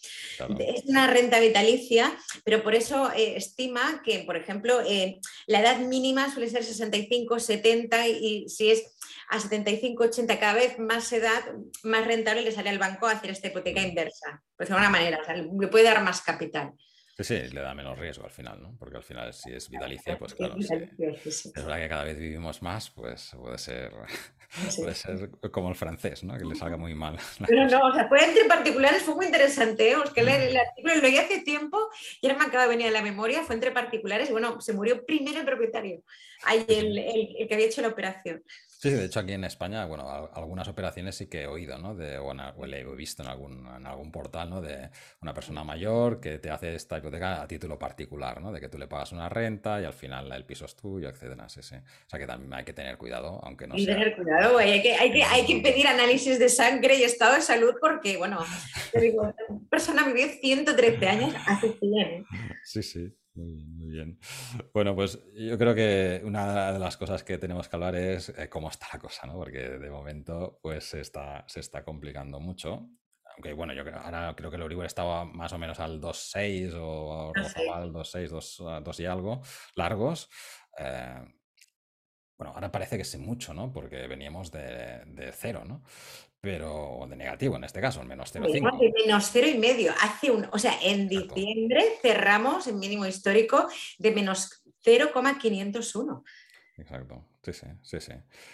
Es 0.59 0.85
una 0.85 1.07
renta 1.07 1.41
vitalicia, 1.41 2.17
pero 2.45 2.63
por 2.63 2.73
eso 2.73 3.11
eh, 3.13 3.35
estima 3.35 4.01
que, 4.05 4.19
por 4.19 4.37
ejemplo, 4.37 4.81
eh, 4.87 5.19
la 5.45 5.59
edad 5.59 5.79
mínima 5.79 6.31
suele 6.37 6.51
ser 6.51 6.63
65, 6.63 7.39
70 7.39 8.07
y 8.07 8.47
si 8.47 8.69
es 8.69 8.95
a 9.29 9.39
75, 9.39 10.03
80 10.03 10.39
cada 10.39 10.53
vez 10.53 10.77
más 10.77 11.11
edad, 11.11 11.41
más 11.83 12.05
rentable 12.05 12.43
le 12.43 12.51
sale 12.51 12.69
al 12.69 12.77
banco 12.77 13.07
hacer 13.07 13.31
esta 13.31 13.47
hipoteca 13.47 13.81
inversa. 13.81 14.43
Pues 14.55 14.69
de 14.69 14.75
alguna 14.75 14.91
manera, 14.91 15.19
le 15.35 15.67
puede 15.67 15.85
dar 15.85 16.03
más 16.03 16.21
capital. 16.21 16.73
Sí, 17.19 17.23
sí, 17.23 17.49
le 17.51 17.61
da 17.61 17.73
menos 17.73 17.97
riesgo 17.97 18.25
al 18.25 18.31
final, 18.31 18.61
¿no? 18.61 18.75
Porque 18.77 18.97
al 18.97 19.03
final 19.03 19.33
si 19.33 19.51
es 19.51 19.69
vitalicia, 19.69 20.19
pues 20.19 20.35
claro, 20.35 20.55
es 20.59 21.53
verdad 21.55 21.79
que 21.79 21.89
cada 21.89 22.03
vez 22.03 22.19
vivimos 22.19 22.61
más, 22.61 22.91
pues 22.91 23.31
puede 23.35 23.57
ser, 23.57 23.91
puede 24.77 24.93
ser 24.93 25.31
como 25.51 25.69
el 25.69 25.75
francés, 25.75 26.23
¿no? 26.23 26.37
Que 26.37 26.45
le 26.45 26.53
salga 26.53 26.77
muy 26.77 26.93
mal. 26.93 27.17
Pero 27.47 27.67
no, 27.67 27.87
o 27.87 27.93
sea, 27.93 28.07
puede 28.07 28.25
entre 28.25 28.45
particulares, 28.45 29.01
fue 29.01 29.15
muy 29.15 29.25
interesante, 29.25 29.91
¿eh? 29.91 29.95
que 30.13 30.21
el, 30.21 30.57
artículo 30.57 30.95
lo 30.95 31.01
leí 31.01 31.17
hace 31.17 31.39
tiempo 31.39 31.89
y 32.21 32.27
ahora 32.27 32.37
me 32.37 32.45
acaba 32.45 32.63
de 32.63 32.69
venir 32.69 32.87
a 32.87 32.91
la 32.91 33.01
memoria, 33.01 33.41
fue 33.41 33.55
entre 33.55 33.71
particulares 33.71 34.29
y 34.29 34.33
bueno, 34.33 34.61
se 34.61 34.73
murió 34.73 35.03
primero 35.03 35.39
el 35.39 35.45
propietario, 35.45 36.03
ahí 36.43 36.65
el, 36.67 36.99
el 36.99 37.47
que 37.47 37.53
había 37.55 37.65
hecho 37.65 37.81
la 37.81 37.87
operación. 37.87 38.43
Sí, 38.79 38.91
de 38.91 39.05
hecho 39.05 39.19
aquí 39.19 39.33
en 39.33 39.43
España, 39.43 39.85
bueno, 39.85 40.29
algunas 40.33 40.67
operaciones 40.67 41.15
sí 41.15 41.25
que 41.25 41.41
he 41.41 41.47
oído, 41.47 41.79
¿no? 41.79 41.95
De, 41.95 42.19
o, 42.19 42.31
le 42.67 42.81
he 42.81 42.95
visto 42.95 43.23
en 43.23 43.29
algún, 43.29 43.67
en 43.75 43.87
algún 43.87 44.11
portal, 44.11 44.51
¿no? 44.51 44.61
De 44.61 44.91
una 45.19 45.33
persona 45.33 45.63
mayor 45.63 46.19
que 46.19 46.37
te 46.37 46.51
hace 46.51 46.75
esta 46.75 46.99
hipoteca 46.99 47.41
a 47.41 47.47
título 47.47 47.79
particular, 47.79 48.39
¿no? 48.39 48.51
De 48.51 48.59
que 48.59 48.69
tú 48.69 48.77
le 48.77 48.87
pagas 48.87 49.13
una 49.13 49.29
renta 49.29 49.81
y 49.81 49.85
al 49.85 49.93
final 49.93 50.31
el 50.31 50.45
piso 50.45 50.65
es 50.65 50.75
tuyo, 50.75 51.09
etcétera. 51.09 51.49
Sí, 51.49 51.63
sí. 51.63 51.75
O 51.75 52.09
sea 52.09 52.19
que 52.19 52.27
también 52.27 52.53
hay 52.53 52.63
que 52.65 52.73
tener 52.73 52.97
cuidado, 52.97 53.39
aunque 53.43 53.65
no 53.65 53.75
sea... 53.79 53.95
tener 53.95 54.15
cuidado, 54.15 54.59
hay 54.59 54.79
que, 54.83 54.93
hay, 54.93 55.11
que, 55.11 55.23
hay 55.23 55.45
que 55.47 55.59
pedir 55.59 55.87
análisis 55.87 56.37
de 56.37 56.47
sangre 56.47 56.97
y 56.97 57.03
estado 57.03 57.33
de 57.33 57.41
salud 57.41 57.73
porque, 57.81 58.17
bueno, 58.17 58.45
te 58.91 59.01
digo, 59.01 59.33
una 59.49 59.69
persona 59.71 60.05
vivió 60.05 60.27
113 60.27 61.07
años 61.07 61.33
hace 61.47 61.73
100. 61.79 61.99
¿eh? 61.99 62.25
Sí, 62.63 62.83
sí. 62.83 63.11
Muy 63.37 63.53
bien, 63.53 63.76
Bueno, 64.73 64.95
pues 64.95 65.19
yo 65.35 65.57
creo 65.57 65.75
que 65.75 66.21
una 66.23 66.71
de 66.71 66.79
las 66.79 66.97
cosas 66.97 67.23
que 67.23 67.37
tenemos 67.37 67.67
que 67.67 67.75
hablar 67.75 67.95
es 67.95 68.29
eh, 68.29 68.49
cómo 68.49 68.69
está 68.69 68.87
la 68.93 68.99
cosa, 68.99 69.27
¿no? 69.27 69.33
Porque 69.33 69.59
de 69.59 69.89
momento 69.89 70.59
pues 70.61 70.85
se 70.85 71.01
está, 71.01 71.43
se 71.47 71.59
está 71.59 71.83
complicando 71.83 72.39
mucho. 72.39 72.89
Aunque 73.35 73.53
bueno, 73.53 73.73
yo 73.73 73.83
creo, 73.83 73.99
ahora 73.99 74.33
creo 74.35 74.49
que 74.49 74.55
el 74.55 74.63
Euribor 74.63 74.85
estaba 74.85 75.23
más 75.25 75.53
o 75.53 75.57
menos 75.57 75.79
al 75.79 76.01
2.6 76.01 76.73
o 76.79 77.33
al 77.73 77.93
2.6, 77.93 78.81
2, 78.81 78.99
y 78.99 79.05
algo, 79.05 79.41
largos. 79.75 80.29
Eh, 80.79 81.23
bueno, 82.37 82.53
ahora 82.53 82.71
parece 82.71 82.97
que 82.97 83.01
es 83.01 83.17
mucho, 83.17 83.53
¿no? 83.53 83.71
Porque 83.71 84.07
veníamos 84.07 84.51
de, 84.51 85.03
de 85.05 85.31
cero, 85.31 85.63
¿no? 85.65 85.83
Pero 86.41 87.05
de 87.09 87.15
negativo 87.15 87.55
en 87.55 87.63
este 87.63 87.81
caso, 87.81 88.01
el 88.01 88.07
menos 88.07 88.33
0,5. 88.33 88.79
De 88.79 88.93
menos 89.05 89.35
0,5. 89.35 89.95
Hace 90.01 90.31
un, 90.31 90.47
o 90.51 90.59
sea, 90.59 90.77
en 90.81 91.07
diciembre 91.07 91.83
cerramos 92.01 92.67
en 92.67 92.79
mínimo 92.79 93.05
histórico 93.05 93.67
de 93.97 94.11
menos 94.11 94.63
0,501. 94.83 96.23
Exacto, 96.79 97.25
sí, 97.41 97.53
sí, 97.53 97.65
sí, 97.81 97.99
sí. 97.99 98.13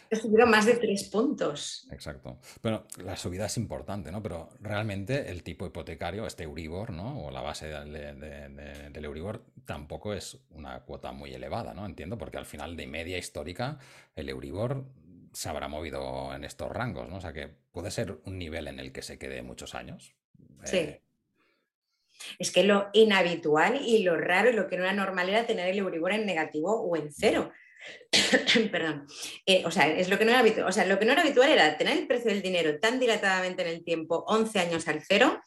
Ha 0.09 0.15
subido 0.15 0.47
más 0.47 0.65
de 0.65 0.75
tres 0.77 1.09
puntos. 1.09 1.85
Exacto. 1.91 2.39
Bueno, 2.61 2.85
la 3.03 3.17
subida 3.17 3.47
es 3.47 3.57
importante, 3.57 4.13
¿no? 4.13 4.23
Pero 4.23 4.49
realmente 4.61 5.29
el 5.29 5.43
tipo 5.43 5.65
hipotecario, 5.65 6.25
este 6.25 6.43
Euribor, 6.43 6.91
¿no? 6.91 7.25
O 7.25 7.31
la 7.31 7.41
base 7.41 7.67
del 7.67 9.05
Euribor 9.05 9.43
tampoco 9.65 10.13
es 10.13 10.37
una 10.51 10.79
cuota 10.83 11.11
muy 11.11 11.33
elevada, 11.33 11.73
¿no? 11.73 11.85
Entiendo, 11.85 12.17
porque 12.17 12.37
al 12.37 12.45
final 12.45 12.77
de 12.77 12.87
media 12.87 13.17
histórica 13.17 13.77
el 14.15 14.29
Euribor 14.29 14.85
se 15.33 15.49
habrá 15.49 15.67
movido 15.67 16.33
en 16.33 16.43
estos 16.43 16.71
rangos, 16.71 17.09
¿no? 17.09 17.17
O 17.17 17.21
sea 17.21 17.33
que 17.33 17.49
puede 17.71 17.91
ser 17.91 18.19
un 18.25 18.37
nivel 18.37 18.67
en 18.67 18.79
el 18.79 18.91
que 18.91 19.01
se 19.01 19.17
quede 19.17 19.41
muchos 19.41 19.75
años. 19.75 20.15
Sí. 20.63 20.77
Eh, 20.77 21.01
es 22.39 22.51
que 22.51 22.63
lo 22.63 22.89
inhabitual 22.93 23.81
y 23.83 24.03
lo 24.03 24.15
raro 24.15 24.49
y 24.49 24.53
lo 24.53 24.67
que 24.67 24.77
no 24.77 24.83
era 24.83 24.93
normal 24.93 25.29
era 25.29 25.45
tener 25.45 25.67
el 25.67 25.79
Euribor 25.79 26.13
en 26.13 26.25
negativo 26.25 26.81
o 26.81 26.95
en 26.95 27.11
cero. 27.11 27.51
Perdón. 28.71 29.07
Eh, 29.45 29.63
o 29.65 29.71
sea, 29.71 29.87
es 29.87 30.09
lo 30.09 30.17
que 30.17 30.25
no 30.25 30.31
era 30.31 30.39
habitual. 30.39 30.67
O 30.67 30.71
sea, 30.71 30.85
lo 30.85 30.99
que 30.99 31.05
no 31.05 31.11
era 31.11 31.21
habitual 31.21 31.49
era 31.49 31.77
tener 31.77 31.97
el 31.97 32.07
precio 32.07 32.31
del 32.31 32.41
dinero 32.41 32.79
tan 32.79 32.99
dilatadamente 32.99 33.63
en 33.63 33.69
el 33.69 33.83
tiempo, 33.83 34.23
11 34.27 34.59
años 34.59 34.87
al 34.87 35.01
cero, 35.01 35.41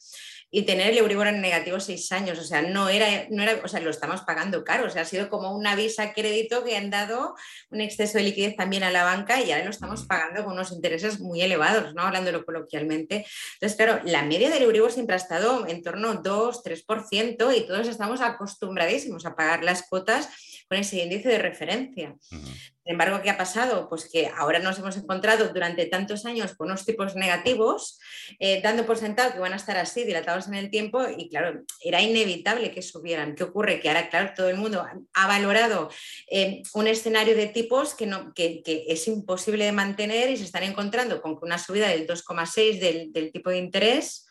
y 0.51 0.63
tener 0.63 0.91
el 0.91 0.99
Euribor 0.99 1.27
en 1.27 1.41
negativo 1.41 1.81
seis 1.81 2.11
años. 2.13 2.39
O 2.39 2.45
sea, 2.45 2.63
no 2.63 2.89
era, 2.89 3.27
no 3.31 3.43
era, 3.43 3.61
o 3.65 3.69
sea, 3.69 3.81
lo 3.81 3.91
estamos 3.91 4.23
pagando 4.23 4.65
caro. 4.65 4.87
O 4.87 4.91
sea, 4.91 5.03
ha 5.03 5.05
sido 5.05 5.29
como 5.29 5.55
una 5.55 5.75
visa 5.75 6.13
crédito 6.13 6.65
que 6.65 6.77
han 6.77 6.91
dado 6.91 7.35
un 7.71 7.81
exceso 7.81 8.19
de 8.19 8.25
liquidez 8.25 8.57
también 8.57 8.83
a 8.83 8.91
la 8.91 9.05
banca 9.05 9.41
y 9.41 9.51
ahora 9.51 9.65
lo 9.65 9.71
estamos 9.71 10.07
pagando 10.07 10.45
con 10.45 10.55
unos 10.55 10.73
intereses 10.73 11.21
muy 11.21 11.43
elevados, 11.43 11.95
¿no? 11.95 12.03
Hablándolo 12.03 12.45
coloquialmente. 12.45 13.27
Entonces, 13.55 13.77
claro, 13.77 14.01
la 14.05 14.23
media 14.23 14.51
del 14.51 14.63
Euribor 14.63 14.93
siempre 14.93 15.15
ha 15.15 15.19
estado 15.19 15.67
en 15.67 15.83
torno 15.83 16.11
a 16.11 16.15
2, 16.15 16.63
3% 16.63 17.57
y 17.57 17.67
todos 17.67 17.89
estamos 17.89 18.21
acostumbradísimos 18.21 19.27
a 19.27 19.35
pagar 19.35 19.65
las 19.65 19.89
cuotas 19.89 20.29
con 20.69 20.79
ese 20.79 21.03
índice 21.03 21.29
de 21.29 21.39
referencia. 21.39 22.17
Sin 22.29 22.93
embargo, 22.93 23.21
¿qué 23.23 23.31
ha 23.31 23.37
pasado? 23.37 23.89
Pues 23.89 24.09
que 24.11 24.29
ahora 24.29 24.59
nos 24.59 24.79
hemos 24.79 24.97
encontrado 24.97 25.49
durante 25.49 25.87
tantos 25.87 26.25
años 26.25 26.55
con 26.55 26.69
unos 26.69 26.85
tipos 26.85 27.17
negativos, 27.17 27.99
eh, 28.39 28.61
dando 28.63 28.87
por 28.87 28.97
sentado 28.97 29.33
que 29.33 29.39
van 29.39 29.53
a 29.53 29.57
estar 29.57 29.77
así, 29.77 30.05
dilatados 30.05 30.49
en 30.49 30.55
el 30.55 30.71
tiempo, 30.71 31.05
y 31.17 31.29
claro, 31.29 31.63
era 31.83 32.01
inevitable 32.01 32.71
que 32.71 32.83
subieran. 32.83 33.35
¿Qué 33.35 33.45
ocurre? 33.45 33.81
Que 33.81 33.89
ahora, 33.89 34.09
claro, 34.09 34.33
todo 34.37 34.49
el 34.49 34.57
mundo 34.57 34.85
ha 35.15 35.27
valorado 35.27 35.91
eh, 36.31 36.63
un 36.75 36.87
escenario 36.87 37.37
de 37.37 37.47
tipos 37.47 37.95
que, 37.95 38.07
no, 38.07 38.33
que, 38.35 38.63
es 38.67 39.09
imposible 39.09 39.65
de 39.65 39.73
mantener 39.73 40.31
y 40.31 40.37
se 40.37 40.45
están 40.45 40.63
encontrando 40.63 41.21
con 41.23 41.39
una 41.43 41.59
subida 41.59 41.89
del 41.89 42.07
2,6 42.07 42.81
del, 42.81 43.13
del 43.13 43.33
tipo 43.33 43.51
de 43.51 43.59
interés 43.59 44.26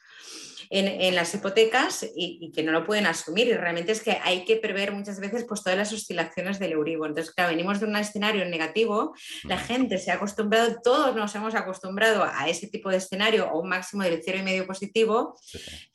en, 0.69 1.15
las 1.15 1.33
hipotecas 1.33 2.05
y, 2.15 2.51
que 2.51 2.63
no 2.63 2.71
lo 2.71 2.85
pueden 2.85 3.05
asumir. 3.05 3.47
Y 3.47 3.53
realmente 3.53 3.91
es 3.91 4.01
que 4.01 4.19
hay 4.23 4.45
que 4.45 4.57
prever 4.57 4.91
muchas 4.91 5.19
veces 5.19 5.45
pues, 5.47 5.63
todas 5.63 5.77
las 5.77 5.91
oscilaciones 5.93 6.59
del 6.59 6.73
Euribor. 6.73 7.09
Entonces, 7.09 7.33
claro, 7.33 7.51
venimos 7.51 7.79
de 7.79 7.87
un 7.87 7.95
escenario 7.95 8.45
negativo, 8.45 9.15
la 9.43 9.57
gente 9.57 9.97
se 9.97 10.11
ha 10.11 10.15
acostumbrado, 10.15 10.77
todos 10.83 11.15
nos 11.15 11.33
hemos 11.35 11.55
acostumbrado 11.55 12.23
a 12.23 12.47
ese 12.49 12.67
tipo 12.67 12.89
de 12.89 12.97
escenario 12.97 13.49
o 13.51 13.61
un 13.61 13.69
máximo 13.69 14.03
del 14.03 14.21
cero 14.23 14.37
y 14.39 14.43
medio 14.43 14.65
positivo 14.65 15.37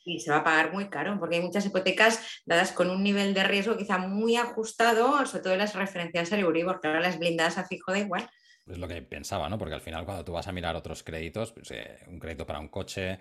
y 0.03 0.19
se 0.19 0.31
va 0.31 0.37
a 0.37 0.43
pagar 0.43 0.73
muy 0.73 0.89
caro 0.89 1.17
porque 1.19 1.35
hay 1.35 1.41
muchas 1.41 1.65
hipotecas 1.65 2.19
dadas 2.45 2.71
con 2.71 2.89
un 2.89 3.03
nivel 3.03 3.33
de 3.33 3.43
riesgo 3.43 3.77
quizá 3.77 3.97
muy 3.97 4.35
ajustado, 4.35 5.25
sobre 5.25 5.43
todo 5.43 5.55
las 5.55 5.75
referencias 5.75 6.31
al 6.31 6.39
Euribor, 6.39 6.79
claro, 6.81 6.99
las 6.99 7.19
blindadas 7.19 7.57
a 7.57 7.65
fijo 7.65 7.91
da 7.91 7.99
igual 7.99 8.29
es 8.71 8.77
lo 8.77 8.87
que 8.87 9.01
pensaba, 9.01 9.49
¿no? 9.49 9.57
Porque 9.57 9.75
al 9.75 9.81
final 9.81 10.05
cuando 10.05 10.23
tú 10.23 10.33
vas 10.33 10.47
a 10.47 10.51
mirar 10.51 10.75
otros 10.75 11.03
créditos, 11.03 11.51
pues, 11.51 11.71
eh, 11.71 11.99
un 12.07 12.19
crédito 12.19 12.45
para 12.45 12.59
un 12.59 12.69
coche, 12.69 13.19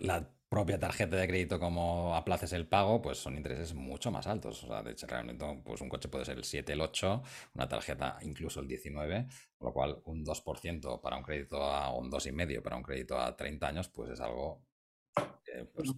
la 0.00 0.28
propia 0.50 0.80
tarjeta 0.80 1.16
de 1.16 1.28
crédito 1.28 1.60
como 1.60 2.14
aplaces 2.16 2.52
el 2.52 2.66
pago, 2.66 3.00
pues 3.00 3.18
son 3.18 3.36
intereses 3.36 3.72
mucho 3.72 4.10
más 4.10 4.26
altos. 4.26 4.64
O 4.64 4.66
sea, 4.66 4.82
de 4.82 4.90
hecho, 4.90 5.06
realmente 5.06 5.44
pues 5.64 5.80
un 5.80 5.88
coche 5.88 6.08
puede 6.08 6.24
ser 6.24 6.36
el 6.36 6.44
7, 6.44 6.72
el 6.72 6.80
8, 6.80 7.22
una 7.54 7.68
tarjeta 7.68 8.18
incluso 8.22 8.60
el 8.60 8.66
19, 8.66 9.28
con 9.56 9.66
lo 9.66 9.72
cual 9.72 10.02
un 10.04 10.24
2% 10.24 11.00
para 11.00 11.16
un 11.16 11.22
crédito 11.22 11.62
a 11.62 11.96
un 11.96 12.10
2,5 12.10 12.62
para 12.62 12.76
un 12.76 12.82
crédito 12.82 13.18
a 13.18 13.36
30 13.36 13.68
años, 13.68 13.88
pues 13.88 14.10
es 14.10 14.20
algo 14.20 14.64
pues, 15.74 15.90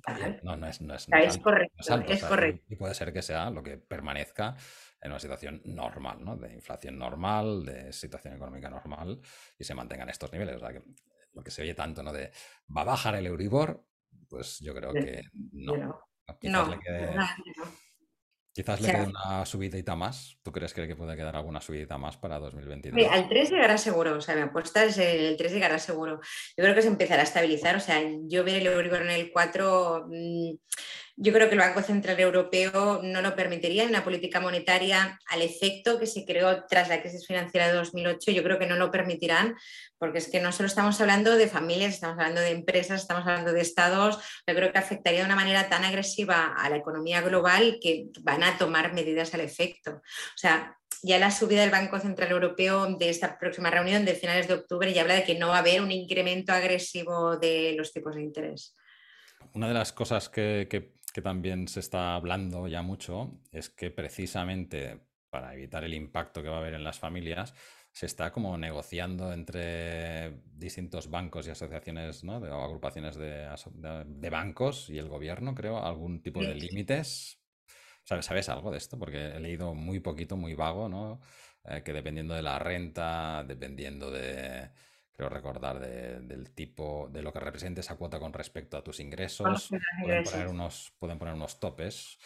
no, 0.43 0.57
no, 0.57 0.67
es, 0.67 0.81
no 0.81 0.95
es, 0.95 1.09
es 1.11 1.39
correcto, 1.39 1.83
es 2.09 2.25
correcto. 2.25 2.65
Y 2.69 2.77
puede 2.77 2.95
ser 2.95 3.13
que 3.13 3.23
sea 3.23 3.51
lo 3.51 3.63
que 3.63 3.77
permanezca 3.77 4.57
en 5.01 5.11
una 5.11 5.21
situación 5.21 5.61
normal, 5.65 6.25
¿no? 6.25 6.37
De 6.37 6.53
inflación 6.53 6.99
normal, 6.99 7.65
de 7.65 7.93
situación 7.93 8.35
económica 8.35 8.71
normal 8.71 9.21
y 9.59 9.65
se 9.65 9.75
mantengan 9.75 10.09
estos 10.09 10.33
niveles. 10.33 10.57
O 10.57 10.61
sea, 10.61 10.73
que 10.73 10.83
lo 11.33 11.43
que 11.43 11.51
se 11.51 11.63
oye 11.63 11.75
tanto, 11.75 12.03
¿no? 12.03 12.13
De 12.13 12.33
va 12.75 12.83
a 12.83 12.85
bajar 12.85 13.15
el 13.15 13.27
Euribor, 13.27 13.85
pues 14.29 14.59
yo 14.61 14.75
creo 14.75 14.93
que 14.93 15.23
no. 15.53 16.01
Quizás 16.41 16.69
le 16.69 16.79
quede, 16.79 17.15
quizás 18.53 18.81
le 18.81 18.91
quede 18.91 19.07
una 19.07 19.45
subidita 19.45 19.97
más. 19.97 20.39
¿Tú 20.43 20.53
crees 20.53 20.73
que 20.73 20.87
le 20.87 20.97
puede 20.97 21.17
quedar 21.17 21.37
alguna 21.37 21.61
subidita 21.61 21.99
más 21.99 22.17
para 22.17 22.39
2022? 22.39 23.11
al 23.11 23.29
3 23.29 23.51
llegará 23.51 23.77
seguro, 23.77 24.17
o 24.17 24.21
sea, 24.21 24.35
mi 24.35 24.43
apuesta 24.43 24.85
es 24.85 24.97
el 24.99 25.37
3 25.37 25.53
llegará 25.53 25.79
seguro. 25.79 26.21
Yo 26.57 26.65
creo 26.65 26.75
que 26.75 26.83
se 26.83 26.89
empezará 26.89 27.21
a 27.23 27.25
estabilizar, 27.25 27.77
o 27.77 27.81
sea, 27.81 28.01
yo 28.29 28.45
ver 28.45 28.57
el 28.57 28.67
Euribor 28.69 29.03
en 29.03 29.11
el 29.11 29.33
4 29.33 30.09
yo 31.17 31.33
creo 31.33 31.49
que 31.49 31.55
el 31.55 31.61
Banco 31.61 31.83
Central 31.83 32.19
Europeo 32.19 33.01
no 33.03 33.21
lo 33.21 33.37
permitiría 33.37 33.83
en 33.83 33.91
una 33.91 34.03
política 34.03 34.41
monetaria 34.41 35.19
al 35.27 35.43
efecto 35.43 35.99
que 35.99 36.07
se 36.07 36.25
creó 36.25 36.65
tras 36.67 36.89
la 36.89 37.03
crisis 37.03 37.27
financiera 37.27 37.69
de 37.69 37.75
2008. 37.75 38.31
Yo 38.31 38.43
creo 38.43 38.59
que 38.59 38.67
no 38.67 38.77
lo 38.77 38.91
permitirán 38.91 39.55
porque 39.99 40.19
es 40.19 40.29
que 40.29 40.41
no 40.41 40.53
solo 40.53 40.69
estamos 40.69 41.01
hablando 41.01 41.37
de 41.37 41.49
familias, 41.49 41.95
estamos 41.95 42.19
hablando 42.19 42.41
de 42.41 42.51
empresas, 42.51 43.03
estamos 43.03 43.27
hablando 43.27 43.53
de 43.53 43.61
estados. 43.61 44.19
Yo 44.47 44.55
creo 44.55 44.73
que 44.73 44.79
afectaría 44.79 45.21
de 45.21 45.27
una 45.27 45.37
manera 45.37 45.69
tan 45.69 45.85
agresiva 45.85 46.55
a 46.57 46.71
la 46.71 46.77
economía 46.77 47.21
global 47.21 47.79
que 47.81 48.07
van 48.23 48.43
a 48.43 48.57
tomar 48.57 48.95
medidas 48.95 49.35
al 49.35 49.41
efecto. 49.41 49.93
O 49.93 50.39
sea, 50.39 50.79
ya 51.03 51.19
la 51.19 51.31
subida 51.31 51.61
del 51.61 51.71
Banco 51.71 51.99
Central 51.99 52.31
Europeo 52.31 52.87
de 52.97 53.11
esta 53.11 53.39
próxima 53.39 53.71
reunión 53.71 54.05
de 54.05 54.15
finales 54.15 54.49
de 54.49 54.55
octubre 54.55 54.93
ya 54.93 55.03
habla 55.03 55.15
de 55.15 55.25
que 55.25 55.39
no 55.39 55.49
va 55.49 55.57
a 55.57 55.61
haber 55.61 55.83
un 55.83 55.91
incremento 55.91 56.53
agresivo 56.53 57.37
de 57.37 57.75
los 57.77 57.93
tipos 57.93 58.15
de 58.15 58.23
interés. 58.23 58.75
Una 59.53 59.69
de 59.69 59.75
las 59.75 59.93
cosas 59.93 60.29
que, 60.29 60.69
que 60.71 61.02
que 61.13 61.23
también 61.23 61.69
se 61.69 61.81
está 61.81 62.15
hablando 62.15 62.67
ya 62.69 62.83
mucho 62.83 63.41
es 63.51 63.71
que 63.71 63.91
precisamente 63.91 65.01
para 65.33 65.55
evitar 65.55 65.83
el 65.85 65.95
impacto 65.95 66.43
que 66.43 66.49
va 66.51 66.57
a 66.57 66.61
haber 66.61 66.75
en 66.75 66.85
las 66.85 66.99
familias, 66.99 67.55
se 67.91 68.05
está 68.05 68.31
como 68.33 68.59
negociando 68.59 69.33
entre 69.33 70.43
distintos 70.53 71.09
bancos 71.09 71.47
y 71.47 71.51
asociaciones 71.51 72.23
¿no? 72.23 72.39
de, 72.39 72.51
o 72.51 72.63
agrupaciones 72.63 73.17
de, 73.17 74.31
bancos 74.31 74.91
y 74.91 74.99
el 74.99 75.09
gobierno, 75.09 75.55
creo, 75.55 75.83
algún 75.83 76.23
tipo 76.23 76.41
de 76.41 76.55
límites. 76.55 77.39
¿Sabes, 78.03 78.27
¿Sabes 78.27 78.49
algo 78.51 78.71
de 78.71 78.77
esto? 78.79 78.99
Porque 78.99 79.29
he 79.29 79.41
leído 79.41 79.75
muy 79.75 80.01
poquito, 80.01 80.37
muy 80.37 80.55
vago, 80.55 80.89
¿no? 80.89 81.21
Eh, 81.65 81.83
que 81.83 81.93
dependiendo 81.93 82.35
de 82.35 82.43
la 82.43 82.59
renta, 82.59 83.45
dependiendo 83.45 84.11
de, 84.11 84.71
creo 85.13 85.29
recordar, 85.29 85.79
del 85.81 86.51
tipo, 86.55 87.09
de 87.13 87.23
lo 87.23 87.33
que 87.33 87.41
represente 87.41 87.81
esa 87.81 87.97
cuota 87.97 88.19
con 88.19 88.33
respecto 88.33 88.77
a 88.77 88.83
tus 88.83 89.01
ingresos. 89.01 89.69
Pueden 90.03 90.25
poner, 90.25 90.49
unos, 90.49 90.95
pueden 90.99 91.19
poner 91.19 91.35
unos 91.35 91.61
topes, 91.61 92.19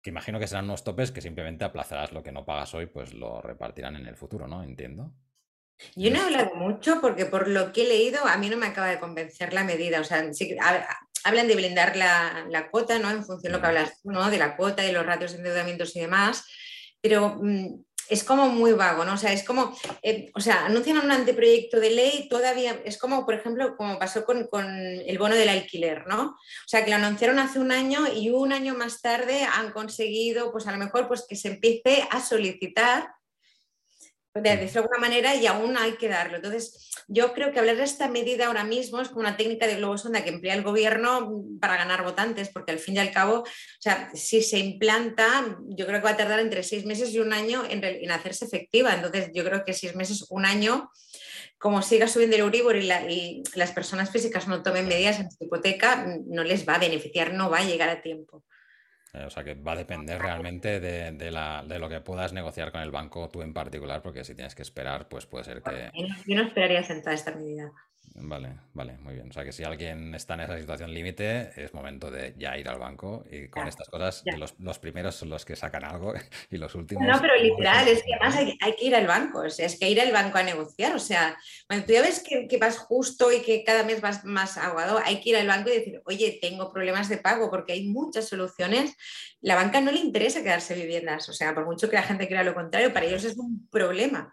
que 0.00 0.10
imagino 0.10 0.38
que 0.38 0.46
serán 0.46 0.64
unos 0.64 0.84
topes 0.84 1.12
que 1.12 1.20
simplemente 1.20 1.64
aplazarás 1.64 2.12
lo 2.12 2.22
que 2.22 2.32
no 2.32 2.44
pagas 2.44 2.74
hoy, 2.74 2.86
pues 2.86 3.14
lo 3.14 3.40
repartirán 3.40 3.96
en 3.96 4.06
el 4.06 4.16
futuro, 4.16 4.46
¿no? 4.46 4.62
Entiendo. 4.62 5.12
Yo 5.96 6.10
no 6.10 6.18
he 6.18 6.22
hablado 6.22 6.54
mucho 6.54 7.00
porque 7.00 7.26
por 7.26 7.48
lo 7.48 7.72
que 7.72 7.82
he 7.82 7.88
leído 7.88 8.24
a 8.26 8.36
mí 8.36 8.48
no 8.48 8.56
me 8.56 8.66
acaba 8.66 8.88
de 8.88 9.00
convencer 9.00 9.52
la 9.52 9.64
medida. 9.64 10.00
O 10.00 10.04
sea, 10.04 10.24
hablan 11.24 11.48
de 11.48 11.56
blindar 11.56 11.96
la, 11.96 12.68
cuota, 12.70 12.98
¿no? 12.98 13.10
En 13.10 13.24
función 13.24 13.52
de 13.52 13.58
lo 13.58 13.60
que 13.60 13.68
hablas 13.68 14.00
tú, 14.00 14.10
¿no? 14.10 14.30
De 14.30 14.38
la 14.38 14.56
cuota 14.56 14.84
y 14.86 14.92
los 14.92 15.06
ratios 15.06 15.32
de 15.32 15.38
endeudamientos 15.38 15.94
y 15.96 16.00
demás. 16.00 16.46
Pero 17.00 17.38
mm, 17.40 17.84
es 18.08 18.24
como 18.24 18.48
muy 18.48 18.72
vago, 18.72 19.04
¿no? 19.04 19.14
O 19.14 19.16
sea, 19.16 19.32
es 19.32 19.44
como, 19.44 19.76
eh, 20.02 20.30
o 20.34 20.40
sea, 20.40 20.66
anuncian 20.66 20.98
un 20.98 21.10
anteproyecto 21.10 21.80
de 21.80 21.90
ley, 21.90 22.28
todavía, 22.28 22.80
es 22.84 22.98
como, 22.98 23.24
por 23.24 23.34
ejemplo, 23.34 23.76
como 23.76 23.98
pasó 23.98 24.24
con, 24.24 24.46
con, 24.46 24.66
el 24.66 25.18
bono 25.18 25.34
del 25.34 25.48
alquiler, 25.48 26.06
¿no? 26.06 26.22
O 26.22 26.68
sea, 26.68 26.84
que 26.84 26.90
lo 26.90 26.96
anunciaron 26.96 27.38
hace 27.38 27.58
un 27.58 27.72
año 27.72 28.06
y 28.14 28.30
un 28.30 28.52
año 28.52 28.74
más 28.74 29.00
tarde 29.00 29.44
han 29.44 29.72
conseguido, 29.72 30.52
pues 30.52 30.66
a 30.66 30.72
lo 30.72 30.78
mejor, 30.78 31.08
pues 31.08 31.24
que 31.28 31.36
se 31.36 31.48
empiece 31.48 32.06
a 32.10 32.20
solicitar 32.20 33.08
de 34.34 34.56
decirlo 34.56 34.82
alguna 34.82 34.98
manera 34.98 35.34
y 35.34 35.46
aún 35.46 35.76
hay 35.76 35.92
que 35.92 36.08
darlo. 36.08 36.36
Entonces, 36.36 36.90
yo 37.06 37.34
creo 37.34 37.52
que 37.52 37.58
hablar 37.58 37.76
de 37.76 37.84
esta 37.84 38.08
medida 38.08 38.46
ahora 38.46 38.64
mismo 38.64 39.00
es 39.00 39.08
como 39.08 39.20
una 39.20 39.36
técnica 39.36 39.66
de 39.66 39.76
globo 39.76 39.98
sonda 39.98 40.24
que 40.24 40.30
emplea 40.30 40.54
el 40.54 40.62
gobierno 40.62 41.44
para 41.60 41.76
ganar 41.76 42.02
votantes, 42.02 42.48
porque 42.48 42.72
al 42.72 42.78
fin 42.78 42.96
y 42.96 43.00
al 43.00 43.12
cabo, 43.12 43.40
o 43.40 43.46
sea, 43.78 44.10
si 44.14 44.42
se 44.42 44.58
implanta, 44.58 45.58
yo 45.68 45.86
creo 45.86 46.00
que 46.00 46.04
va 46.04 46.10
a 46.10 46.16
tardar 46.16 46.40
entre 46.40 46.62
seis 46.62 46.86
meses 46.86 47.10
y 47.10 47.20
un 47.20 47.32
año 47.32 47.64
en, 47.68 48.10
hacerse 48.10 48.46
efectiva. 48.46 48.94
Entonces, 48.94 49.30
yo 49.34 49.44
creo 49.44 49.64
que 49.64 49.74
seis 49.74 49.94
meses, 49.94 50.24
un 50.30 50.46
año, 50.46 50.90
como 51.58 51.82
siga 51.82 52.08
subiendo 52.08 52.36
el 52.36 52.42
Euribor 52.42 52.76
y, 52.76 52.90
y 52.90 53.42
las 53.54 53.72
personas 53.72 54.10
físicas 54.10 54.48
no 54.48 54.62
tomen 54.62 54.88
medidas 54.88 55.20
en 55.20 55.30
su 55.30 55.44
hipoteca, 55.44 56.06
no 56.26 56.42
les 56.42 56.66
va 56.66 56.76
a 56.76 56.78
beneficiar, 56.78 57.34
no 57.34 57.50
va 57.50 57.58
a 57.58 57.64
llegar 57.64 57.90
a 57.90 58.00
tiempo. 58.00 58.42
Eh, 59.14 59.24
o 59.26 59.30
sea 59.30 59.44
que 59.44 59.54
va 59.54 59.72
a 59.72 59.76
depender 59.76 60.18
realmente 60.20 60.80
de, 60.80 61.12
de, 61.12 61.30
la, 61.30 61.62
de, 61.66 61.78
lo 61.78 61.88
que 61.90 62.00
puedas 62.00 62.32
negociar 62.32 62.72
con 62.72 62.80
el 62.80 62.90
banco 62.90 63.28
tú 63.28 63.42
en 63.42 63.52
particular, 63.52 64.00
porque 64.00 64.24
si 64.24 64.34
tienes 64.34 64.54
que 64.54 64.62
esperar, 64.62 65.08
pues 65.08 65.26
puede 65.26 65.44
ser 65.44 65.62
que... 65.62 65.90
Yo 66.26 66.34
no 66.34 66.42
esperaría 66.42 66.82
sentar 66.82 67.12
esta 67.12 67.34
medida. 67.34 67.72
Vale, 68.14 68.58
vale, 68.74 68.98
muy 68.98 69.14
bien. 69.14 69.30
O 69.30 69.32
sea 69.32 69.42
que 69.42 69.52
si 69.52 69.64
alguien 69.64 70.14
está 70.14 70.34
en 70.34 70.40
esa 70.40 70.58
situación 70.58 70.92
límite, 70.92 71.50
es 71.56 71.72
momento 71.72 72.10
de 72.10 72.34
ya 72.36 72.58
ir 72.58 72.68
al 72.68 72.78
banco 72.78 73.24
y 73.30 73.48
con 73.48 73.66
estas 73.66 73.88
cosas 73.88 74.22
los, 74.58 74.78
primeros 74.78 75.14
son 75.14 75.30
los 75.30 75.44
que 75.44 75.56
sacan 75.56 75.84
algo 75.84 76.12
y 76.50 76.58
los 76.58 76.74
últimos... 76.74 77.06
No, 77.06 77.18
pero 77.20 77.36
literal, 77.36 77.88
es 77.88 78.02
que 78.02 78.14
además 78.14 78.36
hay, 78.36 78.74
que 78.74 78.84
ir 78.84 78.94
al 78.94 79.06
banco, 79.06 79.40
o 79.40 79.50
sea, 79.50 79.66
es 79.66 79.78
que 79.78 79.88
ir 79.88 80.00
al 80.00 80.12
banco 80.12 80.36
a 80.36 80.42
negociar, 80.42 80.94
o 80.94 80.98
sea, 80.98 81.36
cuando 81.66 81.86
tú 81.86 81.92
ya 81.92 82.02
ves 82.02 82.22
que, 82.22 82.46
que, 82.48 82.58
vas 82.58 82.78
justo 82.78 83.32
y 83.32 83.40
que 83.40 83.64
cada 83.64 83.82
mes 83.82 84.00
vas 84.00 84.24
más 84.24 84.58
aguado, 84.58 85.00
hay 85.02 85.20
que 85.20 85.30
ir 85.30 85.36
al 85.36 85.46
banco 85.46 85.70
y 85.70 85.78
decir, 85.78 86.02
oye, 86.04 86.38
tengo 86.40 86.70
problemas 86.70 87.08
de 87.08 87.16
pago 87.16 87.50
porque 87.50 87.72
hay 87.72 87.88
muchas 87.88 88.28
soluciones. 88.28 88.94
La 89.40 89.54
banca 89.54 89.80
no 89.80 89.90
le 89.90 89.98
interesa 89.98 90.42
quedarse 90.42 90.74
viviendas, 90.74 91.28
o 91.28 91.32
sea, 91.32 91.54
por 91.54 91.64
mucho 91.64 91.88
que 91.88 91.96
la 91.96 92.02
gente 92.02 92.28
crea 92.28 92.44
lo 92.44 92.54
contrario, 92.54 92.92
para 92.92 93.06
ellos 93.06 93.24
es 93.24 93.38
un 93.38 93.68
problema. 93.68 94.32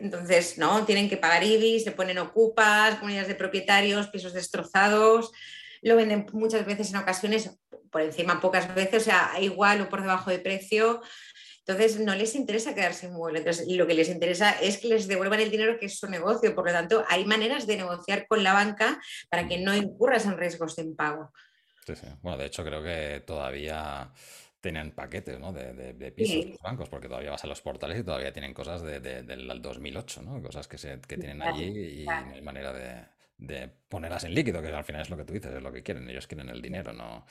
Entonces, 0.00 0.58
¿no? 0.58 0.84
Tienen 0.84 1.08
que 1.08 1.16
pagar 1.16 1.42
IBIS, 1.42 1.84
se 1.84 1.92
ponen 1.92 2.18
ocupas, 2.18 2.96
comunidades 2.96 3.28
de 3.28 3.34
propietarios, 3.34 4.08
pisos 4.08 4.34
destrozados. 4.34 5.32
Lo 5.80 5.96
venden 5.96 6.26
muchas 6.32 6.66
veces 6.66 6.90
en 6.90 6.96
ocasiones 6.96 7.58
por 7.90 8.02
encima, 8.02 8.40
pocas 8.40 8.74
veces, 8.74 9.02
o 9.02 9.04
sea, 9.04 9.32
igual 9.40 9.80
o 9.80 9.88
por 9.88 10.02
debajo 10.02 10.30
de 10.30 10.38
precio. 10.38 11.00
Entonces, 11.60 12.00
no 12.00 12.14
les 12.14 12.34
interesa 12.34 12.74
quedarse 12.74 13.06
inmueble. 13.06 13.38
Entonces, 13.40 13.66
lo 13.68 13.86
que 13.86 13.94
les 13.94 14.08
interesa 14.08 14.52
es 14.52 14.78
que 14.78 14.88
les 14.88 15.06
devuelvan 15.06 15.40
el 15.40 15.50
dinero 15.50 15.78
que 15.78 15.86
es 15.86 15.98
su 15.98 16.08
negocio. 16.08 16.54
Por 16.54 16.66
lo 16.66 16.72
tanto, 16.72 17.04
hay 17.08 17.24
maneras 17.24 17.66
de 17.66 17.76
negociar 17.76 18.26
con 18.26 18.42
la 18.42 18.54
banca 18.54 19.00
para 19.30 19.46
que 19.46 19.58
no 19.58 19.74
incurras 19.74 20.24
en 20.24 20.38
riesgos 20.38 20.76
de 20.76 20.82
impago. 20.82 21.32
Sí, 21.86 21.94
sí. 21.96 22.06
Bueno, 22.22 22.38
de 22.38 22.46
hecho, 22.46 22.64
creo 22.64 22.82
que 22.82 23.22
todavía 23.26 24.10
tienen 24.60 24.90
paquetes 24.90 25.38
¿no? 25.38 25.52
de, 25.52 26.12
pisos 26.12 26.46
los 26.46 26.60
bancos, 26.60 26.88
porque 26.88 27.08
todavía 27.08 27.30
vas 27.30 27.44
a 27.44 27.46
los 27.46 27.60
portales 27.60 28.00
y 28.00 28.02
todavía 28.02 28.32
tienen 28.32 28.52
cosas 28.52 28.82
del 28.82 29.62
2008, 29.62 30.22
¿no? 30.22 30.42
cosas 30.42 30.66
que, 30.66 30.78
se, 30.78 31.00
que 31.00 31.16
tienen 31.16 31.42
allí 31.42 32.02
y 32.02 32.06
no 32.06 32.34
hay 32.34 32.42
manera 32.42 32.72
de, 32.72 33.04
de 33.38 33.68
ponerlas 33.88 34.24
en 34.24 34.34
líquido, 34.34 34.60
que 34.60 34.68
al 34.68 34.84
final 34.84 35.02
es 35.02 35.10
lo 35.10 35.16
que 35.16 35.24
tú 35.24 35.32
dices, 35.32 35.54
es 35.54 35.62
lo 35.62 35.72
que 35.72 35.82
quieren. 35.82 36.10
Ellos 36.10 36.26
quieren 36.26 36.48
el 36.48 36.60
dinero, 36.60 36.92
no, 36.92 37.24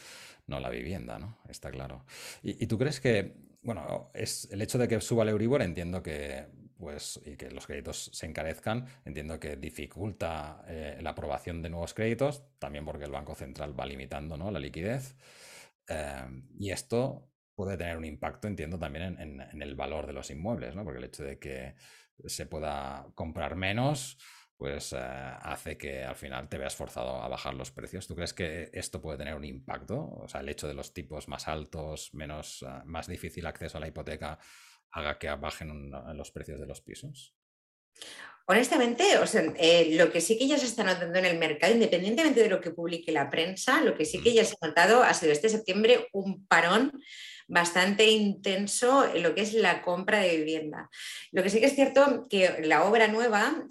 no 0.47 0.59
la 0.59 0.69
vivienda, 0.69 1.19
¿no? 1.19 1.38
Está 1.47 1.69
claro. 1.69 2.05
¿Y, 2.41 2.65
tú 2.67 2.78
crees 2.78 2.99
que, 2.99 3.36
bueno, 3.61 4.09
es 4.13 4.49
el 4.51 4.61
hecho 4.61 4.78
de 4.78 4.88
que 4.88 4.99
suba 5.01 5.23
el 5.23 5.30
Euribor, 5.30 5.61
entiendo 5.61 6.01
que, 6.01 6.45
pues, 6.78 7.19
y 7.25 7.36
que 7.36 7.51
los 7.51 7.67
créditos 7.67 8.09
se 8.13 8.25
encarezcan, 8.25 8.86
entiendo 9.03 9.39
que 9.39 9.57
dificulta 9.57 10.63
eh, 10.67 10.97
la 11.01 11.11
aprobación 11.11 11.61
de 11.61 11.69
nuevos 11.69 11.93
créditos, 11.93 12.43
también 12.57 12.86
porque 12.86 13.05
el 13.05 13.11
Banco 13.11 13.36
Central 13.36 13.78
va 13.78 13.86
limitando, 13.86 14.38
¿no? 14.38 14.49
La 14.49 14.59
liquidez. 14.59 15.15
Eh, 15.88 16.43
y 16.59 16.71
esto 16.71 17.29
puede 17.55 17.77
tener 17.77 17.97
un 17.97 18.05
impacto, 18.05 18.47
entiendo, 18.47 18.77
también 18.77 19.19
en, 19.19 19.61
el 19.61 19.75
valor 19.75 20.05
de 20.05 20.13
los 20.13 20.29
inmuebles, 20.29 20.75
¿no? 20.75 20.83
Porque 20.83 20.99
el 20.99 21.05
hecho 21.05 21.23
de 21.23 21.39
que 21.39 21.75
se 22.25 22.45
pueda 22.45 23.07
comprar 23.15 23.55
menos, 23.55 24.17
pues 24.57 24.93
eh, 24.93 24.97
hace 24.97 25.77
que 25.77 26.03
al 26.03 26.15
final 26.15 26.49
te 26.49 26.57
veas 26.57 26.75
forzado 26.75 27.21
a 27.21 27.27
bajar 27.27 27.53
los 27.53 27.71
precios. 27.71 28.07
¿Tú 28.07 28.15
crees 28.15 28.33
que 28.33 28.69
esto 28.73 29.01
puede 29.01 29.17
tener 29.17 29.35
un 29.35 29.45
impacto? 29.45 30.07
O 30.07 30.27
sea, 30.27 30.41
el 30.41 30.49
hecho 30.49 30.67
de 30.67 30.73
los 30.73 30.93
tipos 30.93 31.27
más 31.27 31.47
altos, 31.47 32.13
menos, 32.13 32.63
eh, 32.63 32.81
más 32.85 33.07
difícil 33.07 33.45
acceso 33.45 33.77
a 33.77 33.81
la 33.81 33.88
hipoteca, 33.88 34.39
haga 34.91 35.17
que 35.17 35.29
bajen 35.35 35.91
los 36.15 36.31
precios 36.31 36.59
de 36.59 36.65
los 36.65 36.81
pisos? 36.81 37.35
Honestamente, 38.49 39.17
o 39.17 39.27
sea, 39.27 39.43
eh, 39.57 39.89
lo 39.97 40.09
que 40.09 40.21
sí 40.21 40.37
que 40.37 40.47
ya 40.47 40.57
se 40.57 40.67
está 40.67 40.85
notando 40.85 41.19
en 41.19 41.25
el 41.25 41.37
mercado, 41.37 41.73
independientemente 41.73 42.41
de 42.41 42.47
lo 42.47 42.61
que 42.61 42.71
publique 42.71 43.11
la 43.11 43.29
prensa, 43.29 43.81
lo 43.81 43.93
que 43.93 44.05
sí 44.05 44.21
que 44.21 44.33
ya 44.33 44.45
se 44.45 44.55
ha 44.61 44.67
notado 44.67 45.03
ha 45.03 45.13
sido 45.13 45.33
este 45.33 45.49
septiembre 45.49 46.07
un 46.13 46.47
parón 46.47 46.93
bastante 47.49 48.05
intenso 48.05 49.05
en 49.13 49.23
lo 49.23 49.35
que 49.35 49.41
es 49.41 49.53
la 49.53 49.81
compra 49.81 50.19
de 50.19 50.37
vivienda. 50.37 50.89
Lo 51.31 51.43
que 51.43 51.49
sí 51.49 51.59
que 51.59 51.65
es 51.65 51.75
cierto 51.75 52.25
que 52.29 52.61
la 52.63 52.85
obra 52.85 53.09
nueva 53.09 53.67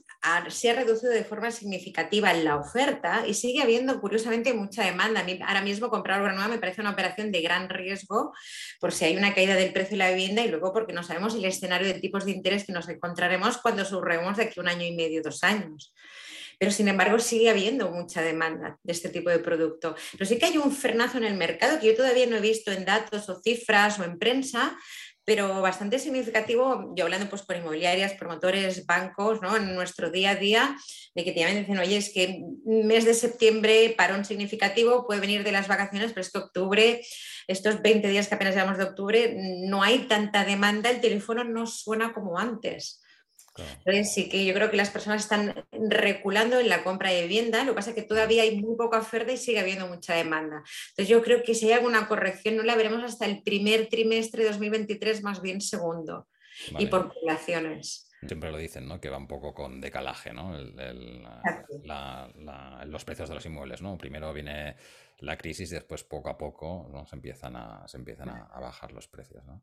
se 0.48 0.70
ha 0.70 0.74
reducido 0.74 1.12
de 1.12 1.24
forma 1.24 1.50
significativa 1.50 2.32
en 2.32 2.44
la 2.44 2.56
oferta 2.56 3.24
y 3.26 3.34
sigue 3.34 3.62
habiendo, 3.62 4.00
curiosamente, 4.00 4.52
mucha 4.54 4.84
demanda. 4.84 5.24
ahora 5.46 5.62
mismo 5.62 5.88
comprar 5.88 6.20
obra 6.20 6.32
nueva 6.32 6.48
me 6.48 6.58
parece 6.58 6.80
una 6.80 6.90
operación 6.90 7.30
de 7.30 7.42
gran 7.42 7.68
riesgo 7.68 8.32
por 8.80 8.92
si 8.92 9.04
hay 9.04 9.16
una 9.16 9.34
caída 9.34 9.54
del 9.54 9.72
precio 9.72 9.92
de 9.92 9.98
la 9.98 10.10
vivienda 10.10 10.42
y 10.42 10.48
luego 10.48 10.72
porque 10.72 10.92
no 10.92 11.02
sabemos 11.02 11.34
el 11.34 11.44
escenario 11.44 11.86
de 11.86 12.00
tipos 12.00 12.24
de 12.24 12.32
interés 12.32 12.64
que 12.64 12.72
nos 12.72 12.88
encontraremos 12.88 13.58
cuando 13.58 13.84
surremos 13.84 14.36
de 14.36 14.44
aquí 14.44 14.58
un 14.66 14.80
año 14.80 14.86
y 14.86 14.94
medio, 14.94 15.22
dos 15.22 15.42
años 15.42 15.92
pero 16.58 16.70
sin 16.70 16.88
embargo 16.88 17.18
sigue 17.18 17.50
habiendo 17.50 17.90
mucha 17.90 18.22
demanda 18.22 18.78
de 18.82 18.92
este 18.92 19.08
tipo 19.08 19.30
de 19.30 19.38
producto. 19.38 19.94
Pero 20.12 20.24
sí 20.24 20.38
que 20.38 20.46
hay 20.46 20.56
un 20.56 20.72
frenazo 20.72 21.18
en 21.18 21.24
el 21.24 21.34
mercado 21.34 21.78
que 21.78 21.88
yo 21.88 21.96
todavía 21.96 22.26
no 22.26 22.36
he 22.36 22.40
visto 22.40 22.72
en 22.72 22.84
datos 22.84 23.28
o 23.28 23.40
cifras 23.42 23.98
o 23.98 24.04
en 24.04 24.18
prensa, 24.18 24.76
pero 25.24 25.60
bastante 25.60 25.98
significativo, 25.98 26.94
yo 26.96 27.04
hablando 27.04 27.28
pues 27.28 27.42
por 27.42 27.56
inmobiliarias, 27.56 28.12
promotores, 28.12 28.86
bancos, 28.86 29.42
¿no? 29.42 29.56
en 29.56 29.74
nuestro 29.74 30.10
día 30.10 30.30
a 30.30 30.34
día, 30.36 30.76
de 31.16 31.24
que 31.24 31.32
te 31.32 31.44
dicen, 31.44 31.78
oye, 31.78 31.96
es 31.96 32.12
que 32.14 32.42
mes 32.64 33.04
de 33.04 33.12
septiembre, 33.12 33.92
parón 33.98 34.24
significativo, 34.24 35.04
puede 35.04 35.20
venir 35.20 35.42
de 35.42 35.50
las 35.50 35.66
vacaciones, 35.66 36.12
pero 36.12 36.20
es 36.20 36.30
que 36.30 36.38
octubre, 36.38 37.04
estos 37.48 37.82
20 37.82 38.06
días 38.06 38.28
que 38.28 38.36
apenas 38.36 38.54
llevamos 38.54 38.78
de 38.78 38.84
octubre, 38.84 39.36
no 39.66 39.82
hay 39.82 40.06
tanta 40.06 40.44
demanda, 40.44 40.90
el 40.90 41.00
teléfono 41.00 41.42
no 41.42 41.66
suena 41.66 42.12
como 42.12 42.38
antes. 42.38 43.02
Entonces 43.59 44.12
sí 44.12 44.28
que 44.28 44.44
yo 44.44 44.54
creo 44.54 44.70
que 44.70 44.76
las 44.76 44.90
personas 44.90 45.22
están 45.22 45.66
reculando 45.72 46.61
en 46.61 46.68
la 46.68 46.82
compra 46.84 47.11
de 47.11 47.22
vivienda, 47.22 47.64
lo 47.64 47.72
que 47.72 47.76
pasa 47.76 47.90
es 47.90 47.96
que 47.96 48.02
todavía 48.02 48.42
hay 48.42 48.61
muy 48.61 48.76
poca 48.76 48.98
oferta 48.98 49.32
y 49.32 49.36
sigue 49.36 49.61
habiendo 49.61 49.86
mucha 49.86 50.14
demanda. 50.14 50.62
Entonces 50.90 51.09
yo 51.09 51.22
creo 51.22 51.42
que 51.42 51.54
si 51.54 51.66
hay 51.66 51.72
alguna 51.72 52.09
corrección 52.09 52.57
no 52.57 52.62
la 52.62 52.76
veremos 52.76 53.02
hasta 53.02 53.26
el 53.26 53.42
primer 53.42 53.88
trimestre 53.88 54.42
de 54.42 54.50
2023, 54.50 55.22
más 55.22 55.42
bien 55.42 55.61
segundo, 55.61 56.28
y 56.78 56.86
por 56.86 57.12
poblaciones. 57.12 58.11
Siempre 58.26 58.50
lo 58.50 58.59
dicen, 58.59 58.88
¿no? 58.88 59.00
Que 59.00 59.11
va 59.11 59.18
un 59.18 59.28
poco 59.28 59.52
con 59.52 59.80
decalaje, 59.80 60.32
¿no? 60.32 60.57
los 62.86 63.04
precios 63.04 63.28
de 63.28 63.34
los 63.34 63.46
inmuebles, 63.46 63.82
¿no? 63.82 63.98
Primero 63.98 64.32
viene 64.32 64.76
la 65.18 65.36
crisis 65.36 65.70
y 65.70 65.74
después 65.74 66.04
poco 66.04 66.28
a 66.28 66.36
poco 66.36 66.88
¿no? 66.90 67.07
se 67.07 67.16
empiezan, 67.16 67.57
a, 67.57 67.86
se 67.86 67.96
empiezan 67.96 68.28
a, 68.28 68.46
a 68.52 68.61
bajar 68.61 68.92
los 68.92 69.09
precios, 69.09 69.44
¿no? 69.44 69.62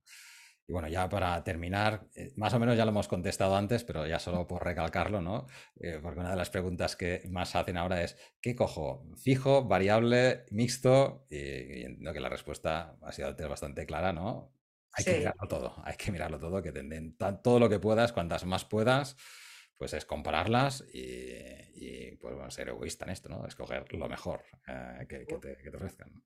Y 0.65 0.71
bueno, 0.71 0.87
ya 0.87 1.09
para 1.09 1.43
terminar, 1.43 2.07
eh, 2.15 2.31
más 2.37 2.53
o 2.53 2.59
menos 2.59 2.77
ya 2.77 2.85
lo 2.85 2.91
hemos 2.91 3.09
contestado 3.09 3.55
antes, 3.55 3.83
pero 3.83 4.07
ya 4.07 4.17
solo 4.19 4.47
por 4.47 4.63
recalcarlo, 4.63 5.21
¿no? 5.21 5.47
Eh, 5.79 5.99
porque 6.01 6.21
una 6.21 6.31
de 6.31 6.37
las 6.37 6.49
preguntas 6.49 6.95
que 6.95 7.21
más 7.29 7.55
hacen 7.55 7.75
ahora 7.75 8.01
es, 8.01 8.17
¿qué 8.41 8.55
cojo? 8.55 9.05
¿Fijo, 9.17 9.65
variable, 9.65 10.45
mixto? 10.51 11.25
Y, 11.29 11.83
entiendo 11.83 12.13
que 12.13 12.19
la 12.21 12.29
respuesta 12.29 12.95
ha 13.01 13.11
sido 13.11 13.35
bastante 13.49 13.85
clara, 13.85 14.13
¿no? 14.13 14.53
Hay 14.93 15.03
que 15.03 15.17
mirarlo 15.17 15.47
todo, 15.47 15.75
hay 15.83 15.97
que 15.97 16.11
mirarlo 16.11 16.39
todo, 16.39 16.61
que 16.61 16.71
tenden 16.71 17.17
todo 17.17 17.59
lo 17.59 17.67
que 17.67 17.79
puedas, 17.79 18.13
cuantas 18.13 18.45
más 18.45 18.63
puedas, 18.63 19.17
pues 19.77 19.93
es 19.93 20.05
compararlas 20.05 20.85
y, 20.93 22.15
pues 22.21 22.35
bueno, 22.35 22.51
ser 22.51 22.69
egoísta 22.69 23.05
en 23.05 23.11
esto, 23.11 23.27
¿no? 23.27 23.45
Escoger 23.47 23.91
lo 23.93 24.07
mejor 24.07 24.43
eh, 24.67 25.05
que, 25.09 25.25
te, 25.25 25.57
que 25.57 25.71
te 25.71 25.77
ofrezcan. 25.77 26.23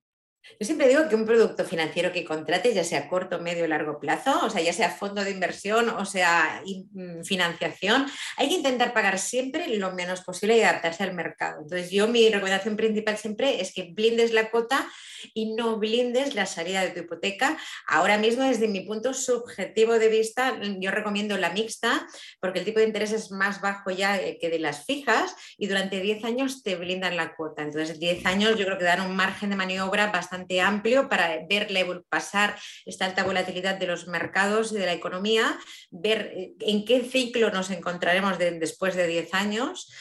Yo 0.60 0.66
siempre 0.66 0.88
digo 0.88 1.08
que 1.08 1.16
un 1.16 1.26
producto 1.26 1.66
financiero 1.66 2.12
que 2.12 2.26
contrates, 2.26 2.74
ya 2.74 2.84
sea 2.84 3.10
corto, 3.10 3.40
medio 3.40 3.66
o 3.66 3.68
largo 3.68 4.00
plazo, 4.00 4.40
o 4.44 4.50
sea, 4.50 4.62
ya 4.62 4.74
sea 4.74 4.90
fondo 4.90 5.24
de 5.24 5.32
inversión 5.32 5.90
o 5.90 6.06
sea 6.06 6.64
mm, 6.66 7.24
financiación, 7.24 8.08
hay 8.38 8.48
que 8.48 8.56
intentar 8.56 8.94
pagar 8.94 9.20
siempre 9.20 9.68
lo 9.78 9.92
menos 9.92 10.22
posible 10.22 10.58
y 10.58 10.62
adaptarse 10.62 11.04
al 11.04 11.14
mercado. 11.14 11.62
Entonces, 11.62 11.92
yo 11.92 12.08
mi 12.08 12.30
recomendación 12.30 12.76
principal 12.76 13.18
siempre 13.18 13.62
es 13.62 13.74
que 13.74 13.92
blindes 13.94 14.32
la 14.32 14.50
cota 14.50 14.88
y 15.34 15.54
no 15.54 15.78
blindes 15.78 16.34
la 16.34 16.46
salida 16.46 16.82
de 16.82 16.92
tu 16.92 17.02
hipoteca. 17.02 17.58
Ahora 17.88 18.18
mismo, 18.18 18.44
desde 18.44 18.68
mi 18.68 18.82
punto 18.82 19.14
subjetivo 19.14 20.00
de 20.00 20.10
vista, 20.10 20.60
yo 20.80 20.92
recomiendo 20.92 21.38
la 21.38 21.50
mixta 21.52 22.08
porque 22.40 22.60
el 22.60 22.66
tipo 22.66 22.80
de 22.80 22.86
interés 22.86 23.12
es 23.12 23.32
más 23.32 23.62
bajo 23.62 23.92
ya 23.92 24.18
eh, 24.18 24.38
que 24.40 24.50
de 24.50 24.60
las 24.60 24.86
fijas 24.86 25.36
y 25.58 25.68
durante 25.68 26.00
10 26.00 26.24
años 26.24 26.64
te 26.64 26.76
blindan 26.76 27.16
la 27.16 27.36
cuota. 27.36 27.64
Entonces, 27.64 28.00
10 28.00 28.26
años 28.26 28.58
yo 28.58 28.66
creo 28.66 28.78
que 28.78 28.86
dan 28.86 29.02
un 29.02 29.16
margen 29.16 29.50
de 29.50 29.56
maniobra 29.56 30.08
bastante 30.08 30.37
amplio 30.62 31.10
para 31.10 31.46
ver 31.50 31.68
pasar 32.10 32.58
esta 32.86 33.06
alta 33.06 33.24
volatilidad 33.24 33.78
de 33.78 33.88
los 33.88 34.08
mercados 34.08 34.72
y 34.72 34.78
de 34.78 34.86
la 34.86 34.94
economía, 34.94 35.58
ver 35.90 36.32
eh, 36.36 36.54
en 36.60 36.86
qué 36.86 37.04
ciclo 37.04 37.50
nos 37.52 37.72
encontraremos 37.72 38.38
después 38.38 38.96
de 38.96 39.08
10 39.08 39.34
años 39.34 39.92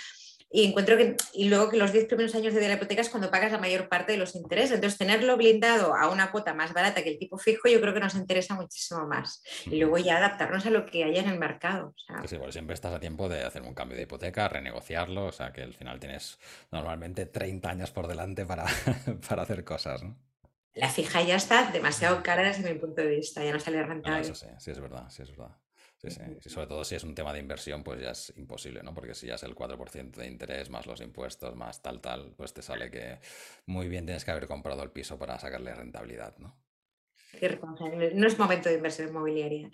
y 0.51 0.65
encuentro 0.65 0.97
que, 0.97 1.17
y 1.35 1.49
luego 1.49 1.69
que 1.69 1.77
los 1.77 1.93
10 1.93 2.07
primeros 2.07 2.35
años 2.35 2.55
de 2.55 2.69
la 2.69 2.75
hipoteca 2.75 3.01
es 3.01 3.11
cuando 3.11 3.31
pagas 3.31 3.51
la 3.51 3.59
mayor 3.59 3.89
parte 3.89 4.13
de 4.13 4.19
los 4.19 4.35
intereses. 4.35 4.73
Entonces, 4.73 4.99
tenerlo 4.99 5.37
blindado 5.37 5.95
a 5.95 6.09
una 6.09 6.31
cuota 6.31 6.55
más 6.55 6.73
barata 6.73 7.03
que 7.03 7.11
el 7.11 7.19
tipo 7.19 7.37
fijo, 7.37 7.69
yo 7.69 7.81
creo 7.81 7.93
que 7.93 8.01
nos 8.01 8.15
interesa 8.15 8.55
muchísimo 8.55 9.07
más. 9.07 9.43
Y 9.67 9.79
luego 9.79 9.99
ya 9.99 10.19
adaptarnos 10.19 10.65
a 10.65 10.71
lo 10.71 10.87
que 10.87 11.05
haya 11.05 11.21
en 11.21 11.31
el 11.31 11.39
mercado. 11.39 11.95
siempre 12.51 12.75
estás 12.75 12.95
a 12.95 13.01
tiempo 13.01 13.29
de 13.29 13.45
hacer 13.45 13.63
un 13.63 13.75
cambio 13.75 13.97
de 13.97 14.05
hipoteca, 14.05 14.49
renegociarlo, 14.49 15.27
o 15.27 15.33
sea, 15.33 15.53
que 15.53 15.63
al 15.63 15.75
final 15.75 15.99
tienes 15.99 16.39
normalmente 16.71 17.27
30 17.27 17.69
años 17.69 17.91
por 17.91 18.07
delante 18.07 18.47
para, 18.47 18.65
para 19.29 19.43
hacer 19.43 19.65
cosas, 19.65 20.03
La 20.75 20.89
fija 20.89 21.23
ya 21.23 21.37
está 21.37 21.71
demasiado 21.73 22.23
cara 22.23 22.43
desde 22.43 22.73
mi 22.73 22.79
punto 22.79 23.03
de 23.03 23.09
vista, 23.09 23.43
ya 23.45 23.53
no 23.53 23.59
sale 23.59 23.83
rentable. 23.83 24.21
eso 24.21 24.35
sí, 24.35 24.47
sí 24.59 24.71
es 24.71 24.81
verdad, 24.81 25.09
sí 25.11 25.23
es 25.23 25.31
verdad. 25.31 25.57
Sí, 25.99 26.11
Sobre 26.51 26.67
todo 26.67 26.85
si 26.85 26.95
es 26.95 27.05
un 27.05 27.15
tema 27.15 27.33
de 27.33 27.41
inversión, 27.41 27.83
pues 27.83 28.01
ya 28.01 28.11
es 28.11 28.33
imposible, 28.37 28.83
¿no? 28.83 28.95
Porque 28.95 29.15
si 29.15 29.27
ya 29.27 29.35
es 29.35 29.43
el 29.43 29.55
4% 29.55 30.21
de 30.21 30.27
interés, 30.27 30.71
más 30.71 30.87
los 30.87 31.01
impuestos, 31.01 31.57
más 31.57 31.83
tal, 31.83 32.01
tal, 32.01 32.35
pues 32.37 32.53
te 32.53 32.63
sale 32.63 32.91
que 32.91 33.19
muy 33.65 33.89
bien 33.89 34.05
tienes 34.05 34.25
que 34.25 34.31
haber 34.31 34.47
comprado 34.47 34.83
el 34.83 34.91
piso 34.91 35.19
para 35.19 35.39
sacarle 35.39 35.75
rentabilidad, 35.75 36.37
¿no? 36.39 36.57
No 38.15 38.27
es 38.27 38.39
momento 38.39 38.69
de 38.69 38.77
inversión 38.77 39.09
inmobiliaria. 39.09 39.71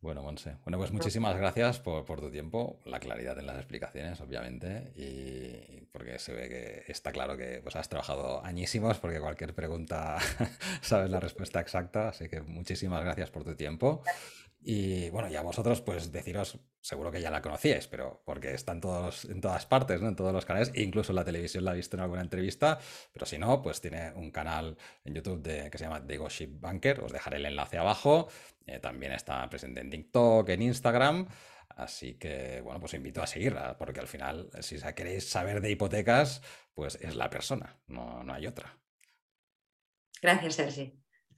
Bueno, 0.00 0.22
Monse. 0.22 0.56
Bueno, 0.64 0.78
pues 0.78 0.90
muchísimas 0.90 1.36
gracias 1.36 1.80
por, 1.80 2.04
tu 2.04 2.30
tiempo, 2.30 2.80
la 2.84 2.98
claridad 2.98 3.38
en 3.38 3.46
las 3.46 3.56
explicaciones, 3.56 4.20
obviamente, 4.20 4.92
y 4.96 5.86
porque 5.92 6.18
se 6.18 6.32
ve 6.32 6.48
que 6.48 6.92
está 6.92 7.12
claro 7.12 7.36
que 7.36 7.60
pues, 7.62 7.76
has 7.76 7.88
trabajado 7.88 8.44
añísimos, 8.44 8.98
porque 8.98 9.20
cualquier 9.20 9.54
pregunta 9.54 10.18
sabes 10.80 11.10
la 11.10 11.20
respuesta 11.20 11.60
exacta, 11.60 12.08
así 12.08 12.28
que 12.28 12.40
muchísimas 12.40 13.02
gracias 13.04 13.30
por 13.30 13.44
tu 13.44 13.54
tiempo. 13.54 14.02
Y 14.68 15.10
bueno, 15.10 15.28
ya 15.28 15.42
vosotros, 15.42 15.80
pues 15.80 16.10
deciros, 16.10 16.58
seguro 16.80 17.12
que 17.12 17.20
ya 17.20 17.30
la 17.30 17.40
conocíais, 17.40 17.86
pero 17.86 18.20
porque 18.26 18.52
están 18.52 18.80
todos 18.80 19.24
en 19.26 19.40
todas 19.40 19.64
partes, 19.64 20.02
¿no? 20.02 20.08
En 20.08 20.16
todos 20.16 20.32
los 20.32 20.44
canales, 20.44 20.72
incluso 20.74 21.12
en 21.12 21.16
la 21.16 21.24
televisión 21.24 21.64
la 21.64 21.72
he 21.72 21.76
visto 21.76 21.96
en 21.96 22.02
alguna 22.02 22.20
entrevista, 22.20 22.80
pero 23.12 23.26
si 23.26 23.38
no, 23.38 23.62
pues 23.62 23.80
tiene 23.80 24.10
un 24.14 24.32
canal 24.32 24.76
en 25.04 25.14
YouTube 25.14 25.40
de, 25.40 25.70
que 25.70 25.78
se 25.78 25.84
llama 25.84 26.04
The 26.04 26.16
Gossip 26.16 26.60
Banker, 26.60 26.98
os 27.04 27.12
dejaré 27.12 27.36
el 27.36 27.46
enlace 27.46 27.78
abajo. 27.78 28.26
Eh, 28.66 28.80
también 28.80 29.12
está 29.12 29.48
presente 29.48 29.82
en 29.82 29.88
TikTok, 29.88 30.48
en 30.48 30.62
Instagram. 30.62 31.28
Así 31.68 32.14
que, 32.14 32.60
bueno, 32.62 32.80
pues 32.80 32.92
invito 32.94 33.22
a 33.22 33.28
seguirla, 33.28 33.78
porque 33.78 34.00
al 34.00 34.08
final, 34.08 34.50
si 34.62 34.78
queréis 34.96 35.30
saber 35.30 35.60
de 35.60 35.70
hipotecas, 35.70 36.42
pues 36.74 36.96
es 36.96 37.14
la 37.14 37.30
persona, 37.30 37.78
no, 37.86 38.24
no 38.24 38.34
hay 38.34 38.48
otra. 38.48 38.76
Gracias, 40.20 40.56
Sergi. 40.56 41.05